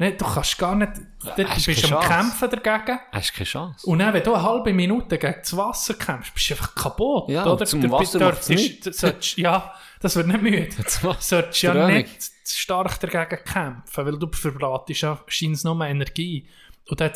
[0.00, 0.92] Nee, du kannst gar nicht,
[1.36, 2.00] du hast bist am.
[2.00, 2.98] Kämpfen dagegen.
[3.12, 3.86] Hast keine Chance.
[3.86, 7.28] Und dann, wenn du eine halbe Minute gegen das Wasser kämpfst, bist du einfach kaputt,
[7.28, 7.66] Ja, oder?
[7.66, 10.68] zum Du Wasser dürftest- du solltest- Ja, das wird nicht müde.
[11.02, 16.48] Du solltest ja nicht zu stark dagegen kämpfen, weil du verbratest ja scheint nur Energie.
[16.88, 17.14] Und da hat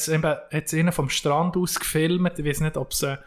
[0.51, 3.19] es vom Strand aus gefilmt, ich weiß nicht, ob es eine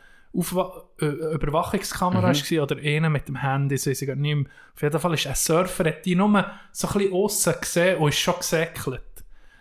[1.02, 4.46] äh, Überwachungskamera war oder einer mit dem Handy, das weiß ich gar nicht mehr.
[4.76, 8.10] Auf jeden Fall ist ein Surfer, hat die nur so ein bisschen aussen gesehen und
[8.10, 9.02] ist schon gesäckelt.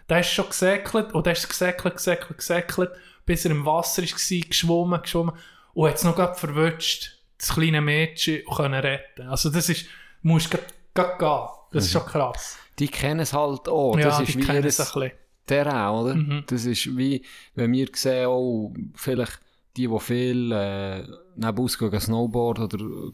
[0.08, 2.90] Der ist schon gesäckelt und der ist gesäckelt, gesäckelt, gesäckelt,
[3.24, 5.34] bis er im Wasser war, geschwommen, geschwommen
[5.74, 9.28] und hat es noch gerade verwünscht, das kleine Mädchen, und können retten.
[9.28, 9.84] Also das ist,
[10.22, 11.48] du musst gerade gerade gehen.
[11.72, 12.58] Das ist schon krass.
[12.78, 13.96] Die kennen es halt auch.
[13.96, 15.12] das ja, ist die kennen es ein bisschen.
[15.46, 16.14] Terrain, oder?
[16.14, 16.44] Mhm.
[16.46, 19.38] Das ist wie, wenn wir sehen, oh, vielleicht
[19.76, 21.04] die, die viel äh,
[21.36, 23.12] gehen, Snowboard oder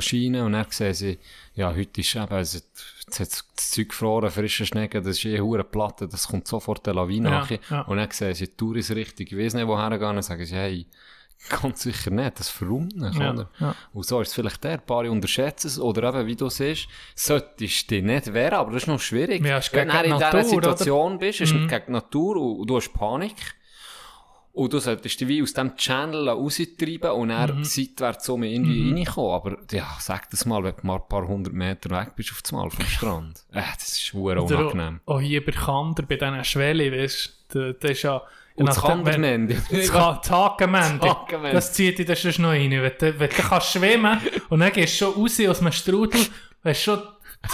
[0.00, 1.18] Schienen und dann sehen sie,
[1.54, 2.58] ja, heute ist eben, also,
[3.06, 6.86] jetzt hat das Zeug gefroren, frische Schnee, das ist eh hure Platte, das kommt sofort
[6.86, 7.80] der Lawine Ja, ja.
[7.82, 10.86] Und dann sehen sie die Tourisrichtung, ich weiss nicht, woher gehen, dann sagen sie, hey,
[11.48, 13.50] ganz sicher nicht, das verrummt nicht, Ja, oder?
[13.60, 13.74] ja.
[13.92, 16.88] Und so ist es vielleicht der, ein paar unterschätzen es, oder eben, wie du siehst,
[17.14, 19.44] solltest du dich nicht wehren, aber das ist noch schwierig.
[19.44, 20.76] Ja, ist Wenn du in die dieser Natur, oder?
[20.76, 21.68] Situation bist, ist Mhm.
[21.68, 23.34] gegen die Natur und, und du hast Panik.
[24.58, 27.64] Und du solltest dich wie aus diesem Channel raustreiben und dann Mhm.
[27.64, 29.32] seitwärts so irgendwie reinkommen.
[29.32, 32.42] Aber ja, sag das mal, wenn du mal ein paar hundert Meter weg bist auf
[32.42, 33.44] das Mal vom Strand.
[33.52, 35.00] Äh, das ist schwer unangenehm.
[35.06, 38.20] auch hier bei Kander, bei diesen Schwelle, weißt du, da- das ist ja...
[38.56, 39.54] Und das Kandermende.
[39.70, 40.20] Das.
[40.22, 41.06] Tagemendi.
[41.52, 42.70] Das zieht dich schon noch rein.
[42.72, 46.20] Wenn du, wenn du kannst schwimmen und dann gehst du schon raus aus dem Strudel,
[46.64, 46.98] hast schon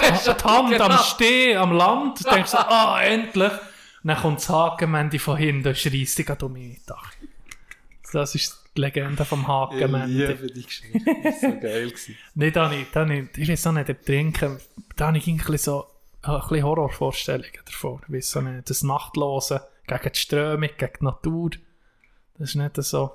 [0.00, 0.02] die,
[0.48, 0.84] Hand Genau.
[0.86, 3.52] am Stehen, am Land, denkst du, ah, endlich.
[4.04, 6.80] Dann kommt das Hakenmendi von hinten und schreist dich gerade um mich.
[8.12, 10.52] Das ist die Legende vom Hakenmendi.
[10.54, 11.00] die Geschichte.
[11.24, 11.92] Das war so geil.
[12.34, 13.38] Nein, da nicht, da nicht.
[13.38, 14.58] Ich weiß auch nicht, ob trinken,
[14.96, 15.86] da habe ich ein bisschen so,
[16.22, 18.00] ein bisschen Horrorvorstellungen davon.
[18.08, 21.50] Ich weiß auch nicht, das Nachtlose gegen die Strömung, gegen die Natur.
[22.38, 23.10] Das ist nicht so.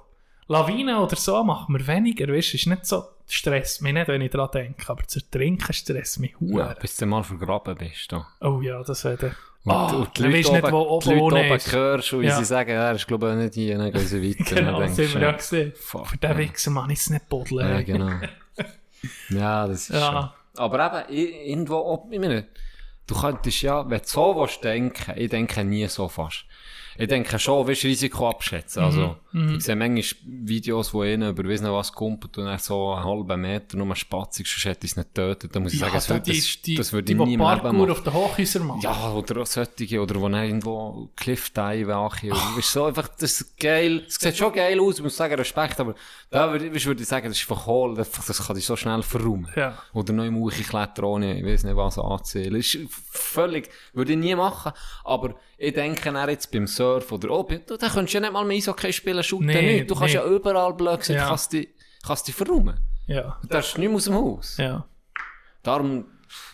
[0.47, 4.21] Lawinen oder so machen wir weniger, weißt du, ist nicht so, stresst mich nicht, wenn
[4.21, 6.77] ich daran denke, aber zu trinken stresst mich Ja, huere.
[6.81, 8.11] bis du mal vergraben bist.
[8.11, 8.27] Da.
[8.41, 9.35] Oh ja, das wäre
[9.65, 11.71] Und, Ah, und die Leute nicht, wo oben die Leute oben ist.
[11.73, 12.37] hörst und Ja.
[12.37, 14.55] sie sagen, er ist glaube ich nicht hier, dann gehen sie weiter.
[14.55, 15.73] Genau, das haben wir ja gesehen.
[15.75, 16.37] Für den.
[16.37, 17.69] Wichser kann ich es nicht buddeln.
[17.69, 18.09] Ja, genau.
[19.29, 20.11] ja, das ist Ja.
[20.55, 20.63] schon.
[20.63, 22.45] Aber eben, irgendwo, ich meine,
[23.05, 26.45] du könntest ja, wenn du so willst denken, ich denke nie so fast.
[26.99, 28.83] Ich denke schon, willst du Risiko abschätzen.
[28.83, 29.55] Also, Mhm.
[29.57, 33.05] ich sehe manchmal Videos, wo einer über weiss nicht was kumpelt und dann so einen
[33.05, 35.55] halben Meter nur spatzig, sonst hätte ich es nicht getötet.
[35.55, 37.37] Da muss ich Ja, sagen, das, da würde- die, das, die, das würde ich nie
[37.37, 37.91] Parkour machen.
[37.91, 38.81] auf den Hochhäusern machen.
[38.81, 42.31] Ja, oder solche, oder wo irgendwo Cliff-Dive ankommen.
[42.49, 44.03] Du bist so einfach, das ist geil.
[44.07, 45.95] Es sieht schon geil aus, ich muss sagen, Respekt, aber
[46.31, 49.03] da würde ich, würde ich sagen, das ist hohl, das, das kann dich so schnell
[49.03, 49.47] verräumen.
[49.55, 49.77] Ja.
[49.93, 52.53] Oder noch im Uchi klettern ohne, ich weiß nicht was anzählen.
[52.55, 52.79] Das ist
[53.11, 54.71] völlig, würde ich nie machen,
[55.03, 58.33] aber ich denke dann jetzt beim Surf oder, oh, da da könntest du ja nicht
[58.33, 59.91] mal mehr Eishockey spielen, shooten Nee, nicht.
[59.91, 60.19] Du kannst nee.
[60.21, 61.23] ja überall blöd sein, Ja.
[61.23, 61.67] du kannst dich,
[62.05, 62.79] kannst dich verräumen.
[63.07, 64.57] Ja, Du darfst nicht mehr aus dem Haus.
[64.57, 64.85] ja.
[65.63, 66.05] Darum,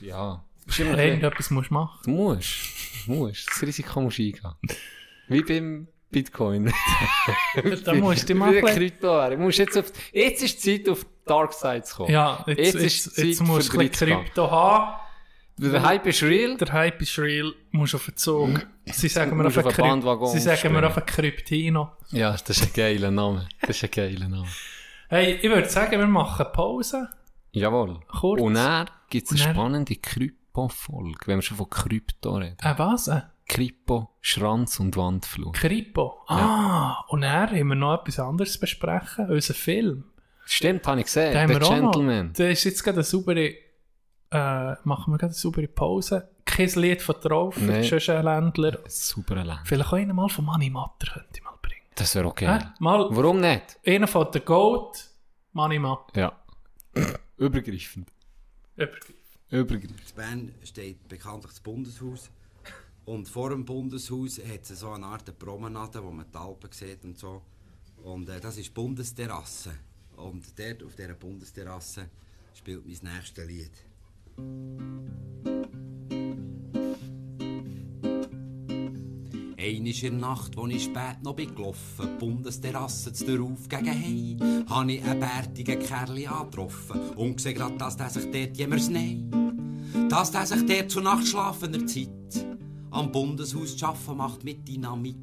[0.02, 2.00] ja, Irgendetwas musst du machen.
[2.06, 2.50] Du musst.
[3.06, 3.48] Du musst.
[3.48, 4.56] Das Risiko musst du eingehen.
[5.28, 6.74] Wie beim Bitcoin.
[7.86, 9.38] Da musst du mal Kryptowährung.
[9.38, 12.12] Du musst jetzt, auf, jetzt ist die Zeit, auf die Dark Side zu kommen.
[12.12, 13.78] Ja, jetzt, Jetzt jetzt, ist jetzt, Zeit musst du.
[13.90, 15.00] Krypto haben.
[15.58, 16.58] Der Hype ist real.
[16.58, 18.66] Der Hype ist real, musst auf den Zug.
[18.92, 21.92] Sie sagen mir auf auf den einen Bandwagon Kryp- Sie sagen mir auf den Kryptino.
[22.12, 23.48] Ja, das ist ein geiler Name.
[23.62, 24.48] Das ist ein geiler Name.
[25.10, 27.10] Hey, ich würde sagen, wir machen Pause.
[27.52, 28.00] Jawohl.
[28.08, 28.42] Kurz.
[28.42, 32.58] Und dann gibt es eine spannende Krypto-Folge, wenn wir schon von Krypto reden.
[32.62, 33.08] Äh, was?
[33.08, 35.54] Äh, Krypto, Schranz und Wandflug.
[35.54, 36.20] Krypto.
[36.28, 39.30] Ah, und dann haben wir noch etwas anderes besprechen.
[39.30, 40.06] Unser Film.
[40.46, 41.36] Stimmt, habe ich gesehen.
[41.38, 41.70] Auch noch.
[41.70, 42.34] Gentleman.
[42.36, 43.54] Da ist jetzt gerade eine saubere,
[44.32, 46.30] äh, machen wir gerade eine saubere Pause.
[46.56, 47.84] Kein Lied von drauf, Nee.
[48.00, 48.80] schon ein Ländler.
[48.88, 49.68] Super Land.
[49.68, 51.82] Vielleicht auch einen mal von Money Matter könnte ich mal bringen.
[51.96, 52.46] Das wäre okay.
[52.46, 53.78] Äh, mal Warum nicht?
[53.86, 55.10] einen von der Goat,
[55.54, 56.20] Money Matter.
[56.20, 56.40] Ja.
[57.38, 58.10] Übergreifend.
[58.76, 59.14] Übergriff.
[59.50, 60.10] Übergreifend.
[60.10, 62.30] In Bern steht bekanntlich das Bundeshaus.
[63.06, 67.04] Und vor dem Bundeshaus hat es so eine Art Promenade, wo man die Alpen sieht
[67.04, 67.42] und so.
[68.04, 69.72] Und äh, das ist die Bundesterrasse.
[70.16, 72.10] Und dort auf dieser Bundesterrasse
[72.54, 73.72] spielt mein nächstes Lied.
[79.66, 83.42] Eine ist in der Nacht, wo ich spät noch bin gelaufen, die Bundesterrasse zu der
[83.42, 88.30] Auf gegen Hei, habe ich einen bärtigen Kerl angetroffen und gesehen grad, dass der sich
[88.30, 89.28] dort jemals nein,
[90.08, 92.46] dass der sich dort zu nachtschlafender Zeit
[92.92, 95.16] am Bundeshaus zu arbeiten macht mit Dynamit.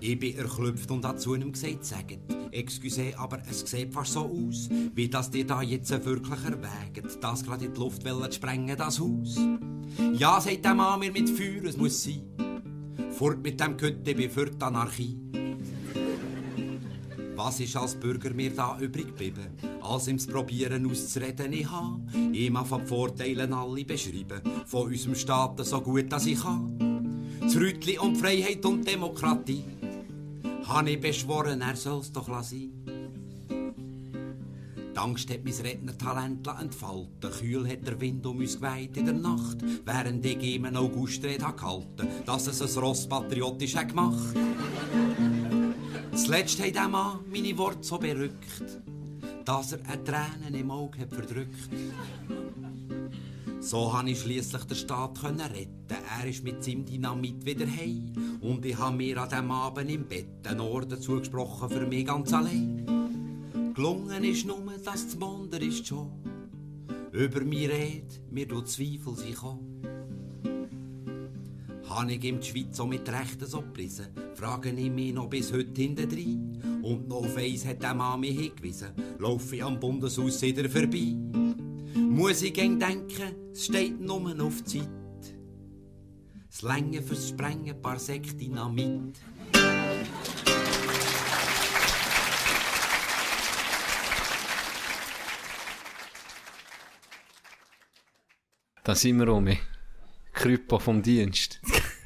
[0.00, 2.18] Ich bin erklüpft und hat zu ihm gesagt, sagt,
[2.50, 7.44] excuse, aber es sieht fast so aus, wie das dir da jetzt wirklich erwägt, das
[7.44, 8.02] gerade in die Luft
[8.34, 9.38] sprengen, das Haus.
[9.98, 12.22] Ja, sagt der Mann mir mit Feuer, es muss sein.
[13.10, 15.18] Fort mit dem Kütte, bin für die Anarchie.
[17.34, 19.48] Was ist als Bürger mir da übrig geblieben?
[19.80, 22.00] Als zu probieren auszureden, ich habe
[22.32, 27.38] ihm von Vorteilen alle beschrieben, von unserem Staat so gut als ich kann.
[27.40, 29.64] Das Rütli und Freiheit und Demokratie,
[30.64, 32.72] habe ich beschworen, er soll's doch lassen.
[34.98, 37.30] Die Angst hat mein Rednertalent entfalten.
[37.30, 41.38] Kühl hat der Wind um uns geweiht in der Nacht, während ich ihm einen Augustrede
[41.38, 44.34] gehalten dass es ein Ross patriotisch hat gemacht.
[46.16, 48.80] Zuletzt hat der Mann meine Worte so berückt,
[49.44, 51.70] dass er eine Tränen im Auge hat verdrückt.
[53.60, 55.78] So konnte ich schließlich den Staat retten.
[56.20, 58.40] Er ist mit seinem Dynamit wieder heim.
[58.40, 62.32] Und ich habe mir an dem Abend im Bett einen Orden zugesprochen für mich ganz
[62.32, 62.97] allein.
[63.78, 66.10] Gelungen ist nur, dass das Wunder ist schon.
[67.12, 69.80] Über mich red, mir du Zweifel sich kommen.
[71.88, 75.52] Habe ich ihm die Schweiz so mit Rechten so gepriesen, frage ich mich noch bis
[75.52, 76.80] heute hintendrein.
[76.82, 78.88] Und noch auf eins hat der Mann mich hingewiesen,
[79.20, 81.14] laufe ich am Bundeshaus wieder vorbei.
[81.94, 84.88] Muss ich gern denken, es steht nur auf Zeit.
[86.50, 89.20] Das Länge fürs Sprengen, paar Säcke Dynamit.
[98.88, 99.46] Da sind wir um.
[100.32, 101.60] Krypo vom Dienst.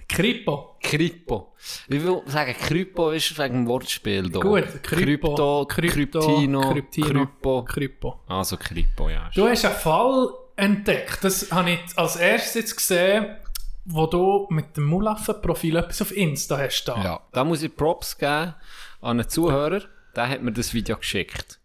[0.08, 0.78] Kripo.
[0.82, 1.54] Kripo.
[1.86, 4.40] Ich will sagen, Krypo ist wegen dem Wortspiel da.
[4.40, 7.62] Gut, Krypo, Krypto, Krypto, Kryptino, Krypo.
[7.62, 8.20] Krypo.
[8.26, 9.30] Also Krypo, ja.
[9.32, 11.22] Du hast einen Fall entdeckt.
[11.22, 13.36] Das habe ich als erstes jetzt gesehen,
[13.84, 16.86] wo du mit dem Mulaffen-Profil etwas auf Insta hast.
[16.86, 17.00] Da.
[17.00, 18.54] Ja, da muss ich Props geben
[19.00, 19.82] an einen Zuhörer.
[20.16, 21.60] Der hat mir das Video geschickt.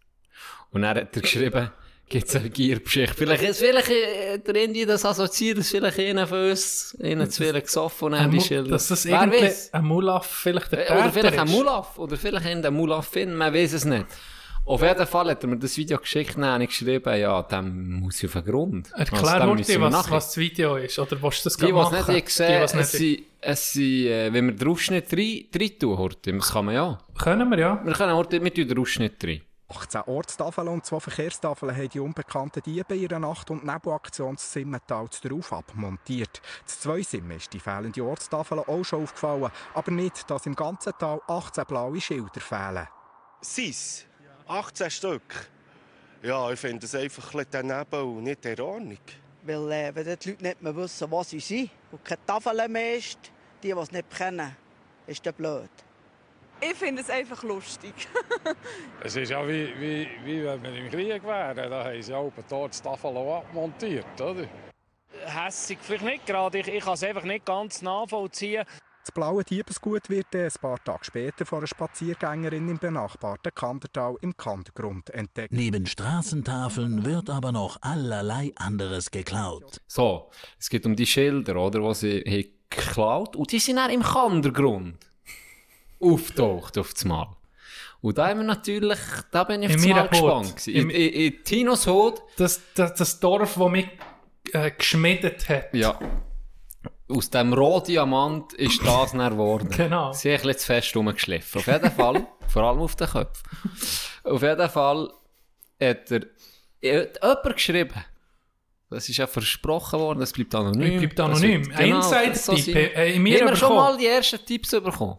[0.70, 1.72] Und dann hat er geschrieben,
[2.08, 3.14] gibt's eine Gierbeschicht.
[3.14, 7.42] Vielleicht, ist vielleicht äh, der Indie das assoziiert, dass vielleicht einer von uns, einer zu
[7.42, 8.70] viel gesoffen und dann die Schilder.
[8.70, 11.52] Dass das irgendwie ein Mulaff vielleicht der Äh, Oder Täter vielleicht ein ist.
[11.54, 11.98] Mulaf.
[11.98, 14.06] Oder vielleicht ein Mulafin, man weiß es nicht.
[14.64, 17.42] Auf jeden Fall hat er mir das Video geschickt und dann habe ich geschrieben, ja,
[17.42, 18.90] dem muss ich auf den Grund.
[18.92, 20.98] Erklär Also, dir, was, was das Video ist.
[20.98, 22.14] Oder du das Die, die gerade es machen?
[22.14, 25.44] nicht ich sehe, Die, was es nicht es sind, äh, wenn wir den Ausschnitt rein,
[25.58, 26.98] rein tun, Horti, das kann man ja.
[27.18, 27.80] Können wir, ja.
[27.82, 29.40] Wir können Horti, wir tun den Ausschnitt rein.
[29.70, 34.46] 18 Ortstafeln und zwei Verkehrstafeln haben die unbekannten Diebe in ihrer Nacht- und Nebelaktion zu
[34.46, 36.40] Simmental drauf abmontiert.
[36.64, 40.94] Das zwei Simmen ist die fehlende Ortstafel auch schon aufgefallen, aber nicht, dass im ganzen
[40.98, 42.88] Tal 18 blaue Schilder fehlen.
[43.42, 44.06] Sis,
[44.46, 45.50] 18 Stück.
[46.22, 48.98] Ja, ich finde es einfach ein bisschen daneben und nicht in Ordnung.
[49.42, 52.96] Weil äh, wenn die Leute nicht mehr wissen, was sie sind und keine Tafeln mehr
[52.96, 53.18] ist,
[53.62, 54.56] die, die es nicht kennen,
[55.06, 55.70] ist das blöd.
[56.60, 57.94] Ich finde es einfach lustig.
[59.04, 61.70] Es ist ja wie, wie, wie wenn wir im Krieg wären.
[61.70, 64.46] Da haben sie auch dort die Tafel auch abmontiert, oder?
[65.26, 66.58] hässig vielleicht nicht gerade.
[66.58, 68.64] Ich, ich kann es einfach nicht ganz nachvollziehen.
[69.04, 74.16] Das blaue Diebesgut wird dann ein paar Tage später von einer Spaziergängerin im benachbarten Kandertal
[74.20, 75.52] im Kandergrund entdeckt.
[75.52, 79.80] Neben Straßentafeln wird aber noch allerlei anderes geklaut.
[79.86, 83.90] So, es geht um die Schilder, oder, die sie haben geklaut und die sind dann
[83.90, 85.07] im Kandergrund
[86.00, 87.28] auftaucht auf das Mal.
[88.00, 88.98] Und da haben wir natürlich,
[89.32, 90.08] da bin ich In auf das meiner Mal
[90.42, 90.66] gespannt.
[90.68, 93.88] In, in, in Tinos Hut, Das, das, das Dorf, das mich
[94.52, 95.74] äh, geschmiedet hat.
[95.74, 95.98] ja,
[97.10, 99.68] aus dem Rohdiamant ist das dann geworden.
[99.76, 100.12] Genau.
[100.12, 101.60] Sie haben ein bisschen zu fest rumgeschliffen.
[101.60, 103.50] Auf jeden Fall, vor allem auf den Köpfen.
[104.24, 105.10] Auf jeden Fall
[105.80, 108.04] hat er, hat jemand geschrieben.
[108.90, 110.94] Das ist ja versprochen worden, das bleibt anonym.
[110.94, 111.66] Es bleibt Das anonym.
[111.66, 112.74] wird- genau, soll sein.
[112.76, 115.18] äh, Haben wir schon mal die ersten Tipps bekommen.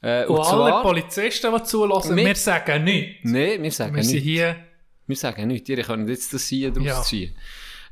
[0.00, 3.18] Äh, Und, und alle zwar, Polizisten, die zulassen, Wir- wir sagen nichts.
[3.24, 4.24] Nein, wir sagen Wir sind nicht.
[4.24, 4.56] hier...
[5.06, 5.68] Wir sagen nichts.
[5.68, 7.02] Ihr könnt jetzt das hier draus Ja.
[7.02, 7.34] ziehen.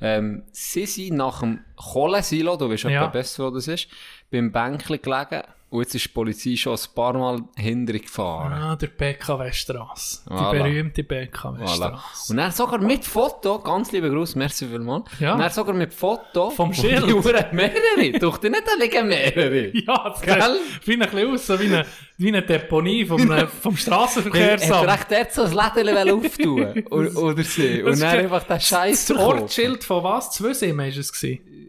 [0.00, 3.06] Ähm, sie sind nach dem Kohlensilo, du weißt ja.
[3.06, 3.88] besser, wo das ist,
[4.30, 5.42] beim Bänkchen gelegen
[5.77, 8.53] und jetzt ist die Polizei schon ein paar Mal hinterher gefahren.
[8.53, 10.20] Ah, der BKW-Strasse.
[10.28, 10.51] Die Voilà.
[10.53, 11.07] berühmte Voilà.
[11.27, 12.32] BKW-Strasse.
[12.32, 15.05] Und er sogar mit Foto, ganz liebe Gruß, merci vielmals.
[15.20, 15.35] Ja.
[15.35, 17.07] Und er sogar mit Foto Vom Schild.
[17.07, 18.19] Die Uhren mehrere.
[18.19, 19.66] Doch, die nicht, liegen mehrere.
[19.86, 20.61] Ja, das Gell?
[20.85, 21.86] sieht ein bisschen aus, so wie eine,
[22.16, 24.89] wie eine Deponie vom, äh, vom Er Straßenverkehrsamt.
[24.90, 27.82] hat recht dort so ein Lädchen auftun oder, oder sie.
[27.82, 30.31] Und Das dann einfach den Scheiß Das Ortsschild von was?
[30.32, 31.12] Zwei Simmen war es?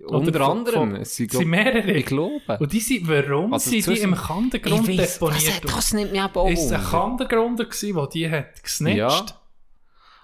[0.09, 0.91] Unter anderem.
[0.91, 1.91] von- Es sind glaub- mehrere.
[1.91, 2.57] Ich glaube.
[2.59, 5.63] Und die sind, warum Also sind die im Kandergrund Ich weiss, deponiert?
[5.63, 6.83] Das, das nimmt mich aber auch Ist es ein.
[6.83, 8.97] Kandergrund gewesen, wo die hat gesnitcht?
[8.97, 9.07] Ja.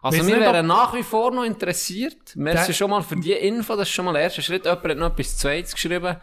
[0.01, 2.35] Also Weiss wir nicht, ob- wären nach wie vor noch interessiert.
[2.35, 4.65] Merci Der- schon mal für die Info, das ist schon mal der erste Schritt.
[4.65, 6.17] Jemand hat noch etwas Zweites geschrieben.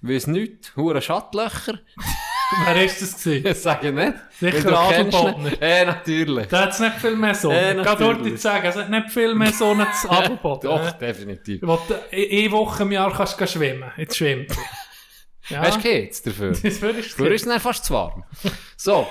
[0.00, 1.78] Weiss nicht, hure Schattlöcher.
[2.64, 3.44] Wer ist das gewesen?
[3.44, 4.14] Das sage ich nicht.
[4.38, 4.76] Sicher du.
[4.76, 5.62] Adelbodner.
[5.62, 6.46] Eh, natürlich.
[6.48, 7.50] Da hat es nicht viel mehr so.
[7.50, 8.18] Äh, Äh, Gerade natürlich.
[8.18, 10.70] wollte ich sagen, es hat nicht viel mehr so einen zu Adelboden.
[10.70, 10.98] Doch, äh.
[10.98, 11.60] definitiv.
[11.62, 13.90] Wo du eine Woche im Jahr kannst du schwimmen.
[13.96, 14.52] Jetzt schwimmt.
[15.48, 15.62] Ja.
[15.62, 16.50] Weißt du, geht's dafür?
[16.60, 18.24] Das würde ich Früher ist es fast zu warm.
[18.76, 19.06] So.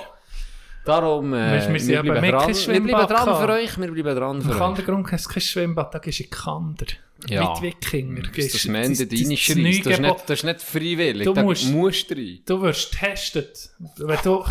[0.85, 2.47] Darum, äh, wir wir, bleiben dran.
[2.55, 4.57] wir bleiben dran für euch, wir bleiben dran Im für euch.
[4.57, 6.85] Kandergrund hast du kein Schwimmbad, da gehst du in Kander.
[7.27, 7.49] Ja.
[7.53, 8.21] Mit Wikinger.
[8.21, 8.97] Das Gehst- das- das- das.
[9.09, 9.85] Das nicht,
[10.29, 11.23] das ist nicht freiwillig.
[11.25, 12.39] Du musst- musst rein.
[12.45, 13.69] Du wirst getestet.
[13.97, 14.45] Wenn du,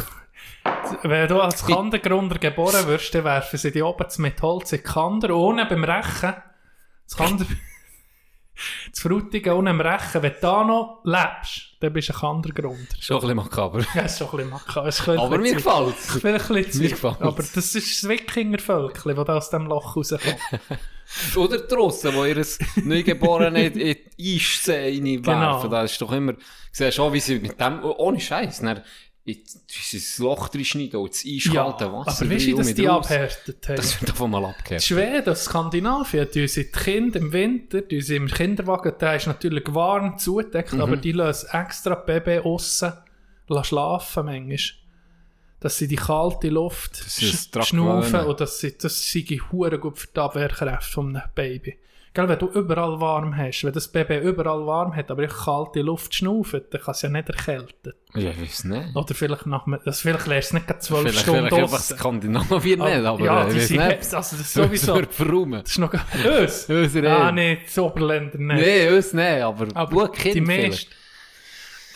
[1.02, 5.36] wenn du als Kandergrunder geboren wirst, dann werfen sie dich oben mit Holz in Kander,
[5.36, 6.34] ohne beim Rechen.
[7.06, 7.44] Das Kander...
[8.90, 10.22] Das Frutigen ohne am Rechen.
[10.22, 12.88] Wenn du da noch lebst, dann bist du ein Kandergrund.
[13.00, 13.84] Schon ein bisschen makaber.
[13.94, 14.88] Ja, schon ein bisschen makaber.
[14.88, 17.20] Es Aber mir ein bisschen Mir gefällt's.
[17.20, 20.38] Aber das ist das Wikingervölkchen, das da aus dem Loch rauskommt.
[21.36, 22.46] Oder die Russen, die ihr
[22.84, 25.22] Neugeborene in die Eissee reinwerfen.
[25.22, 25.68] Genau.
[25.68, 26.34] Das ist doch immer,
[26.72, 28.80] siehst schon, wie sie mit dem, ohne Scheiß, in
[29.26, 33.06] dieses Loch reinschneiden und das eiskalte Wasser aber weißt du, dass die raus.
[33.06, 33.76] abhärtet haben?
[33.76, 34.82] Das wird davon mal In abgehört.
[34.82, 40.74] Schweden, Skandinavien, die Kinder im Winter, tun sie im Kinderwagen, der ist natürlich warm zugedeckt,
[40.74, 40.80] Mhm.
[40.82, 42.92] aber die lassen extra die Baby aussen
[43.48, 44.58] lassen schlafen manchmal.
[45.60, 50.08] Dass sie die kalte Luft sch- schnaufen und dass sie, das sei hure gut für
[50.14, 51.78] die Abwehrkräfte von einem Baby.
[52.14, 55.80] Gell, wenn du überall warm hast, wenn das Baby überall warm hat, aber ich kalte
[55.82, 57.92] Luft schnauft, dann kann es ja nicht erkälten.
[58.14, 58.94] Ja, ich weiß nicht.
[58.94, 61.96] Oder vielleicht nach, das vielleicht lässt es nicht zwölf Vielleicht, Stunden vielleicht einfach draussen.
[61.98, 64.14] Skandinavien Ah, nicht, aber ja, ich weiß nicht.
[64.14, 65.00] also das sowieso.
[65.00, 66.06] Das wird ist noch gar
[66.40, 66.68] Uns?
[66.68, 67.32] Unsere Ah, Ehe.
[67.34, 68.64] nicht, das Oberländer nicht.
[68.64, 70.92] Nee, uns nicht, aber, Aber gut Kind die meisten.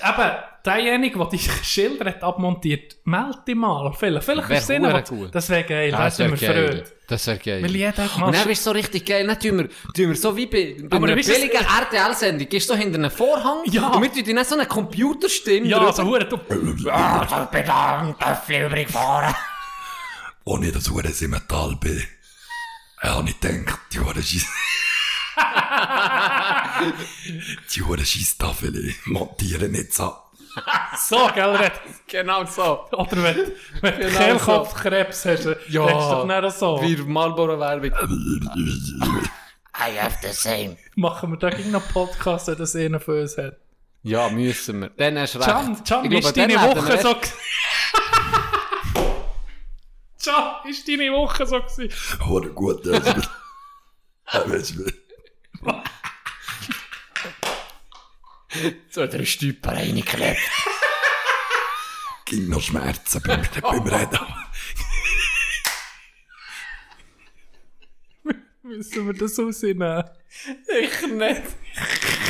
[0.00, 0.30] Eben,
[0.64, 3.92] derjenige, der die Schilder hat abmontiert, meld dich mal.
[3.92, 5.34] Vielleicht, vielleicht ist es was- gut.
[5.34, 6.84] Das wäre geil, Das das hätten wir wär geil.
[7.08, 7.62] Das wäre geil.
[7.62, 9.26] Weil jeder hat Und dann bist du so richtig geil.
[9.26, 12.48] Dann tun wir, tun wir so wie bei, bei Aber einer billigen RTL-Sendung.
[12.48, 13.88] Gehst du hinter einen Vorhang Ja.
[13.88, 15.92] und wir tun dir dann so eine Computerstimme Ja, drüber.
[15.92, 16.36] so hure du...
[16.90, 19.34] Ah, ich am Töffel übrig gefahren.
[20.46, 22.02] Als ich das Hure Simmental bin,
[23.00, 24.46] habe ich gedacht, die Hure Scheiss...
[27.74, 30.14] die Hure Scheisstafel montieren nicht so.
[30.96, 31.72] So, gell, Red?
[32.06, 32.86] Genau so.
[32.90, 36.82] Oder wenn, wenn du Genau Kehlkopfkrebs hast, ja, redest du doch nicht so.
[36.82, 37.92] Wie Marlboro-Werbung.
[39.80, 40.76] I have the same.
[40.96, 43.58] Machen wir da gleich noch Podcast, wenn das einer von uns hat.
[44.02, 44.90] Ja, müssen wir.
[44.90, 45.48] Dann hast du recht.
[45.48, 47.14] Can, Can, Ich wie glaube, ist deine Woche so...
[50.24, 51.90] Can, ist deine Woche so gewesen?
[52.26, 53.12] Hure gut, also...
[58.90, 60.40] So drei Stüper reingeklebt.
[62.24, 64.18] ging noch Schmerzen beim, beim Reden.
[68.62, 70.04] Müssen wir das rausnehmen?
[70.80, 71.42] Ich nicht.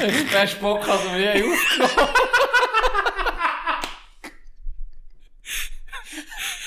[0.07, 2.15] Ich den Bock also mir je aufgenommen.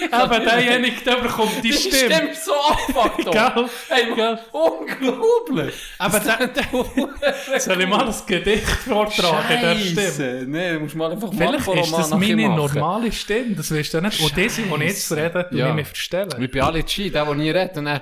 [0.34, 2.14] Eben, derjenige, der bekommt die Die Stimme.
[2.16, 3.18] Stimme ist so abgefuckt.
[3.32, 3.70] Gell?
[3.90, 4.40] Hey, Gell?
[4.52, 5.76] unglaublich.
[5.98, 9.62] Aber der, der, soll ich mal ein Gedicht vortragen in
[9.96, 10.46] der Stimme?
[10.48, 14.22] Nee, musst mal einfach Vielleicht ist das meine normale Stimme, das weißt du nicht.
[14.22, 15.70] Und die, die nicht jetzt reden, die Ja.
[15.70, 16.34] ich mich verstellen.
[16.38, 17.78] Wie bei Ali G, der, der nie redet.
[17.78, 18.02] Und dann...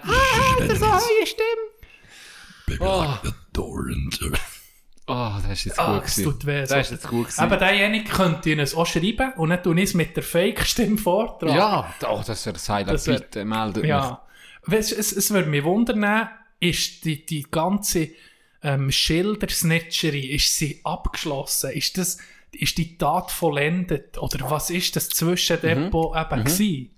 [0.68, 1.70] das war eure Stimme.
[2.68, 3.02] Baby Oh.
[3.02, 3.86] like the door.
[5.10, 6.32] Oh, das ist jetzt Ah, gut das gewesen.
[6.32, 6.60] tut weh.
[6.62, 6.76] Das so.
[6.78, 7.42] ist jetzt gut gewesen.
[7.42, 11.56] Aber derjenige könnte Ihnen es auch schreiben und tue ich es mit der Fake-Stimme vortragen.
[11.56, 12.94] Ja, oh, das wäre das Highlight.
[12.94, 13.90] Das wär- Bitte, meldet mich.
[13.90, 14.22] Ja.
[14.66, 16.30] Weißt, du, es, es würde mich wundern,
[16.60, 18.10] ist die, die ganze
[18.62, 21.72] ähm, Schildersnitcherei, ist sie abgeschlossen?
[21.72, 22.18] Ist, das,
[22.52, 24.18] ist die Tat vollendet?
[24.18, 26.90] Oder was ist das Zwischendepot eben gewesen?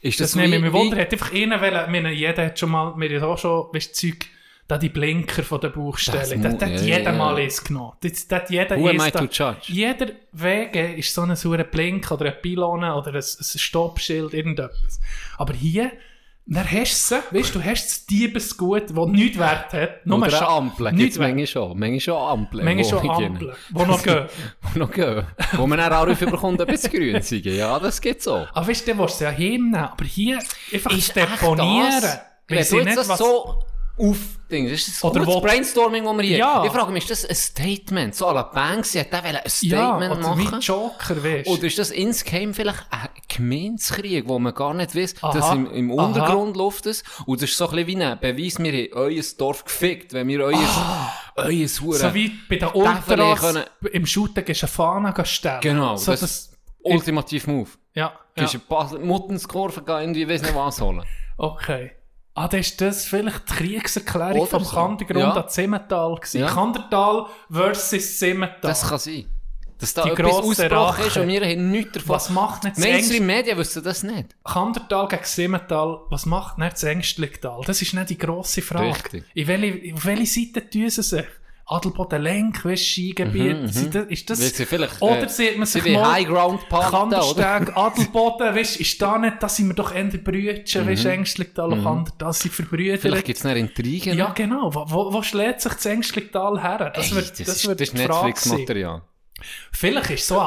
[0.00, 0.96] Ist Das, das, nehme ich mich wunder.
[0.98, 4.26] Hat einfach einer wollen, meine, jeder hat schon mal, mir hat auch schon, weißt Zeug,
[4.68, 7.12] da die Blinker von der Buchstelle, das, das hat jeder ja.
[7.12, 7.92] mal eins genommen.
[8.00, 9.66] Das, das jeder Who am I to judge?
[9.66, 15.00] Jeder Wege ist so ein saurer Blink oder ein Pylone oder ein, ein Stoppschild, irgendetwas.
[15.36, 15.92] Aber hier,
[16.44, 20.06] dann hast du es, weißt du, hast das Diebesgut, das nichts wert hat.
[20.06, 20.92] Nur Oder eine Ampel.
[20.92, 21.78] Gibt es manchmal schon.
[21.78, 22.64] Manchmal schon Ampeln.
[22.64, 23.10] Manchmal schon.
[23.10, 24.28] Ampeln, die noch gehen.
[24.74, 25.26] Die noch gehen.
[25.52, 27.36] Wo man dann auch Ruf bekommt, ein bisschen grün zu.
[27.36, 28.46] Ja, das geht so.
[28.52, 29.74] Aber weißt du, dann willst du es ja heimnehmen.
[29.76, 30.40] Aber hier
[30.72, 32.02] einfach Ist deponieren.
[32.48, 33.62] Wenn du jetzt nicht, das so
[33.98, 36.64] aufdingst, ist das Oder Oder wo- Brainstorming, das wir hier Ja.
[36.64, 38.14] Ich frage mich, ist das ein Statement?
[38.14, 40.60] So à la Banksy, hat der ein Ja, Statement wie machen?
[40.60, 41.52] Joker, weißt du.
[41.52, 45.32] Oder ist das insgeheim vielleicht ein Gemeinskrieg, wo man gar nicht weiß, Aha.
[45.32, 45.90] dass im, im.
[45.90, 47.02] Untergrund läuft es?
[47.26, 50.28] Und das ist so ein bisschen wie ein Beweis, wir haben euer Dorf gefickt, wenn
[50.28, 50.58] wir euer,
[51.36, 51.96] euer Hure...
[51.96, 52.08] Ah.
[52.08, 55.60] So wie bei den Ultras können- im Shooten gehst du eine Fahne stellen.
[55.60, 57.68] Genau, so das, das, ist ultimativ Move.
[57.94, 58.48] ja, Du ja.
[58.50, 61.04] gehst eine Muttenskurve irgendwie, weiss nicht was holen.
[61.36, 61.92] Okay.
[62.34, 64.74] Ah, das ist das vielleicht die Kriegserklärung Oder vom so.
[64.74, 65.30] Kandergrund Ja.
[65.32, 66.40] an Simmental gewesen.
[66.40, 66.46] Ja.
[66.46, 68.58] Kandertal versus Simmental.
[68.62, 69.26] Das kann sein.
[69.78, 72.08] Dass da Die etwas ausgebrochen ist und wir haben nichts davon.
[72.14, 74.28] Was macht nicht das Mainstream-Medien wissen das nicht.
[74.44, 77.62] Kandertal gegen Simmental, was macht nicht das Ängstlichtal?
[77.66, 78.90] Das ist nicht die grosse Frage.
[78.90, 79.24] Richtig.
[79.34, 81.26] In welche, auf welche Seite tun sie sich?
[81.66, 83.56] Adelboden Lenk, weißt Skigebiet.
[83.56, 83.68] Mhm, mhm.
[83.68, 84.66] Sind das- Ist das, sie
[85.00, 89.00] oder äh, sieht man sie sich wie mal, High Ground Panther, Kandersteg, Adelboden, weißt ist
[89.00, 90.88] da nicht, da sind wir doch eher Brütchen, Mhm.
[90.90, 91.84] weißt du, Ängstlichtal und Mhm.
[91.84, 93.00] Kandertal sind verbrüdert.
[93.00, 94.18] Vielleicht gibt es noch Intrigen.
[94.18, 94.74] Ja, genau.
[94.74, 96.90] Wo, wo, wo schlägt sich das Ängstlital her?
[96.94, 97.94] Das Ey, wird, das, das ist, wird das ist.
[97.94, 99.02] Netflix-Material.
[99.72, 100.46] Vielleicht war es so ein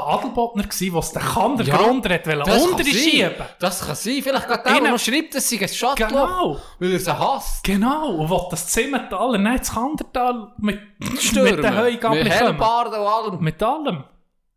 [0.69, 2.93] gewesen, der den Kandergrund ja, das kann unter sein.
[2.93, 4.19] schieben Das kann sein.
[4.23, 6.57] Vielleicht geht der, der noch schreibt, dass sie ein Schattloch, Genau.
[6.79, 7.63] weil er sie hasst.
[7.63, 10.79] Genau, und will das Zimmertal, nein, das Kandertal mit,
[11.19, 11.55] Stürmen.
[11.55, 13.39] mit den Heugabeln Mit Hellebarden und allem.
[13.43, 14.03] Mit allem.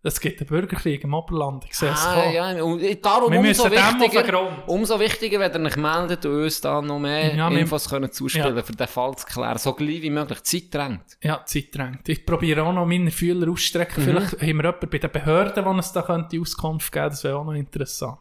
[0.08, 3.70] Es gibt einen Bürgerkrieg im Oberland, ich sehe es Ah, ja, und darum Wir umso
[3.70, 4.66] wichtiger, Grund.
[4.66, 8.10] umso wichtiger, wenn ihr euch meldet und uns da noch mehr Ja, wir- Infos können
[8.10, 8.62] zuspielen Ja.
[8.62, 9.58] für den Fall zu klären.
[9.58, 10.42] So gleich wie möglich.
[10.44, 11.18] Zeit drängt.
[11.22, 12.08] Ja, Zeit drängt.
[12.08, 14.02] Ich probiere auch noch meine Fühler auszustrecken.
[14.02, 14.08] Mhm.
[14.08, 17.36] Vielleicht haben wir jemanden bei den Behörden, der uns da könnte Auskunft geben Das wäre
[17.36, 18.18] auch noch interessant.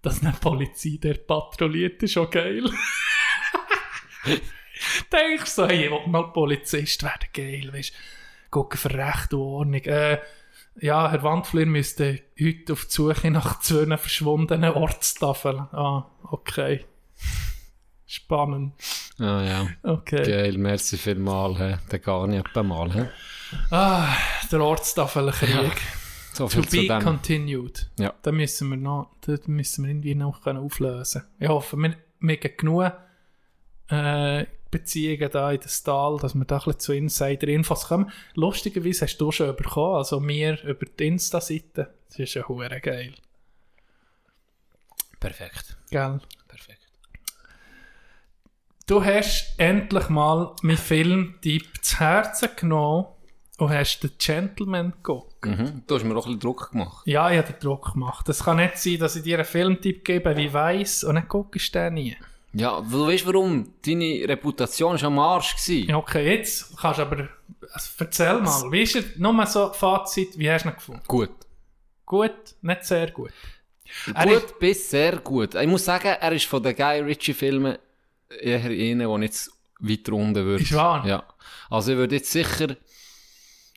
[0.00, 2.62] Dass eine Polizei der patrouilliert, ist auch geil.
[5.12, 7.98] Denkst du so, hey, ich will mal Polizist werden, geil, weißt du.
[8.50, 9.82] Gucken für Recht und Ordnung.
[9.82, 10.18] Äh,
[10.80, 15.60] ja, Herr Wandflier müsste heute auf die Suche nach zwei verschwundenen Ortstafeln.
[15.72, 16.84] Ah, okay.
[18.06, 18.72] Spannend.
[19.18, 19.66] Ah, ja.
[19.82, 20.24] Okay.
[20.24, 21.56] Geil, merci vielmal.
[21.56, 21.76] He.
[21.92, 22.92] Den gar nicht mal.
[22.92, 23.04] He.
[23.70, 24.08] Ah,
[24.50, 25.52] der Ortstafelkrieg.
[25.52, 25.70] Ja,
[26.32, 27.90] so to be continued.
[27.98, 28.14] Ja.
[28.22, 31.24] Da müssen wir noch, da müssen wir irgendwie noch können auflösen.
[31.38, 32.92] Ich hoffe, wir, wir genug
[33.90, 38.10] äh, Beziehungen da in das Tal, dass wir da ein bisschen zu Insider-Infos kommen.
[38.34, 41.94] Lustigerweise hast du schon bekommen, also mir über die Insta-Seite.
[42.08, 43.14] Das ist ja hure geil.
[45.20, 45.76] Perfekt.
[45.90, 46.20] Gell?
[46.46, 46.86] Perfekt.
[48.86, 53.06] Du hast endlich mal meinen Filmtipp zu Herzen genommen
[53.58, 55.44] und hast den Gentleman geguckt.
[55.44, 55.82] Mhm.
[55.86, 57.06] Du hast mir auch ein bisschen Druck gemacht.
[57.06, 58.28] Ja, ich habe den Druck gemacht.
[58.28, 61.74] Es kann nicht sein, dass ich dir einen Filmtipp gebe, wie weiss, und dann guckst
[61.74, 62.16] du den nie.
[62.52, 63.74] Ja, du weißt warum?
[63.84, 65.56] Deine Reputation war am Arsch.
[65.56, 65.88] Gewesen.
[65.88, 67.28] Ja, okay, jetzt kannst du aber...
[67.72, 71.02] Also, erzähl mal, wie ist er, nur mal so Fazit, wie hast du ihn gefunden?
[71.06, 71.30] Gut.
[72.06, 73.32] Gut, nicht sehr gut.
[74.14, 75.54] Er Gut bis sehr gut.
[75.54, 77.76] Ich muss sagen, er ist von den Guy Ritchie-Filmen
[78.40, 80.62] eher einer, der jetzt weiter unten würde.
[80.62, 81.06] Ist wahr?
[81.06, 81.24] Ja.
[81.70, 82.76] Also ich würde jetzt sicher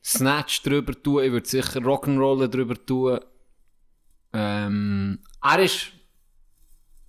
[0.04, 3.20] Snatch drüber tun, ich würde sicher Rock'n'Roll drüber tun.
[4.34, 5.92] Ähm, er ist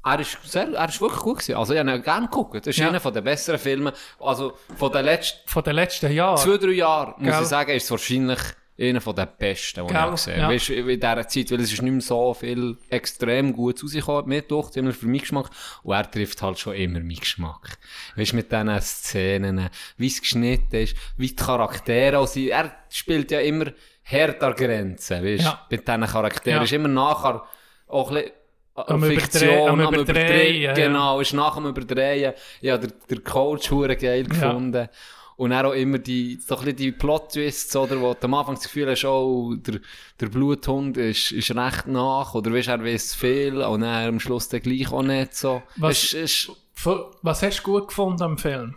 [0.05, 1.57] er ist, sehr, er ist wirklich gut gewesen.
[1.57, 2.55] Also ich habe ihn gerne geguckt.
[2.55, 2.89] Das ist Ja.
[2.89, 3.93] einer von den besseren Filmen.
[4.21, 6.37] Also von den letzten Von den letzten Jahren.
[6.39, 7.43] zwei, drei Jahren, muss Gell?
[7.43, 8.39] ich sagen, ist es wahrscheinlich
[8.81, 9.97] einer von den besten, die ich Gell?
[10.01, 10.43] habe gesehen Ja.
[10.45, 10.55] habe.
[10.55, 14.29] Weißt du, in dieser Zeit, weil es ist nicht mehr so viel extrem gut rausgekommen,
[14.29, 15.51] mir doch, immer für meinen Geschmack.
[15.85, 17.79] Und er trifft halt schon immer meinen Geschmack.
[18.17, 19.69] Weißt du, mit diesen Szenen,
[19.99, 22.49] wie es geschnitten ist, wie die Charaktere auch sind.
[22.49, 23.67] Er spielt ja immer
[24.03, 25.67] härter Grenzen, weißt du, Ja.
[25.71, 26.57] mit diesen Charakteren.
[26.57, 26.63] Ja.
[26.65, 27.43] Ist immer nachher
[27.87, 28.33] auch ein bisschen
[28.75, 30.73] Am Fiktion, am am Überdrehen, ja.
[30.73, 32.33] genau, ist nach dem Überdrehen.
[32.63, 34.89] Ja, der, der Coach hure geil gefunden.
[35.37, 38.65] Und dann auch immer die, so ein die Plot-Twists, oder, wo du am Anfang das
[38.65, 39.81] Gefühl hast, oh, der,
[40.21, 44.49] der Bluthund ist, ist recht nach, oder weißt, er weiss viel, und dann am Schluss
[44.49, 45.63] dann gleich auch nicht so.
[45.77, 48.77] Was, ist, Von- was hast du gut gefunden am Film?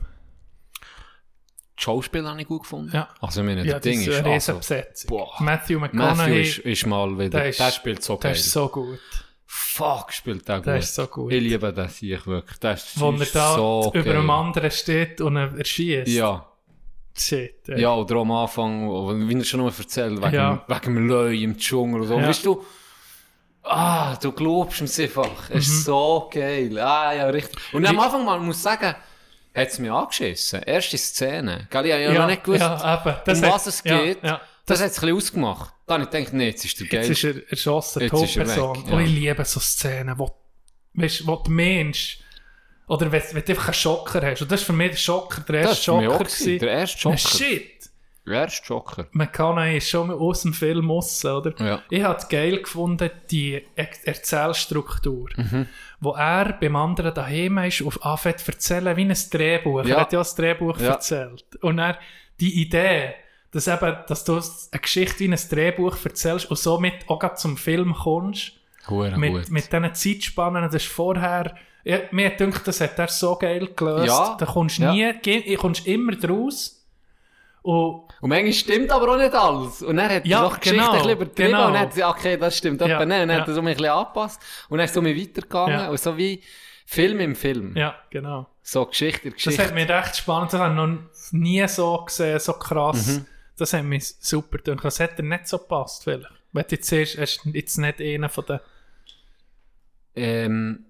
[1.77, 2.91] die Schauspieler habe ich gut gefunden.
[2.93, 3.09] Ja.
[3.19, 4.59] Also, ich meine, Ja, das Ding ist, also,
[5.07, 5.29] boah.
[5.39, 8.39] Matthew Matthew McConaughey, ist, ist mal wieder, der der, ist- spielt so der geil.
[8.39, 8.99] ist so gut.
[9.57, 10.65] Fuck, spielt der gut.
[10.67, 11.31] Der ist so gut.
[11.31, 12.59] Ich liebe den Sieg wirklich.
[12.59, 14.17] Der ist, Wo er da so über geil.
[14.17, 16.07] einem anderen steht und er erschießt.
[16.09, 16.45] Ja.
[17.17, 17.69] Shit.
[17.69, 17.79] ey.
[17.81, 18.89] Ja, oder am Anfang,
[19.29, 20.61] wie er schon mal erzählt, wegen, Ja.
[20.67, 22.19] wegen dem Löwe im Dschungel oder so.
[22.19, 22.27] Ja.
[22.27, 22.65] Weißt du,
[23.63, 25.49] ah, du glaubst ihm einfach.
[25.49, 25.57] Es Mhm.
[25.59, 26.77] ist so geil.
[26.79, 27.57] Ah, ja, richtig.
[27.73, 28.93] Und am Anfang mal, muss ich sagen,
[29.55, 30.63] hat es mich angeschissen.
[30.63, 31.67] Erste Szene.
[31.69, 33.37] Gell, ich habe ja, Ja, noch nicht gewusst, ja, eben.
[33.37, 34.21] Um was es ja, geht.
[34.23, 34.41] ja.
[34.65, 35.73] Das hat es ein bisschen ausgemacht.
[35.85, 37.05] Dann habe ich gedacht, nee, jetzt ist der geil.
[37.07, 38.77] Jetzt ist er erschossen, die er Hauptperson.
[38.77, 39.05] weg, Und ja.
[39.05, 40.31] ich liebe so Szenen, wo,
[40.95, 42.19] weißt, wo der Mensch,
[42.87, 45.41] oder wenn, wenn du einfach einen Schocker hast, und das ist für mich der Schocker,
[45.41, 46.17] der erste Schocker.
[46.19, 47.17] gewesen, der erste Schocker.
[47.17, 47.71] Shit!
[48.27, 49.07] Der erste Schocker.
[49.11, 51.53] McConaughey ist schon aus dem Film raus, oder?
[51.63, 51.83] Ja.
[51.91, 55.29] Ich habe es geil gefunden, die Er- Erzählstruktur.
[55.37, 55.67] Mhm.
[55.99, 59.85] Wo er beim anderen daheim ist und anfängt zu erzählen wie ein Drehbuch.
[59.85, 59.95] Ja.
[59.95, 60.93] Er hat ja das Drehbuch Ja.
[60.93, 61.45] erzählt.
[61.61, 61.99] Und er,
[62.39, 63.13] die Idee,
[63.55, 67.93] dass, eben, dass du eine Geschichte wie ein Drehbuch erzählst und somit auch zum Film
[67.95, 68.51] kommst.
[68.89, 69.49] Hure mit, gut.
[69.49, 71.55] mit diesen Zeitspannen, das ist vorher,
[71.85, 74.07] ja, mir gedacht, das hat er so geil gelöst.
[74.07, 74.35] Ja.
[74.37, 74.91] Da kommst du Ja.
[74.91, 76.85] nie, kommst immer draus.
[77.61, 79.81] Und Und manchmal stimmt aber auch nicht alles.
[79.81, 81.67] Und dann hat Ja, er noch Geschichte genau, ein bisschen übertrieben genau.
[81.67, 83.01] und dann hat sie, okay, das stimmt Ja, nicht.
[83.01, 84.41] Und dann hat er so ein bisschen angepasst.
[84.69, 85.79] Und dann ist es so mir weitergegangen.
[85.79, 85.89] Ja.
[85.89, 86.41] Und so wie,
[86.85, 87.75] Film im Film.
[87.75, 88.47] Ja, genau.
[88.61, 89.63] So Geschichte in Das Geschichte.
[89.63, 90.97] hat mich recht spannend, das habe ich noch
[91.31, 93.07] nie so gesehen, so krass.
[93.07, 93.25] Mhm.
[93.57, 94.83] Das hat mich super gedacht.
[94.83, 96.29] Das hat dir nicht so gepasst, vielleicht.
[96.51, 98.59] Wenn du jetzt siehst, er ist jetzt nicht einer von den...
[100.15, 100.85] ähm,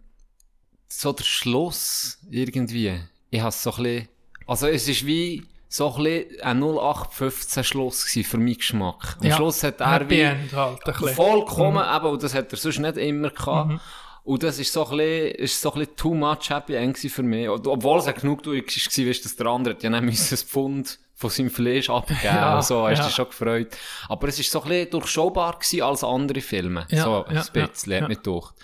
[0.87, 2.99] so der Schluss irgendwie.
[3.31, 4.07] Ich habe so ein bisschen,
[4.47, 9.17] also es ist wie so ein bisschen ein 0815 Schluss gewesen für meinen Geschmack.
[9.19, 10.79] Am Ja, Schluss hat er wie halt,
[11.15, 11.95] vollkommen, Mhm.
[11.97, 13.71] eben, und das hat er sonst nicht immer gehabt.
[13.71, 13.79] Mhm.
[14.23, 17.23] Und das ist so ein bisschen, ist so ein bisschen too much Happy End für
[17.23, 17.47] mich.
[17.49, 21.29] Obwohl es ja genug du war, weißt, dass der andere ja nicht ein Pfund von
[21.29, 23.03] seinem Fleisch abgeben Ja, und so, hast ja.
[23.03, 23.77] du dich schon gefreut.
[24.09, 26.85] Aber es ist so ein bisschen durchschaubar als andere Filme.
[26.89, 28.55] Ja, so ein ja, bisschen, ja, mich gedacht.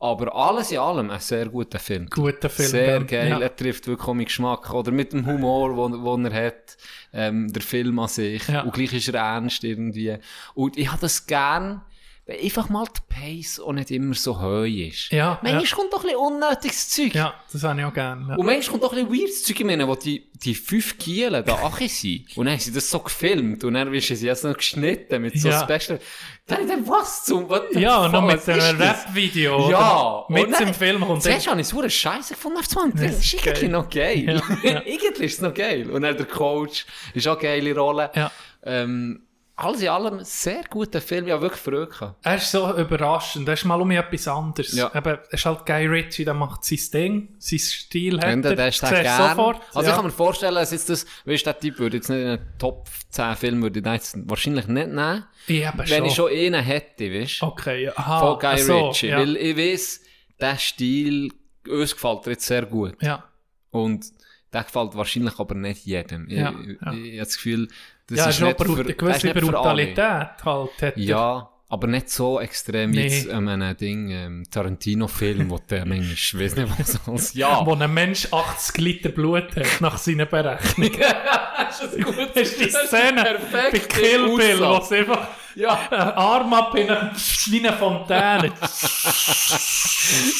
[0.00, 2.08] Aber alles in allem ein sehr guter Film.
[2.10, 3.38] Guter Film, Sehr geil, ja.
[3.38, 4.70] er trifft wirklich meinen Geschmack.
[4.74, 6.76] Oder mit dem Humor, wo er hat,
[7.14, 8.46] ähm, der Film an sich.
[8.48, 8.62] Ja.
[8.62, 10.18] Und gleich ist er ernst irgendwie.
[10.52, 11.80] Und ich habe das gern,
[12.26, 15.10] wenn einfach mal die Pace auch nicht immer so hoch ist.
[15.12, 15.70] Ja, Manchmal ja.
[15.76, 17.14] kommt doch ein bisschen unnötiges Zeug.
[17.14, 18.26] Ja, das habe ich auch gerne.
[18.30, 18.36] Ja.
[18.36, 21.44] Und manchmal kommt doch ein bisschen weirdes Zeug, ich meine, wo die, die fünf Gielen
[21.44, 22.36] da achi sind.
[22.36, 23.62] Und dann haben sie das so gefilmt.
[23.64, 25.62] Und dann ist sie jetzt noch geschnitten mit so Ja.
[25.68, 26.00] Special.
[26.46, 28.80] Dann gedacht, was zum, the Ja, und noch mit was einem?
[28.80, 30.24] Rap-Video, Ja.
[30.28, 32.68] Mit Und dann- im Film kommt Zuerst dann- habe ich es verdammt scheiße gefunden auf
[32.68, 33.00] 20.
[33.00, 33.42] Ja, Das ist geil.
[33.54, 34.42] irgendwie noch geil.
[34.62, 34.82] Ja, ja.
[34.86, 35.90] irgendwie ist es noch geil.
[35.90, 38.10] Und dann der Coach ist auch eine geile Rolle.
[38.14, 38.30] Ja.
[38.66, 39.23] Ähm,
[39.56, 41.28] alles in allem sehr guter Film.
[41.28, 42.02] Ja, wirklich verrückt.
[42.22, 43.46] Er ist so überraschend.
[43.46, 44.72] Er ist mal um etwas anderes.
[44.72, 44.90] Ja.
[44.94, 48.56] Eben, er ist halt Guy Ritchie, der macht sein Ding, sein Stil hat Wenn er.
[48.56, 49.30] der ist gern.
[49.30, 49.62] sofort.
[49.72, 49.88] Also ja.
[49.90, 52.58] ich kann mir vorstellen, dass jetzt das, weißt der Typ würde jetzt nicht in einen
[52.58, 55.24] Top 10 Film würde ich jetzt wahrscheinlich nicht nehmen.
[55.46, 56.04] Ich eben wenn schon.
[56.06, 57.46] ich schon einen hätte, weißt du?
[57.46, 57.92] Okay, ja.
[57.96, 59.06] Aha, Von Guy so, Ritchie.
[59.08, 59.18] ja.
[59.18, 60.00] Weil ich weiss,
[60.40, 61.30] der Stil,
[61.68, 63.00] uns gefällt er jetzt sehr gut.
[63.00, 63.22] Ja.
[63.70, 64.04] Und
[64.52, 66.28] der gefällt wahrscheinlich aber nicht jedem.
[66.28, 66.92] Ja, ich, ja.
[66.92, 67.68] ich, ich habe das Gefühl,
[68.06, 69.34] das ja, ist ist eine ist gewisse.
[69.34, 70.82] Brutalität halt.
[70.82, 70.96] Hat.
[70.96, 76.38] Ja, aber nicht so extrem wie jetzt ähm, ein Ding, ähm, Tarantino-Film, wo der ich
[76.38, 77.64] weiß nicht was als ja.
[77.64, 80.90] Wo ein Mensch 80 Liter Blut hat, nach seiner Berechnung.
[81.56, 82.16] das ist gut.
[82.34, 85.88] Das ist die Szene bei Kill Bill, wo es einfach Ja.
[85.90, 87.12] einen Arm ab in eine,
[87.46, 88.52] wie eine Fontäne.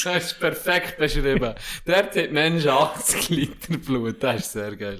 [0.05, 1.55] Das ist perfekt beschrieben.
[1.87, 4.99] Der hat Menschen 80 Liter Blut, das ist sehr geil.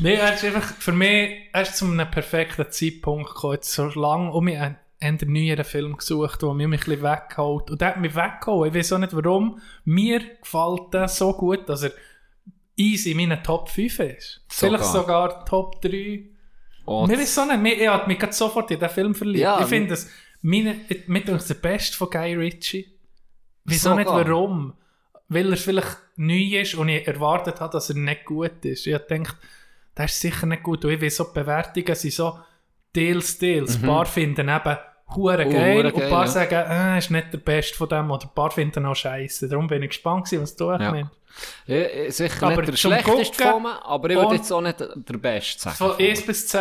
[0.00, 3.58] Nee, er ist einfach, für mich, er ist zu einem perfekten Zeitpunkt gekommen.
[3.62, 4.58] So lange um mich
[5.00, 7.70] einen, einen neueren Film gesucht, der mich ein bisschen weggeholt.
[7.70, 8.70] Und der hat mich weggeholt.
[8.70, 9.60] Ich weiß auch nicht warum.
[9.84, 11.92] Mir gefällt der so gut, dass er
[12.76, 14.42] easy in meinen Top 5 ist.
[14.48, 14.78] Sogar.
[14.78, 16.24] Vielleicht sogar Top 3.
[16.86, 19.42] Oh, Mir ist so nicht, mir, ich habe mich sofort in den Film verliebt.
[19.42, 19.96] Ja, ich finde
[20.42, 22.88] meine, mit uns der Beste von Guy Ritchie.
[23.64, 24.74] Wieso nicht warum?
[25.28, 28.86] Weil er vielleicht neu ist und ich erwartet habe, dass er nicht gut ist.
[28.86, 29.34] Ich denke,
[29.96, 30.84] der ist sicher nicht gut.
[30.84, 32.38] Und ich weiß, so Bewertungen sind so
[32.96, 33.78] Deals, Deals.
[33.78, 33.84] Mhm.
[33.84, 34.76] Ein paar finden eben
[35.16, 36.30] hure Oh, geil und ein paar ja.
[36.30, 39.48] sagen, äh, ist nicht der Beste von dem oder ein paar finden auch scheiße.
[39.48, 40.78] Darum bin ich gespannt gewesen, was du Ja.
[40.90, 41.10] meinst.
[41.66, 44.60] Ja, äh, sicher Aber nicht der schlechteste Gucken von mir, aber ich würde jetzt auch
[44.60, 45.76] nicht der Beste sagen.
[45.76, 46.60] Von 1 bis 10,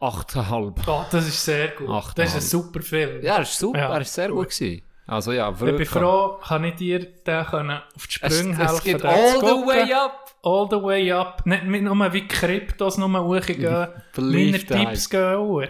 [0.00, 0.74] 8,5.
[0.86, 1.88] oh, das ist sehr gut.
[1.88, 3.22] Acht das ist ein super Film.
[3.22, 3.94] Ja, er ist super, Ja.
[3.94, 4.82] er ist sehr gut gewesen.
[5.06, 8.58] Also ja, Ich bin froh, kann ich dir den können auf die Es- Sprünge es
[8.70, 8.84] helfen.
[8.84, 10.18] geht den all the way up.
[10.44, 11.44] All the way up.
[11.46, 13.88] Nicht nur wie Kryptos nur hochgehen.
[14.16, 15.62] Meine Tipps gehen hoch.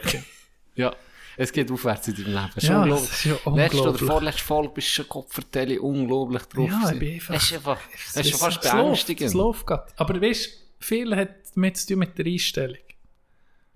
[0.75, 0.95] Ja,
[1.37, 2.51] es geht aufwärts in deinem Leben.
[2.55, 3.09] Das Ja, unglaublich.
[3.09, 4.11] das ist ja Letzte oder unglaublich.
[4.11, 6.69] vorletzte Folge bist du schon Kopfverteilung unglaublich drauf.
[6.71, 7.35] Ja, ich bin einfach...
[7.35, 7.79] Das ist einfach,
[8.15, 9.29] das ist schon fast es beängstigend.
[9.29, 9.87] Es läuft gerade.
[9.97, 12.77] Aber weißt du, viel hat damit zu tun mit der Einstellung.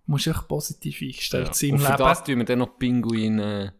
[0.07, 1.55] Du musst echt positiv eingestellt Ja.
[1.55, 1.99] sein im Und für Leben.
[1.99, 3.71] das tun wir dann noch Pinguin äh,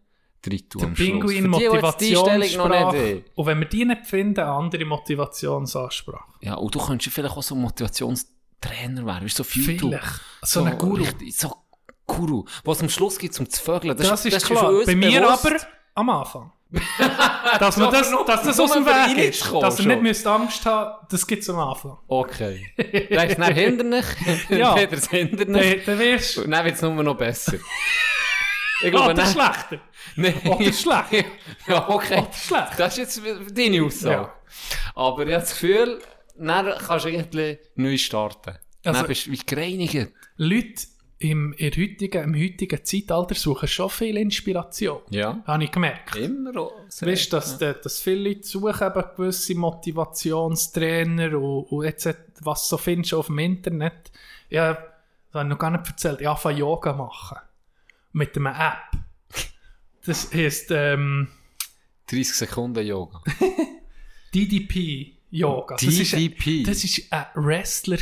[0.41, 0.87] drin tun Der.
[0.89, 3.23] Pinguin Motivationssprache.
[3.35, 6.23] Und wenn wir die nicht finden, eine andere Motivationsansprache.
[6.41, 9.91] Ja, und du könntest vielleicht auch so ein Motivationstrainer werden, weißt so auf YouTube.
[9.91, 10.21] Vielleicht.
[10.43, 10.95] So ein Guru.
[11.03, 11.55] richtig- So
[12.07, 12.45] Guru.
[12.63, 13.95] Was am Schluss gibt zum zu vögeln.
[13.95, 14.71] Das, ist für klar.
[14.85, 15.45] Bei mir bewusst.
[15.45, 15.57] aber
[15.93, 16.51] am Anfang.
[17.59, 19.53] dass, man das, dass das aus dem Weg ist.
[19.53, 21.97] Dass ihr nicht müsst Angst haben das gibt es am Anfang.
[22.07, 22.73] Okay.
[23.09, 24.05] Dann ist es dann hinderlich.
[24.49, 24.73] Ja.
[24.75, 25.85] Dann wird es hinderlich.
[25.85, 27.53] Dann, dann wirst Und dann wird es nur noch besser.
[28.79, 29.79] Ich Oder dann- schlechter.
[30.17, 30.35] Nee.
[30.45, 31.25] Oder schlecht.
[31.65, 32.19] Ja, okay.
[32.19, 32.71] Oder schlecht.
[32.77, 34.13] Das ist jetzt deine Aussage.
[34.13, 34.33] Ja.
[34.93, 35.99] Aber ich habe das Gefühl,
[36.37, 38.51] dann kannst du irgendwie neu starten.
[38.85, 40.11] Also- dann bist du wie gereinigt.
[40.35, 40.83] Leute
[41.19, 45.01] im, im, heutigen, im heutigen Zeitalter suchen schon viel Inspiration.
[45.09, 45.41] Ja.
[45.47, 46.15] Habe ich gemerkt.
[46.15, 46.53] Immer
[47.01, 52.07] Weißt du, dass, de- dass viele Leute suchen eben gewisse Motivationstrainer und, und jetzt,
[52.41, 54.11] was du so findest auf dem Internet.
[54.49, 54.81] Ja, das
[55.33, 56.21] habe ich noch gar nicht erzählt.
[56.21, 57.37] Ich anfange Yoga machen.
[58.13, 59.01] Mit einer App.
[60.05, 61.27] Das heisst ähm,
[62.11, 63.21] 30 Sekunden Yoga.
[64.33, 65.75] DDP Yoga.
[65.75, 66.63] Das ist ein- DDP?
[66.63, 67.97] Das war ein Wrestler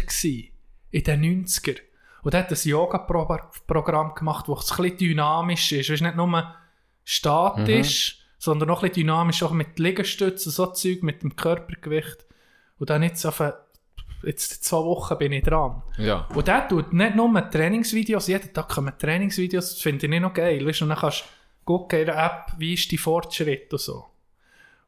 [0.91, 1.77] in den 90er.
[2.25, 5.89] Und er hat ein Yoga-Programm gemacht, das ein bisschen dynamisch ist.
[5.89, 6.55] Es ist nicht nur
[7.03, 8.23] statisch, Mhm.
[8.39, 12.25] sondern noch ein bisschen dynamisch, auch mit Liegestützen, so Zeug, mit dem Körpergewicht.
[12.79, 13.43] Und dann jetzt auf
[14.23, 15.83] jetzt zwei Wochen bin ich dran.
[15.97, 16.27] Ja.
[16.33, 20.33] Und der tut nicht nur Trainingsvideos, jeden Tag kommen Trainingsvideos, das finde ich nicht noch
[20.33, 20.65] geil.
[20.65, 21.25] Weißt und dann kannst du
[21.63, 24.05] gucken in der App, wie ist die Fortschritt und so.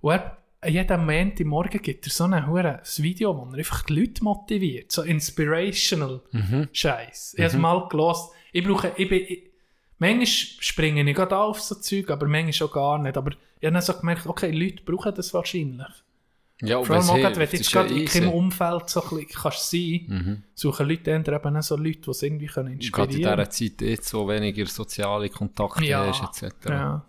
[0.01, 3.83] Und er, jeden Moment im Morgen gibt er so ein, ein Video, wo er einfach
[3.83, 4.91] die Leute motiviert.
[4.91, 6.67] So inspirational Mhm.
[6.71, 7.33] Scheiß.
[7.35, 7.61] Ich habe es Mhm.
[7.61, 8.31] mal gelost.
[8.51, 9.43] Ich brauche, ich bin, ich,
[9.99, 13.17] manchmal springe ich gerade auf so Zeug, aber manchmal auch gar nicht.
[13.17, 15.87] Aber ich habe dann so gemerkt, okay, Leute brauchen das wahrscheinlich.
[16.63, 18.19] Ja, Vor allem auch hilft, gerade, wenn du jetzt ist ja gerade in easy.
[18.19, 20.43] keinem Umfeld so ein bisschen kannst sein, Mhm.
[20.55, 23.81] suchen Leute eher eben so Leute, die es irgendwie können Gerade in inspirieren dieser Zeit
[23.81, 26.53] jetzt, wo weniger soziale Kontakte Ja, hast, etc.
[26.69, 27.05] ja.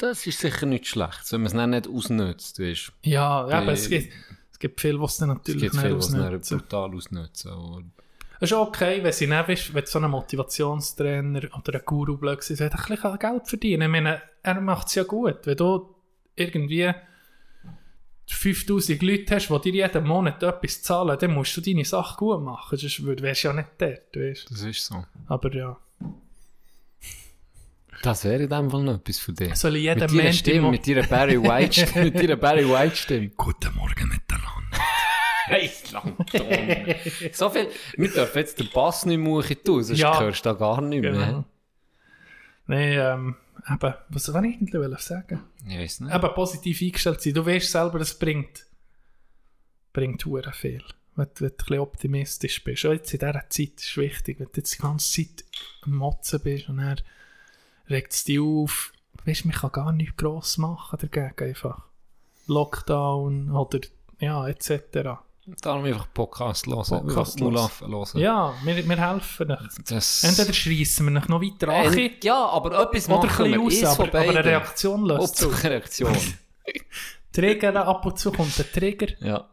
[0.00, 2.58] Das ist sicher nicht schlecht, wenn man es dann nicht ausnutzt.
[2.60, 2.92] Weißt.
[3.02, 4.12] Ja, ja, aber es gibt,
[4.52, 6.94] es gibt viele, die es dann Es natürlich gibt nicht viele, die es dann brutal
[6.94, 7.52] ausnutzen.
[7.52, 7.92] Und
[8.40, 12.38] Es ist okay, wenn sie nicht weißt, wenn so ein Motivationstrainer oder ein Guru blöd
[12.38, 13.82] ist, hat ein bisschen Geld verdienen.
[13.82, 15.38] Ich meine, er macht es ja gut.
[15.44, 15.94] Wenn du
[16.36, 16.90] irgendwie
[18.26, 22.40] 5000 Leute hast, die dir jeden Monat etwas zahlen, dann musst du deine Sache gut
[22.42, 22.78] machen.
[22.78, 25.04] Sonst wär- wärst du ja nicht dort, weißt Das ist so.
[25.26, 25.76] Aber ja.
[28.02, 29.54] Das wäre in dem Fall noch etwas für dich.
[29.56, 33.28] Soll ich jeden mit Stimme, mit deiner Barry White Stimme, mit deiner Barry White Stimme.
[33.30, 34.78] Guten Morgen miteinander.
[35.44, 36.26] Hey, Langton.
[37.32, 37.68] so viel.
[37.96, 40.18] Wir dürfen jetzt den Bass nicht mehr tun, sonst Ja.
[40.20, 41.12] hörst du da gar nicht mehr.
[41.12, 41.44] Genau.
[42.66, 43.36] Nein, ähm,
[43.68, 45.42] eben, was wollte ich eigentlich wollen sagen?
[45.68, 46.14] Ich weiß nicht.
[46.14, 47.34] Eben positiv eingestellt sein.
[47.34, 48.64] Du weißt selber, es bringt,
[49.92, 50.82] bringt hure viel.
[51.16, 52.86] Wenn, du- wenn du ein bisschen optimistisch bist.
[52.86, 55.44] Auch jetzt in dieser Zeit ist es wichtig, wenn du jetzt die ganze Zeit
[55.82, 57.00] am Motzen bist und dann
[57.90, 58.92] regt es dich auf.
[59.24, 61.82] Weißt du, man kann gar nichts gross machen dagegen einfach.
[62.46, 63.80] Lockdown oder
[64.18, 65.20] ja, etc.
[65.62, 66.84] Darum einfach Podcast hören.
[66.84, 67.70] Podcast hören.
[68.14, 69.60] Ja, wir, wir helfen euch.
[70.22, 71.96] Entweder schreissen wir euch noch weiter an.
[71.96, 73.58] Äh, ja, aber etwas Oder machen wir.
[73.58, 74.44] raus, von aber, aber eine.
[74.44, 75.66] Reaktion löst Hauptsache zu.
[75.66, 76.16] eine Reaktion.
[77.32, 79.08] Trigger, ab und zu kommt der Trigger.
[79.20, 79.48] ja.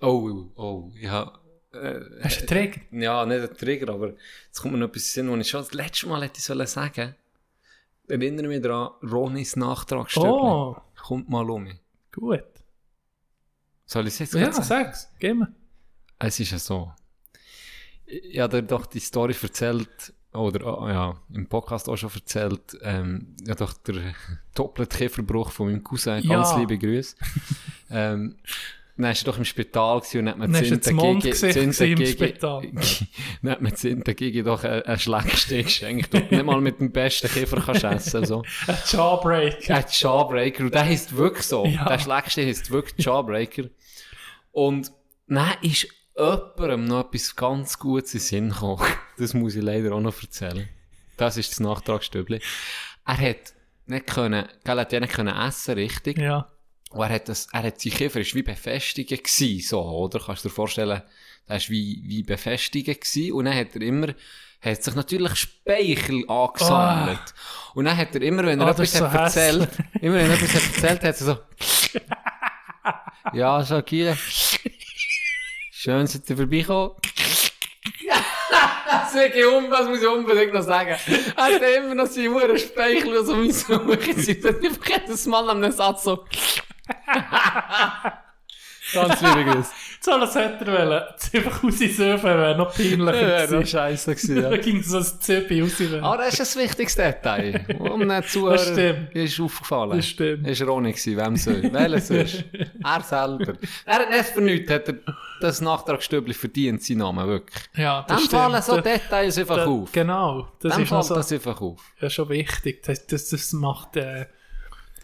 [0.00, 1.38] Oh, oh, habe...
[1.72, 2.80] Äh, Hast du einen Trigger?
[2.92, 4.12] Ja, nicht ein Trigger, aber
[4.46, 6.40] jetzt kommt mir noch etwas in den Sinn, was ich schon das letzte Mal hätte
[6.40, 7.14] sollen sagen
[8.08, 10.30] Erinnere mich daran, Ronis Nachtragsstöckchen.
[10.30, 10.76] Oh.
[11.02, 11.68] Kommt mal um.
[12.12, 12.44] Gut.
[13.86, 15.10] Soll ich es jetzt Ja, sag's.
[15.18, 15.54] Gib mir.
[16.18, 16.92] Es ist ja so.
[18.06, 22.76] Ich habe dir doch die Story erzählt, oder ah, ja, im Podcast auch schon erzählt,
[22.82, 24.14] ähm, ja doch der
[24.54, 26.58] doppelte Kieferbruch von meinem Cousin, ganz Ja.
[26.58, 27.16] liebe Grüße.
[27.90, 28.36] ähm,
[28.96, 31.84] dann war er doch im Spital und hat mir Dann hast du das Mondgesicht gewesen
[31.84, 32.62] im Gigi- Spital.
[33.42, 36.92] dann hat mir Zinta Gigi doch einen, einen Schlägstich geschenkt, und nicht mal mit dem
[36.92, 38.42] besten Kiefer kannst du essen, so.
[38.68, 39.74] Ein Jawbreaker.
[39.76, 40.64] Ein Jawbreaker.
[40.64, 41.66] Und der heisst wirklich so.
[41.66, 41.86] Ja.
[41.86, 43.64] Der Schlägstich heisst wirklich Jawbreaker.
[44.52, 44.92] Und
[45.26, 48.86] dann ist jemandem noch etwas ganz Gutes in Sinn gekommen.
[49.18, 50.68] Das muss ich leider auch noch erzählen.
[51.16, 52.40] Das ist das Nachtragsstübli.
[53.06, 53.54] Er hat
[53.86, 56.18] nicht können, gell, er hat ja nicht können essen, richtig?
[56.18, 56.48] Ja.
[56.94, 60.20] Und er hat das, er hat sein Kiefer ist wie befestigt gewesen, so, oder?
[60.24, 61.02] Kannst du dir vorstellen,
[61.46, 63.32] er ist wie, wie befestigt gewesen.
[63.32, 64.08] Und dann hat er immer,
[64.60, 67.34] hat sich natürlich Speichel angesammelt.
[67.74, 69.68] Und dann hat er immer, wenn er Ah, etwas das ist hat so erzählt,
[70.00, 71.38] immer wenn er etwas hat erzählt, hat er so,
[73.32, 74.16] ja, Shakira,
[75.72, 76.92] schön, seid ihr vorbeigekommen.
[78.86, 80.96] Das sage ich um, das muss ich unbedingt noch sagen.
[81.36, 83.98] Er hat immer noch seinen Huren Speichel so suchen.
[84.16, 86.24] Sie hat einfach jedes Mal am Satz so.
[88.92, 89.70] Ganz Grüße.
[90.02, 91.02] So, das hätte er wollen.
[91.12, 94.36] Jetzt einfach raussuchen, wäre noch peinlicher Ja, wäre noch gewesen.
[94.42, 94.50] ja.
[94.50, 96.04] Da ging so ein Zöppi rauswählen.
[96.04, 97.64] Aber das ist ein wichtiges Detail.
[97.78, 99.16] Um nicht zuhören, Das stimmt.
[99.16, 99.96] ist aufgefallen.
[99.96, 100.46] Das stimmt.
[100.46, 101.72] Ist Ronny gewesen, wem soll?
[101.72, 102.44] Welcher sonst?
[102.84, 103.54] er selber.
[103.86, 104.94] Er hat nicht für nichts, hat er
[105.40, 107.64] das Nachtragsstübli verdient, sein Name, wirklich.
[107.74, 108.30] Ja, das Dann stimmt.
[108.42, 109.92] fallen so Details einfach da- auf.
[109.92, 110.48] Genau.
[110.60, 111.80] Das Dann ist fällt so, das einfach auf.
[112.00, 112.82] ja schon wichtig.
[112.82, 114.26] Das, das, das macht, äh,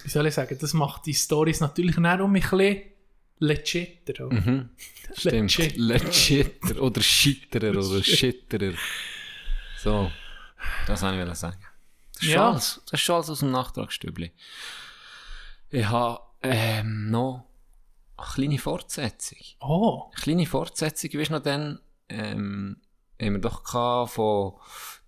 [0.04, 2.82] wie soll ich sagen, das macht die Stories natürlich auch um ein bisschen
[3.38, 4.26] legiter.
[4.26, 4.40] oder?
[4.40, 4.70] Mhm.
[5.16, 5.56] Stimmt.
[5.56, 5.76] Legit.
[5.76, 8.74] Legiter oder Schitterer oder Schitterer.
[9.82, 10.10] So.
[10.86, 11.56] Das wollte ich sagen.
[12.14, 12.50] Das ist, Ja.
[12.50, 14.32] alles, das ist schon alles aus dem Nachtragsstübli.
[15.70, 17.46] Ich habe ähm, noch
[18.16, 19.38] eine kleine Fortsetzung.
[19.60, 20.04] Oh.
[20.12, 22.76] Eine kleine Fortsetzung, weißt du noch dann, ähm,
[23.20, 24.54] haben wir doch von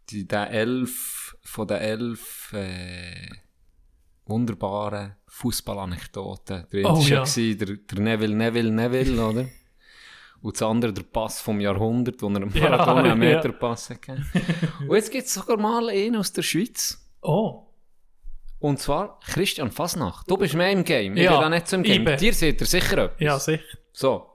[0.09, 3.28] die, den elf, von den elf, äh,
[4.32, 6.66] wunderbaren Fußballanekdoten.
[6.72, 7.20] Der Oh, ja.
[7.20, 7.54] war ja.
[7.54, 9.46] der, der Neville, Neville, Neville, oder?
[10.42, 13.36] Und das andere der Pass vom Jahrhundert, wo er einem Ja, Maradona einen ja.
[13.36, 14.26] Meterpass hat gegeben.
[14.88, 16.98] Und jetzt gibt es sogar mal einen aus der Schweiz.
[17.20, 17.66] Oh.
[18.59, 20.28] Und zwar Christian Fasnacht.
[20.30, 21.16] Du bist mehr im Game.
[21.16, 22.04] Ich Ja, bin da nicht so im Game.
[22.16, 23.20] Dir seht ihr sicher etwas.
[23.20, 23.62] Ja, sicher.
[23.92, 24.26] So.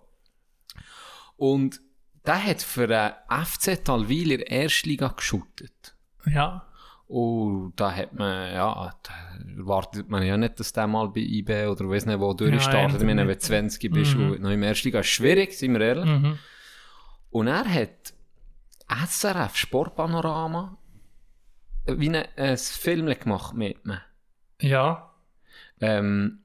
[1.35, 1.81] Und
[2.25, 5.95] der hat für den FC Talwil in der Erstliga geschuttet.
[6.25, 6.66] Ja.
[7.07, 8.93] Und da hat man, ja,
[9.57, 12.91] erwartet man ja nicht, dass der mal bei IB oder weiss nicht wo durchstartet.
[12.95, 14.31] Ja, ich meine, wenn du 20 bist Mhm.
[14.31, 16.05] und noch im ersten Liga, ist schwierig, sind wir ehrlich.
[16.05, 16.37] Mhm.
[17.29, 18.13] Und er hat
[18.89, 20.77] SRF Sportpanorama
[21.85, 24.01] wie ein, ein Film gemacht mit mir.
[24.59, 25.13] Ja.
[25.79, 26.39] Ähm,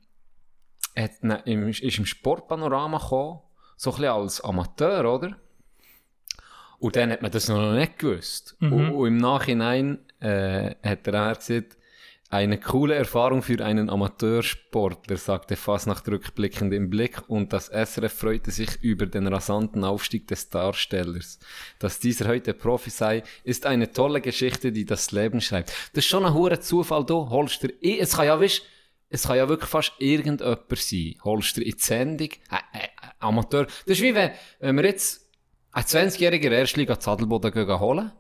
[0.97, 3.41] hat ne, im, ist im Sportpanorama gekommen,
[3.77, 5.37] so ein bisschen als Amateur, oder?
[6.83, 8.57] Und dann hat man das noch nicht gewusst.
[8.59, 8.73] Mhm.
[8.73, 11.77] Und, und im Nachhinein äh, hat er gesagt,
[12.29, 18.51] eine coole Erfahrung für einen Amateursportler, sagte Fasnacht rückblickend im Blick und das SRF freute
[18.51, 21.39] sich über den rasanten Aufstieg des Darstellers.
[21.79, 25.71] Dass dieser heute Profi sei, ist eine tolle Geschichte, die das Leben schreibt.
[25.93, 28.61] Das ist schon ein hoher Zufall, du holst dir, eh, es kann ja, weißt,
[29.09, 31.15] es kann ja wirklich fast irgendjemand sein.
[31.23, 32.89] Holst dir in die Sendung, äh, äh,
[33.21, 33.67] Amateur.
[33.67, 35.22] Das ist wie wenn, wenn wir jetzt
[35.73, 38.13] einen 20-jährigen Erstliga Zadelboden holen,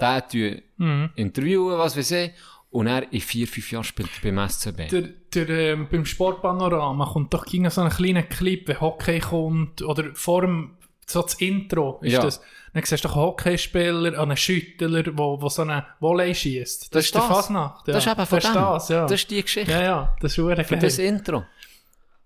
[0.00, 1.10] den tun Mhm.
[1.16, 2.32] interviewen, was weiß ich,
[2.70, 4.88] und er in vier, fünf Jahren spielt er beim SCB.
[4.90, 5.02] Der,
[5.34, 10.14] der, ähm, beim Sportpanorama kommt doch gegen so einen kleinen Clip, wenn Hockey kommt, oder
[10.14, 10.76] vor dem,
[11.06, 12.22] so das Intro ist Ja.
[12.22, 12.40] das.
[12.74, 16.94] Dann siehst du einen Hockeyspieler, einen Schüttler, wo, wo so eine Volley schießt.
[16.94, 17.30] Das ist der das.
[17.30, 17.88] Fasnacht.
[17.88, 17.94] Ja.
[17.94, 19.02] Das ist eben von das, ist das, ja.
[19.04, 19.72] Das ist die Geschichte.
[19.72, 20.78] Ja, ja, das ist Für geil.
[20.78, 21.44] das Intro.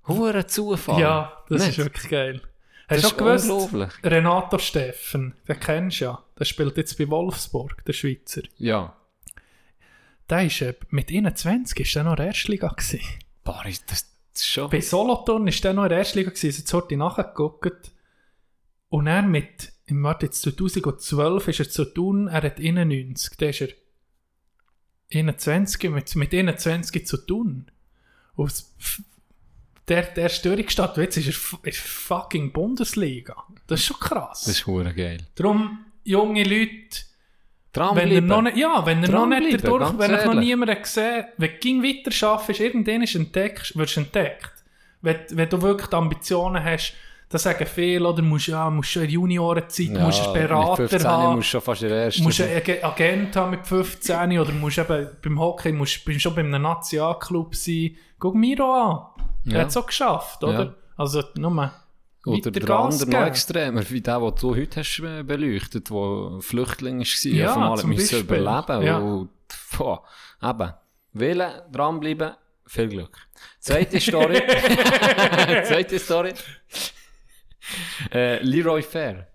[0.09, 1.00] Hure Zufall.
[1.00, 1.78] Ja, das Nicht?
[1.78, 2.42] ist wirklich geil.
[2.93, 3.98] Hast du auch gewusst.
[4.05, 8.43] Renato Steffen, den kennst du ja, der spielt jetzt bei Wolfsburg, der Schweizer.
[8.59, 8.97] Ja.
[10.28, 13.01] Der ist, äh, mit 21 ist der noch in der Erstliga gewesen.
[13.44, 14.06] Boah, ist das,
[14.40, 14.70] schon...
[14.70, 17.93] Bei Solothurn ist der noch in der Erstliga gewesen, jetzt heute nachgeguckt.
[18.89, 23.51] Und er mit, im Warte jetzt 2012 ist er zu tun, er hat 91, der
[23.51, 23.69] ist er
[25.12, 27.70] 21, mit, mit 21 zu tun.
[28.35, 28.64] Und
[29.88, 31.26] der, der Störungsstadt, jetzt ist
[31.62, 33.34] er ist fucking Bundesliga.
[33.66, 34.44] Das ist schon krass.
[34.44, 35.18] Das ist hure geil.
[35.34, 37.00] Darum, junge Leute,
[37.94, 41.24] wenn ihr noch nicht, ja, wenn ihr noch nicht dadurch, wenn ich noch niemanden gesehen
[41.38, 44.52] wenn du ging weiter schaffst, irgendwann ist entdeckt, wirst du entdeckt.
[45.00, 46.92] Wenn, wenn du wirklich die Ambitionen hast,
[47.28, 50.90] das sagen viele, oder musst, ja, musst schon in Juniorenzeit, Ja, musst einen Berater mit
[50.90, 54.52] 15 haben, musst du schon fast ersten musst einen Ag- Agent haben mit 15 oder
[54.52, 57.96] musst eben beim Hockey musst, musst schon bei einem Nationalclub sein.
[58.18, 58.98] Guck Miro an.
[59.44, 59.55] Ja.
[59.55, 60.64] Er hat es auch geschafft, oder?
[60.64, 60.74] Ja.
[60.97, 61.51] Also, nur
[62.24, 67.01] Oder der andere noch extremer, wie der, den du heute hast äh, beleuchtet, der Flüchtling
[67.01, 68.19] war, Ja, auf einmal Beispiel.
[68.20, 68.82] überleben.
[68.86, 68.98] Ja.
[68.98, 69.31] Und,
[69.77, 70.05] boah,
[70.43, 70.73] eben,
[71.14, 72.35] wählen, dranbleiben,
[72.66, 73.16] viel Glück.
[73.59, 74.35] Zweite Story.
[75.64, 76.32] Zweite Story.
[78.12, 79.28] Äh, Leroy Fair.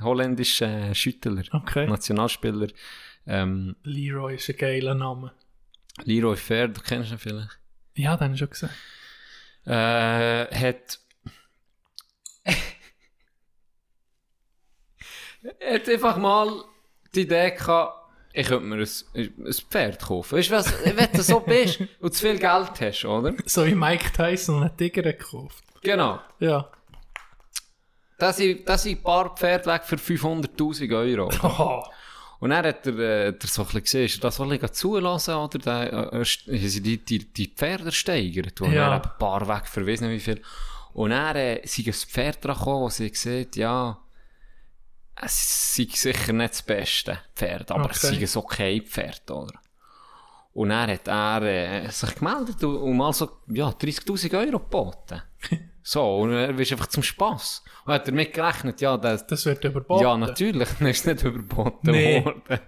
[0.00, 1.42] Holländischer äh, Schüttler.
[1.52, 1.86] Okay.
[1.86, 2.68] Nationalspieler.
[3.26, 5.32] Ähm, Leroy ist ein geiler Name.
[6.04, 7.58] Leroy Fair, du kennst ihn vielleicht.
[7.94, 8.70] Ja, den habe ich schon gesehen.
[9.70, 10.98] Äh, hat.
[15.64, 16.64] hat einfach mal
[17.14, 18.00] die Idee gehabt,
[18.32, 20.38] ich könnte mir ein, ein Pferd kaufen.
[20.38, 20.72] Weißt du was?
[20.84, 23.32] Wenn du so bist und zu viel Geld hast, oder?
[23.46, 25.62] So wie Mike Tyson einen Tiger gekauft.
[25.82, 26.18] Genau.
[26.40, 26.68] Ja.
[28.18, 31.84] Da sind, da sind ein paar Pferde weg für 500.000 Euro.
[32.40, 34.70] Und dann hat er, äh, der so ein bisschen gesehen, ist er das soll ich
[34.72, 35.58] zulassen, oder?
[35.58, 38.88] Da, äh, haben sie die, die, die Pferde steigert, und Ja.
[38.88, 40.42] dann eben ein paar weg für weiss nicht wie viel.
[40.94, 43.98] Und dann äh, sind ein Pferd dran gekommen, wo sie sieht, ja,
[45.22, 48.26] es sei sicher nicht das beste Pferd, aber es Okay.
[48.26, 49.60] sei ein okay Pferd, oder?
[50.54, 55.22] Und dann hat er äh, sich gemeldet und, und mal so, ja, 30.000 Euro geboten.
[55.82, 57.62] so, und er ist einfach zum Spass.
[57.86, 60.02] Und hat er mitgerechnet, ja, das, Das wird überboten.
[60.02, 62.24] ja, natürlich, dann ist es nicht überboten Nee.
[62.24, 62.60] worden.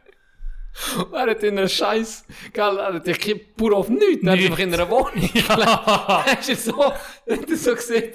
[0.98, 2.24] Und er hat in einer Scheiß,
[2.54, 5.30] gell, er hat ja kein pur auf nichts, er ist einfach in einer Wohnung.
[5.34, 6.24] Ja.
[6.26, 8.14] er ist so, hat so gesehen,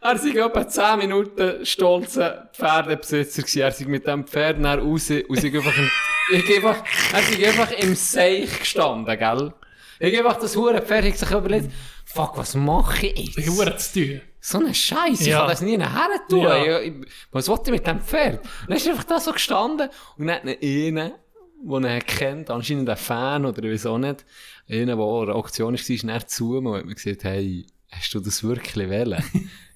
[0.00, 3.60] er war etwa 10 Minuten stolzer Pferdebesitzer gewesen.
[3.60, 5.90] Er ist mit dem Pferd nach raus und ist einfach, im,
[6.32, 9.52] ich einfach, er ist einfach im Seich gestanden, gell.
[10.00, 11.70] Ich einfach das hure Pferd, ich sich überlegt,
[12.14, 13.48] fuck, was mache ich jetzt?
[13.48, 14.20] Hure zu tun.
[14.40, 15.40] So ein Scheiß, ich Ja.
[15.40, 16.40] kann das nie nachher tun.
[16.42, 16.80] Ja.
[16.80, 16.94] Ich, ich,
[17.30, 18.40] was wollte ich mit dem Pferd?
[18.42, 21.12] Und dann ist einfach da so gestanden und dann hat einen,
[21.64, 24.24] den er kennt, anscheinend ein Fan oder wieso nicht,
[24.68, 27.66] einen, der an der Auktion war, ist näher zu mir und hat mir gesagt, hey,
[27.90, 29.24] hast du das wirklich und dann hat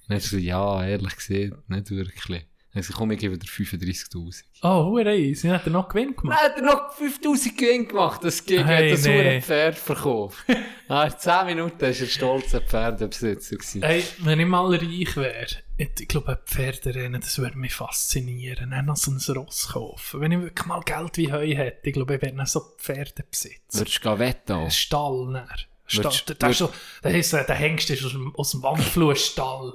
[0.09, 2.46] er gesagt, ja, ehrlich gesagt, nicht wirklich.
[2.73, 4.43] Gesagt, komm, ich gebe dir 35'000.
[4.61, 5.47] Oh, hure easy.
[5.47, 6.39] Hat er noch Gewinn gemacht.
[6.39, 9.41] hat er noch 5000 Gewinn gemacht, das gegen Hey, das nee.
[9.41, 10.45] Pferd verkauft.
[10.87, 13.55] Nach 10 Minuten war er stolzer Pferdebesitzer.
[13.57, 13.81] gewesen.
[13.81, 18.69] Hey, wenn ich mal reich wäre, ich, glaube, ein Pferderennen, das würde mich faszinieren.
[18.71, 20.21] Dann noch so ein Ross kaufen.
[20.21, 23.79] Wenn ich wirklich mal Geld wie Heu hätte, ich glaube, ich wäre so Pferde besitzen.
[23.79, 24.51] Würdest du wetten?
[24.53, 25.47] Ein Stall.
[25.87, 26.49] Stall, Würdest- der,
[27.15, 29.73] ist so, der, Hengst ist aus dem, aus dem Wandflussstall.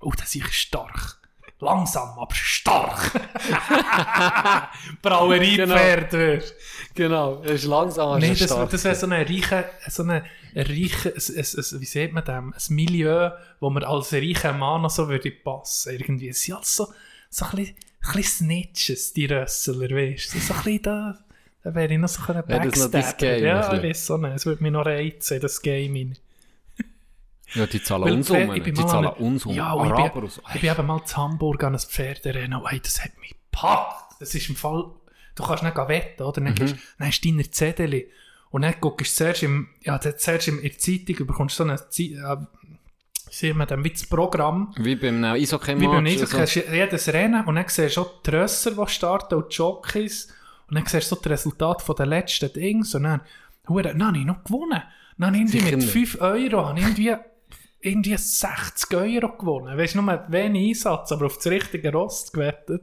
[0.00, 1.20] Oh, der ist stark.
[1.64, 3.12] Langsam, aber stark.
[5.02, 6.54] Braueriepferd wirst.
[6.94, 8.70] Genau, er ist langsam, aber Nee, das, stark.
[8.70, 10.22] das wäre so ein reiche, so ein, ein
[10.54, 13.30] reiche, ein, ein, ein, wie sieht man dem, ein Milieu,
[13.60, 15.92] wo man als reicher Mann noch so würde passen.
[15.92, 16.88] Irgendwie, es sind alles so,
[17.30, 21.18] so ein bisschen, ein bisschen Snitches, die Rössler, weißt du, so ein bisschen da,
[21.62, 23.38] da wäre ich noch so ein das Backstabber.
[23.38, 26.18] Ja, ich weiß so nicht, es würde mich noch reizen, das Game rein.
[27.54, 28.54] Ja, die zahlen Weil uns Pferd- um.
[28.56, 29.54] ich Die zahlen an- uns um.
[29.54, 32.80] Ja, Araber ich bin, ich bin eben mal zu Hamburg an ein Pferderennen und hey,
[32.80, 34.14] das hat mich gepackt.
[34.20, 34.86] Das ist im Fall,
[35.34, 36.32] du kannst nicht wetten, oder?
[36.40, 36.54] Dann, Mhm.
[36.54, 38.06] gehst, dann hast du deine Zettel
[38.50, 41.64] und dann guckst du zuerst, im, ja, dann zuerst in der Zeitung, du bekommst so
[41.64, 44.72] eine Zeit, wie sieht man denn, wie das Programm.
[44.78, 45.82] Wie beim äh, Eishockey-Match.
[45.82, 48.88] Wie beim Eishockey, hast du jedes Rennen und dann siehst du auch die Rösser, die
[48.92, 50.28] starten und die Jockeys
[50.68, 53.20] und dann siehst du so das Resultat von den letzten Dings und dann,
[53.66, 54.82] dann habe ich noch gewonnen.
[55.16, 55.90] Dann irgendwie mit nicht.
[55.90, 57.14] 5 Euro, irgendwie,
[57.84, 59.76] irgendwie 60 Euro gewonnen.
[59.78, 62.82] Weißt du, nur wenig Einsatz, aber auf das richtige Rost gewettet.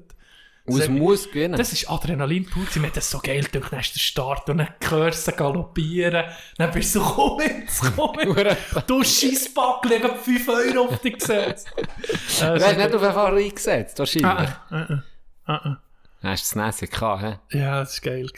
[0.66, 1.58] Und es Das- muss gewinnen.
[1.58, 2.64] Das ist Adrenalin pur.
[2.70, 3.70] Sie mir das so geil durch.
[3.70, 6.26] Der Start und dann sie galoppieren.
[6.58, 8.84] Dann bist du so, komm jetzt, komm jetzt.
[8.88, 11.68] du Scheissbackel, ich habe 5 Euro auf dich gesetzt.
[11.76, 14.26] Du hast nicht auf den Fahrer eingesetzt, wahrscheinlich.
[14.26, 15.04] Ah, ah, ah,
[15.46, 15.82] ah, ah.
[16.24, 17.58] Hast du das Näschen gehabt, hä?
[17.58, 18.30] Ja, das war geil.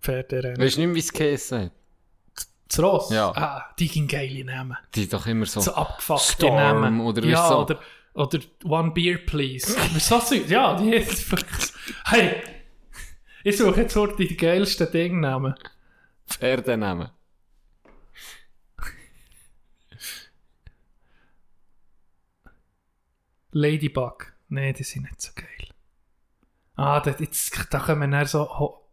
[0.00, 0.58] Pferderennen.
[0.60, 1.72] Weißt du nicht mehr, wie es geheißen hat?
[2.68, 3.10] Das Ross?
[3.10, 3.30] Ja.
[3.34, 4.76] Ah, die ging geile Namen.
[4.94, 5.60] Die doch immer so...
[5.60, 7.00] So abgefuckte Storm Namen.
[7.00, 7.60] oder ja, so.
[7.60, 7.80] oder,
[8.14, 9.74] oder One Beer Please.
[9.80, 10.50] Aber so süß.
[10.50, 11.32] Ja, die ist.
[12.04, 12.42] Hey!
[13.42, 15.54] Ich suche jetzt heute die geilsten Dingnamen.
[16.26, 17.10] Pferdenamen.
[23.52, 24.32] Ladybug.
[24.50, 25.46] Nee, die sind nicht so geil.
[26.76, 28.84] Ah, da, jetzt, da kommen dann so...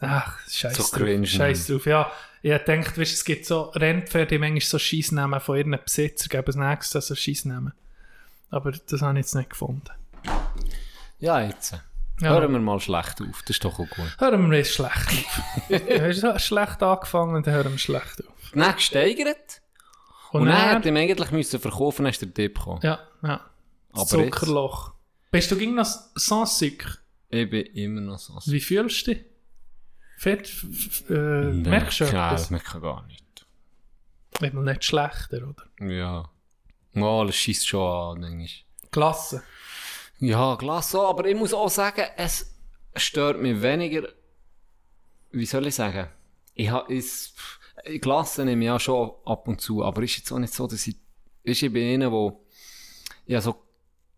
[0.00, 1.26] Ach, scheiß So drauf.
[1.26, 1.86] Scheiß drauf.
[1.86, 2.10] Ja,
[2.44, 6.56] ich weißt, es gibt so Rennpferde, die manchmal so Scheissnamen von ihren Besitzer geben, das
[6.56, 7.72] nächste so Scheissnamen.
[8.50, 9.88] Aber das habe ich jetzt nicht gefunden.
[11.18, 11.72] Ja, jetzt.
[12.20, 12.30] Ja.
[12.30, 14.16] Hören wir mal schlecht auf, das ist doch auch gut.
[14.18, 15.70] Hören wir jetzt schlecht auf.
[16.00, 18.50] Haben so schlecht angefangen, dann hören wir schlecht auf.
[18.54, 19.60] Dann gesteigert.
[20.30, 22.80] Und, Und dann dann- hätte ich eigentlich müssen verkaufen, ist der Tipp gekommen.
[22.82, 23.40] Ja, ja.
[23.92, 24.92] Das Aber Zuckerloch.
[25.30, 26.98] Bist du gegen das sans Sucre?
[27.30, 28.38] Ich bin immer noch so.
[28.46, 29.24] Wie fühlst du dich?
[30.16, 30.50] Fett,
[31.10, 33.46] äh, Nee, merkst du Nein, das merke ich gar nicht.
[34.40, 35.64] Man nicht schlechter, oder?
[35.80, 36.30] Ja.
[36.92, 38.66] Ja, das schießt schon an, denke ich.
[38.90, 39.42] Klasse.
[40.18, 42.54] Ja, Glas so, aber ich muss auch sagen, es
[42.96, 44.08] stört mich weniger.
[45.32, 46.08] Wie soll ich sagen?
[46.54, 47.34] Ich habe es.
[48.00, 50.86] Glasse nehme ich ja schon ab und zu, aber ist jetzt auch nicht so, dass
[50.86, 50.96] ich.
[51.42, 52.46] Ist ich bei ihnen, wo.
[53.26, 53.63] Ja, so.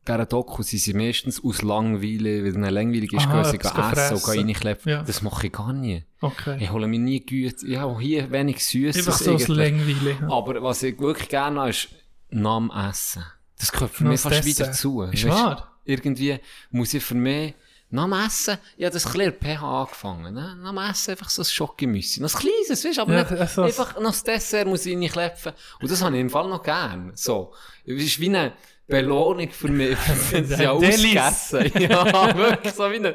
[0.07, 4.15] Dieser Doku sind sie meistens aus Langweile, weil es langweilig ist, Aha, gehen sie essen
[4.15, 4.93] und gehen reinklepfen.
[4.93, 5.03] Ja.
[5.03, 6.05] Das mache ich gar nie.
[6.21, 6.59] Okay.
[6.61, 7.63] Ich hole mir nie gut.
[7.63, 9.07] Ich habe hier wenig Süßes.
[9.07, 9.49] Einfach so aus.
[9.49, 10.29] Langweile, ja.
[10.31, 11.89] Aber was ich wirklich gerne habe, ist
[12.31, 13.25] Namen essen.
[13.59, 15.03] Das gehört für mich fast wieder zu.
[15.03, 15.73] Ist Weisst, wahr?
[15.85, 16.39] Irgendwie
[16.71, 17.55] muss ich für mich
[17.91, 18.59] Namen essen.
[18.77, 20.35] Ich habe das ein pH angefangen.
[20.35, 20.57] Ne?
[20.63, 22.23] Namen essen, einfach so ein Schockgemüse.
[22.23, 24.95] Noch ein kleines, weißt du, aber Ja, nicht, also- einfach noch das Dessert muss ich
[24.97, 25.53] reinklepfen.
[25.81, 27.13] Und das habe ich im Fall noch gern.
[27.15, 27.53] So.
[27.85, 28.53] Es ist wie eine
[28.87, 29.97] Belohnung für mich,
[30.31, 31.73] wenn sie ja ausgegessen.
[31.81, 33.15] Ja, wirklich so wie ein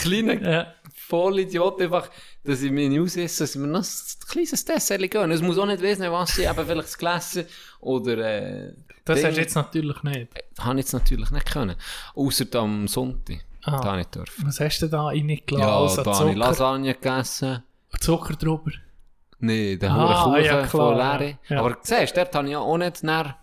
[0.00, 0.66] kleiner Ja.
[0.94, 2.08] Vollidiot, einfach,
[2.42, 5.34] dass ich mich nicht ausesse, dass ich mir noch ein kleines Dessert gönne.
[5.34, 7.44] Es muss auch nicht wissen, was ich, eben vielleicht Gläschen
[7.80, 8.72] oder, äh,
[9.04, 9.26] Das Ding.
[9.28, 10.28] hast du jetzt natürlich nicht.
[10.58, 11.76] Habe ich jetzt natürlich nicht können.
[12.14, 13.44] Ausser am Sonntag.
[13.64, 13.80] Ah.
[13.80, 14.46] Da ich dürfen.
[14.46, 15.58] Was hast du da reingelassen?
[15.60, 17.62] Ja, Also da habe ich Lasagne gegessen.
[18.00, 18.70] Zucker drüber.
[19.38, 20.96] Nee, der Ah, Kuchen ja, klar, von.
[20.96, 21.36] Larry.
[21.48, 21.60] Ja.
[21.60, 23.36] Aber siehst du, dort habe ich ja auch nicht näher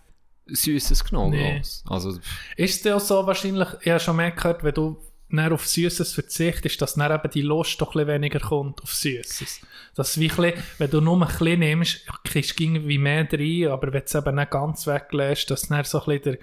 [0.54, 1.30] Süßes genommen.
[1.32, 1.62] Nee.
[1.86, 2.18] Also,
[2.56, 4.96] Ist es auch so wahrscheinlich, ich habe schon mehr gehört, wenn du
[5.28, 9.60] näher auf Süßes verzichtest, dass dann eben die Lust doch ein weniger kommt auf Süßes.
[9.94, 13.92] Dass wie bisschen, wenn du nur ein bisschen nimmst, kriegst du irgendwie mehr rein, aber
[13.92, 16.38] wenn du es eben nicht ganz weglässt, dass du dann so ein bisschen den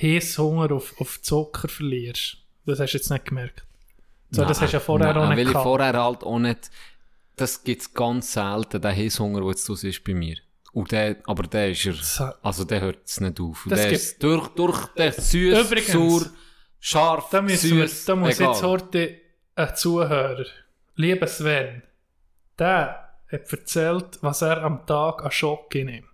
[0.00, 2.36] Heißhunger auf, auf Zucker verlierst.
[2.66, 3.64] Das hast du jetzt nicht gemerkt.
[4.30, 5.64] So, das Nein, hast du ja vorher nein, auch nicht Weil ich gehabt.
[5.64, 6.70] vorher halt auch nicht,
[7.36, 10.36] das gibt es ganz selten, der Heißhunger, der jetzt das ist bei mir.
[10.72, 13.64] Und der, aber der ist er, also der hört es nicht auf.
[13.64, 16.26] Und Das der ist durch, durch, der ist süß, Übrigens, sauer,
[16.78, 18.52] scharf, Da, müssen wir, süß, da muss egal.
[18.52, 19.20] jetzt heute
[19.56, 20.44] ein Zuhörer,
[20.94, 21.82] lieber Sven,
[22.58, 26.04] der hat erzählt, was er am Tag an Schocke nimmt.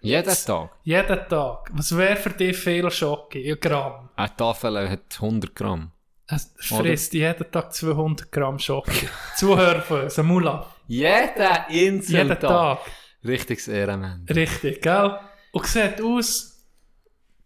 [0.00, 0.70] Jeden Tag.
[0.84, 1.70] Jeden Tag.
[1.72, 3.38] Was wäre für dich viel Schocke?
[3.40, 4.08] Ein Gramm.
[4.16, 5.90] Eine Tafel hat 100 Gramm.
[6.28, 9.08] Er frisst jeden Tag 200 Gramm Schocke.
[9.36, 10.66] Zuhörer von uns, ein Mullah.
[10.86, 12.78] Jeden einzelnen Jeden Tag.
[13.26, 14.26] Richtiges Ehrenmann.
[14.28, 15.18] Richtig, gell?
[15.52, 16.52] Und sieht aus...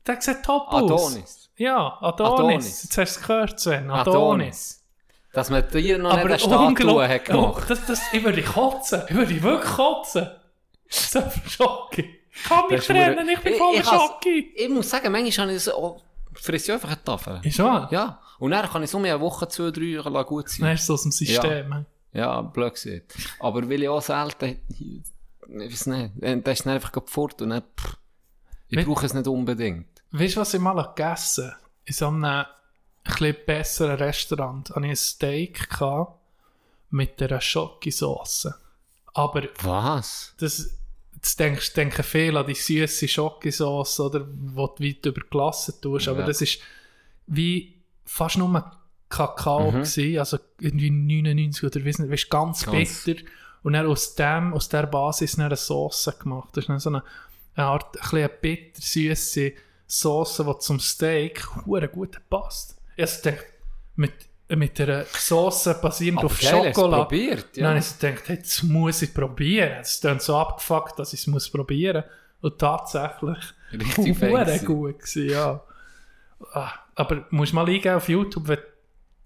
[0.07, 0.83] Der sieht top aus.
[0.83, 1.51] Adonis.
[1.57, 2.33] Ja, Adonis.
[2.33, 2.83] Adonis.
[2.85, 3.91] Jetzt hast du es gehört, Sven.
[3.91, 4.15] Adonis.
[4.15, 4.85] Adonis.
[5.33, 7.63] Dass man dir noch nicht Aber eine Statue hat gemacht.
[7.63, 9.03] Oh, das, das, ich würde kotzen.
[9.09, 10.29] Ich würde wirklich kotzen.
[10.89, 12.05] So für Schocke.
[12.33, 14.31] Ich kann mich Das ist trennen, ich bin has- Schocke.
[14.31, 16.03] Ich muss sagen, manchmal habe ich das auch
[16.33, 17.41] frisst ja einfach eine Tafel.
[17.43, 17.89] Ist wahr?
[17.93, 18.21] Ja.
[18.39, 20.61] Und dann kann ich so mehr eine Woche, zwei, drei gut sein.
[20.63, 21.87] Dann ist es aus dem System.
[22.13, 23.15] Ja, ja blöd gesagt.
[23.39, 24.59] Aber weil ich auch selten,
[25.53, 27.97] ich weiß nicht, dann ist einfach fort und dann, pff,
[28.69, 29.87] ich Wie- brauche es nicht unbedingt.
[30.13, 31.57] Weißt du, was ich mal gegessen habe?
[31.85, 32.47] In so einem ein
[33.05, 36.19] bisschen besseren Restaurant hatte ich ein Steak gehabt
[36.91, 38.49] mit einer Schokosauce.
[39.15, 40.35] Aber Was?
[40.39, 40.77] das,
[41.21, 46.09] das denkst, denken viele an die süße Schokosauce, oder, wo du weit über Glasse tust,
[46.09, 46.27] aber Ja.
[46.27, 46.59] das ist
[47.27, 47.75] wie
[48.05, 48.73] fast nur
[49.09, 49.83] Kakao Mhm.
[49.83, 53.23] gewesen, also irgendwie 99 oder weiss nicht, weißt, ganz, Ganz- bitter.
[53.63, 56.51] Und dann aus dem, aus der Basis dann eine Sauce gemacht.
[56.53, 57.03] Das ist dann so eine,
[57.55, 59.53] eine Art, ein eine bitter süße
[59.87, 62.81] Sauce, die zum Steak hure gut passt.
[62.97, 63.45] Ich denke,
[63.97, 64.13] mit,
[64.49, 67.03] mit einer Sauce basierend auf geil, Schokolade.
[67.03, 67.65] probiert, ja.
[67.65, 69.79] Dann habe ich gedacht, hey, das muss ich probieren.
[69.81, 72.05] Es klingt so abgefuckt, dass ich es muss probieren
[72.41, 73.39] Und tatsächlich
[73.73, 74.21] Richtig
[74.65, 75.63] gut gewesen, ja.
[76.53, 78.59] Ah, Aber musst mal eingeben auf YouTube, wenn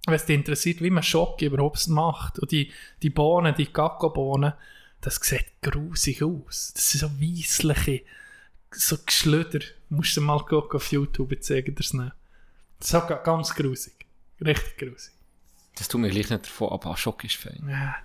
[0.06, 2.38] wenn es dich interessiert, wie man Schoki überhaupt macht.
[2.38, 2.70] Und die,
[3.02, 4.52] die Bohnen, die Kakaobohnen,
[5.00, 6.72] das sieht grusig aus.
[6.74, 8.02] Das sind so weissliche,
[8.70, 9.60] so Geschlüder.
[9.88, 12.12] Musst du mal gucken auf YouTube, ich zeige dir es nicht.
[12.80, 13.94] Das ist ganz grusig.
[14.40, 15.12] Richtig grusig.
[15.76, 17.66] Das tut mir gleich nicht davon, aber Schock ist fein.
[17.68, 17.96] Ja.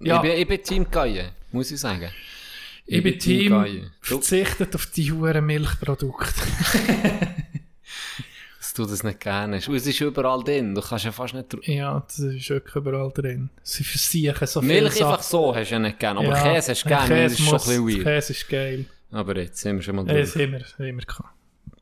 [0.00, 0.16] Ja.
[0.16, 2.10] Ich, bin, ich bin Team Gaie, muss ich sagen.
[2.86, 3.50] Ich, bin Team.
[3.50, 6.32] Du, verzichtet auf die huren Milchprodukte.
[8.72, 9.68] dass du das nicht gerne hast.
[9.68, 11.54] Und es ist überall drin, du kannst ja fast nicht...
[11.66, 13.50] ja, das ist wirklich überall drin.
[13.62, 15.30] Sie versiechen so viele Milch einfach Sachen.
[15.30, 17.38] so hast du ja nicht gerne, aber Ja, Käse hast du gerne, Käse das ist
[17.38, 18.04] schon muss- ein bisschen weird.
[18.04, 18.84] Käse ist geil.
[19.10, 20.20] Aber jetzt sind wir schon mal durch.
[20.20, 21.28] Das haben wir, das haben wir gehabt.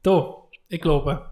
[0.02, 0.34] Du,
[0.68, 1.30] ich glaube,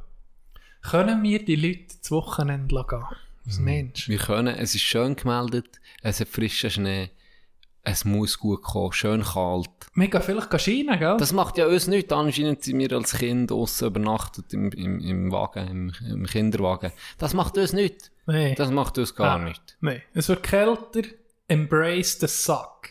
[0.82, 3.04] können wir die Leute das Wochenende gehen?
[3.46, 4.08] Als Mensch.
[4.08, 7.10] Wir können, es ist schön gemeldet, es hat frischen Schnee,
[7.90, 9.70] es muss gut kommen, schön kalt.
[9.94, 11.16] Wir gehen vielleicht Schienen, gell?
[11.18, 12.12] Das macht ja uns nichts.
[12.12, 16.92] Anscheinend sind wir als Kind aussen übernachtet im, im, im Wagen, im, im Kinderwagen.
[17.18, 18.10] Das macht uns nichts.
[18.26, 18.54] Nee.
[18.54, 19.76] Das macht uns gar Ah, nicht.
[19.80, 21.02] Nein, es wird kälter.
[21.48, 22.90] Embrace the suck.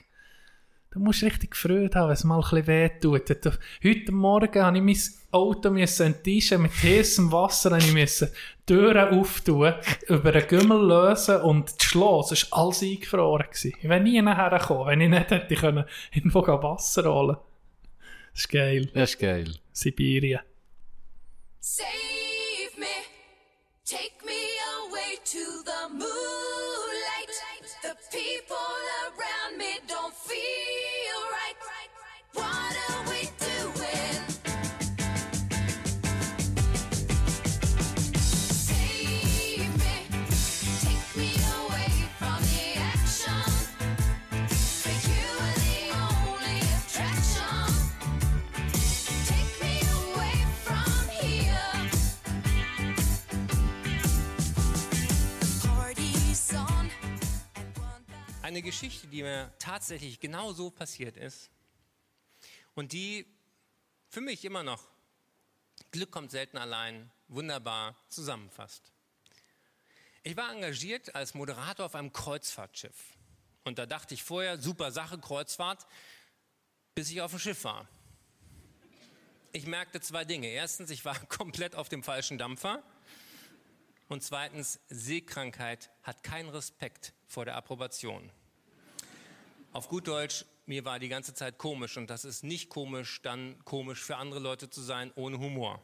[0.98, 3.30] Du musst richtig Freude haben, wenn es mal ein bisschen wehtut.
[3.46, 3.52] Du-
[3.84, 4.98] Heute Morgen habe ich mein
[5.32, 8.26] Auto müssen enttischen mit heißem Wasser, habe ich die
[8.66, 9.76] Türen auftun,
[10.08, 13.46] über einen Gümmel lösen und das Schloss, es war alles eingefroren.
[13.48, 13.74] Gewesen.
[13.80, 17.38] Ich wäre nie nachher gekommen, wenn ich nicht hätte können, irgendwo Wasser holen
[18.34, 18.90] Das ist geil.
[18.96, 19.54] Das ist geil.
[19.74, 20.40] Sibirien.
[21.60, 21.86] Save
[22.80, 22.86] me,
[23.86, 24.42] take me
[24.82, 27.30] away to the moonlight.
[27.84, 28.58] The people
[58.58, 61.52] Eine Geschichte, die mir tatsächlich genau so passiert ist
[62.74, 63.28] und die
[64.10, 64.84] für mich immer noch
[65.92, 68.92] Glück kommt selten allein wunderbar zusammenfasst.
[70.24, 72.96] Ich war engagiert als Moderator auf einem Kreuzfahrtschiff.
[73.64, 75.86] Und da dachte ich vorher, super Sache, Kreuzfahrt,
[76.96, 77.88] bis ich auf dem Schiff war.
[79.52, 80.48] Ich merkte zwei Dinge.
[80.48, 82.82] Erstens, ich war komplett auf dem falschen Dampfer.
[84.08, 88.32] Und zweitens, Seekrankheit hat keinen Respekt vor der Approbation.
[89.78, 93.64] Auf gut Deutsch, mir war die ganze Zeit komisch und das ist nicht komisch, dann
[93.64, 95.80] komisch für andere Leute zu sein ohne Humor.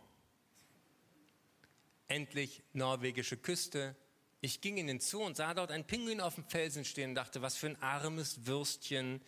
[2.07, 3.95] Endlich norwegische Küste.
[4.41, 7.15] Ich ging in den Zoo und sah dort einen Pinguin auf dem Felsen stehen und
[7.15, 9.21] dachte, was für ein armes Würstchen.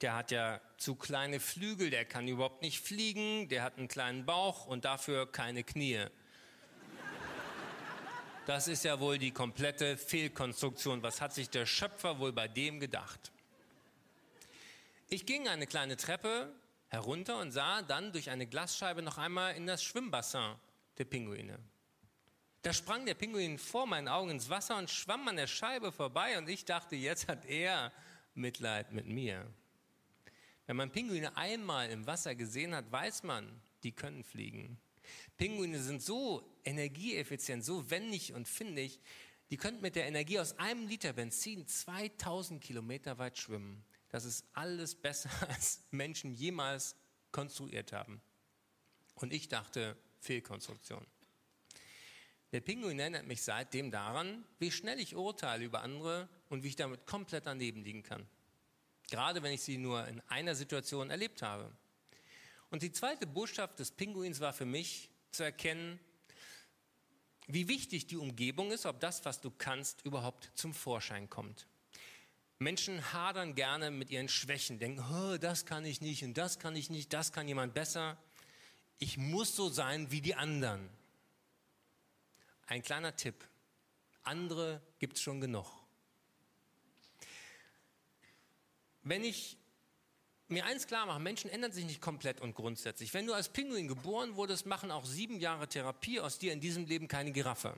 [0.00, 4.24] Der hat ja zu kleine Flügel, der kann überhaupt nicht fliegen, der hat einen kleinen
[4.24, 6.06] Bauch und dafür keine Knie.
[8.46, 11.02] Das ist ja wohl die komplette Fehlkonstruktion.
[11.02, 13.32] Was hat sich der Schöpfer wohl bei dem gedacht?
[15.08, 16.52] Ich ging eine kleine Treppe
[16.88, 20.54] herunter und sah dann durch eine Glasscheibe noch einmal in das Schwimmbassin
[20.96, 21.58] der Pinguine.
[22.62, 26.38] Da sprang der Pinguin vor meinen Augen ins Wasser und schwamm an der Scheibe vorbei
[26.38, 27.92] und ich dachte, jetzt hat er
[28.34, 29.46] Mitleid mit mir.
[30.66, 34.78] Wenn man Pinguine einmal im Wasser gesehen hat, weiß man, die können fliegen.
[35.36, 38.98] Pinguine sind so energieeffizient, so wendig und findig,
[39.50, 43.84] die könnten mit der Energie aus einem Liter Benzin 2000 Kilometer weit schwimmen.
[44.14, 46.94] Das ist alles besser, als Menschen jemals
[47.32, 48.22] konstruiert haben.
[49.16, 51.04] Und ich dachte, Fehlkonstruktion.
[52.52, 56.76] Der Pinguin erinnert mich seitdem daran, wie schnell ich urteile über andere und wie ich
[56.76, 58.24] damit komplett daneben liegen kann.
[59.10, 61.76] Gerade wenn ich sie nur in einer Situation erlebt habe.
[62.70, 65.98] Und die zweite Botschaft des Pinguins war für mich zu erkennen,
[67.48, 71.66] wie wichtig die Umgebung ist, ob das, was du kannst, überhaupt zum Vorschein kommt.
[72.58, 76.76] Menschen hadern gerne mit ihren Schwächen, denken, oh, das kann ich nicht und das kann
[76.76, 78.16] ich nicht, das kann jemand besser.
[78.98, 80.88] Ich muss so sein wie die anderen.
[82.66, 83.34] Ein kleiner Tipp.
[84.22, 85.66] Andere gibt es schon genug.
[89.02, 89.58] Wenn ich
[90.48, 93.12] mir eins klar mache, Menschen ändern sich nicht komplett und grundsätzlich.
[93.12, 96.86] Wenn du als Pinguin geboren wurdest, machen auch sieben Jahre Therapie aus dir in diesem
[96.86, 97.76] Leben keine Giraffe.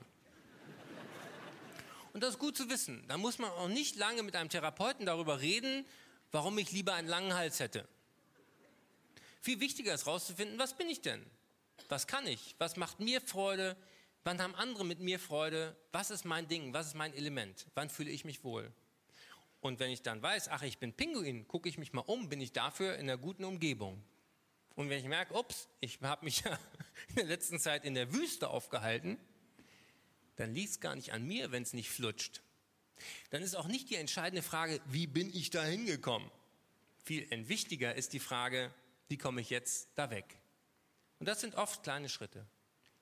[2.17, 3.07] Und das ist gut zu wissen.
[3.07, 5.85] Da muss man auch nicht lange mit einem Therapeuten darüber reden,
[6.31, 7.87] warum ich lieber einen langen Hals hätte.
[9.39, 11.23] Viel wichtiger ist herauszufinden, was bin ich denn?
[11.89, 12.55] Was kann ich?
[12.57, 13.77] Was macht mir Freude?
[14.23, 15.77] Wann haben andere mit mir Freude?
[15.91, 16.73] Was ist mein Ding?
[16.73, 17.67] Was ist mein Element?
[17.75, 18.71] Wann fühle ich mich wohl?
[19.61, 22.41] Und wenn ich dann weiß, ach, ich bin Pinguin, gucke ich mich mal um, bin
[22.41, 24.03] ich dafür in einer guten Umgebung.
[24.73, 26.57] Und wenn ich merke, ups, ich habe mich ja
[27.09, 29.19] in der letzten Zeit in der Wüste aufgehalten,
[30.37, 32.41] dann liegt es gar nicht an mir, wenn es nicht flutscht.
[33.29, 36.31] Dann ist auch nicht die entscheidende Frage, wie bin ich da hingekommen?
[37.03, 38.73] Viel wichtiger ist die Frage,
[39.07, 40.39] wie komme ich jetzt da weg?
[41.19, 42.45] Und das sind oft kleine Schritte.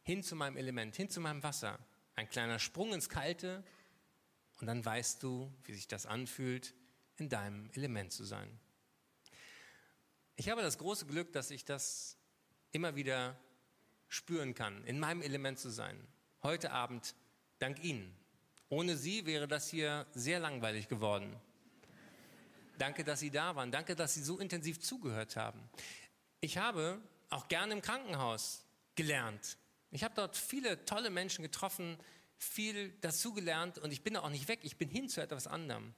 [0.03, 1.79] Hin zu meinem Element, hin zu meinem Wasser.
[2.15, 3.63] Ein kleiner Sprung ins Kalte
[4.61, 6.73] und dann weißt du, wie sich das anfühlt,
[7.17, 8.59] in deinem Element zu sein.
[10.35, 12.17] Ich habe das große Glück, dass ich das
[12.71, 13.39] immer wieder
[14.07, 16.07] spüren kann, in meinem Element zu sein.
[16.43, 17.15] Heute Abend
[17.59, 18.15] dank Ihnen.
[18.69, 21.35] Ohne Sie wäre das hier sehr langweilig geworden.
[22.77, 23.71] Danke, dass Sie da waren.
[23.71, 25.61] Danke, dass Sie so intensiv zugehört haben.
[26.41, 26.99] Ich habe
[27.29, 28.65] auch gerne im Krankenhaus
[28.95, 29.57] gelernt.
[29.91, 31.97] Ich habe dort viele tolle Menschen getroffen,
[32.37, 34.59] viel dazugelernt und ich bin auch nicht weg.
[34.63, 35.93] Ich bin hin zu etwas anderem.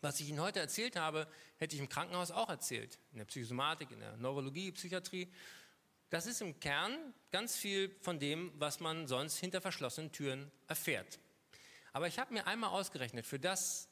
[0.00, 1.26] Was ich Ihnen heute erzählt habe,
[1.58, 2.98] hätte ich im Krankenhaus auch erzählt.
[3.12, 5.30] In der Psychosomatik, in der Neurologie, Psychiatrie.
[6.10, 11.20] Das ist im Kern ganz viel von dem, was man sonst hinter verschlossenen Türen erfährt.
[11.92, 13.88] Aber ich habe mir einmal ausgerechnet, für das,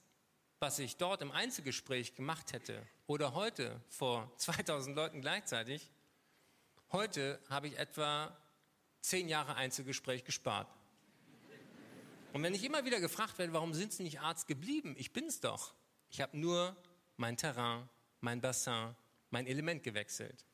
[0.59, 5.93] was ich dort im Einzelgespräch gemacht hätte oder heute vor 2000 Leuten gleichzeitig,
[6.90, 8.36] heute habe ich etwa
[9.01, 10.69] zehn Jahre Einzelgespräch gespart.
[12.32, 14.97] Und wenn ich immer wieder gefragt werde, warum sind Sie nicht Arzt geblieben?
[14.99, 15.73] Ich bin's doch.
[16.11, 16.77] Ich habe nur
[17.16, 17.89] mein Terrain,
[18.20, 18.97] mein Bassin,
[19.31, 20.45] mein Element gewechselt.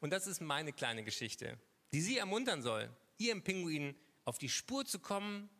[0.00, 1.58] Und das ist meine kleine Geschichte,
[1.92, 3.94] die Sie ermuntern soll, Ihrem Pinguin
[4.24, 5.50] auf die Spur zu kommen,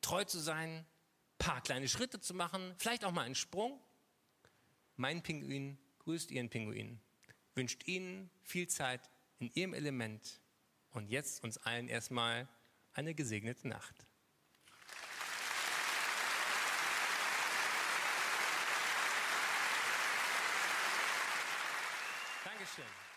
[0.00, 0.86] treu zu sein,
[1.38, 3.80] paar kleine Schritte zu machen, vielleicht auch mal einen Sprung.
[4.96, 7.00] Mein Pinguin grüßt Ihren Pinguin,
[7.54, 10.40] wünscht Ihnen viel Zeit in Ihrem Element
[10.90, 12.48] und jetzt uns allen erstmal
[12.92, 14.06] eine gesegnete Nacht.
[22.44, 23.11] Dankeschön.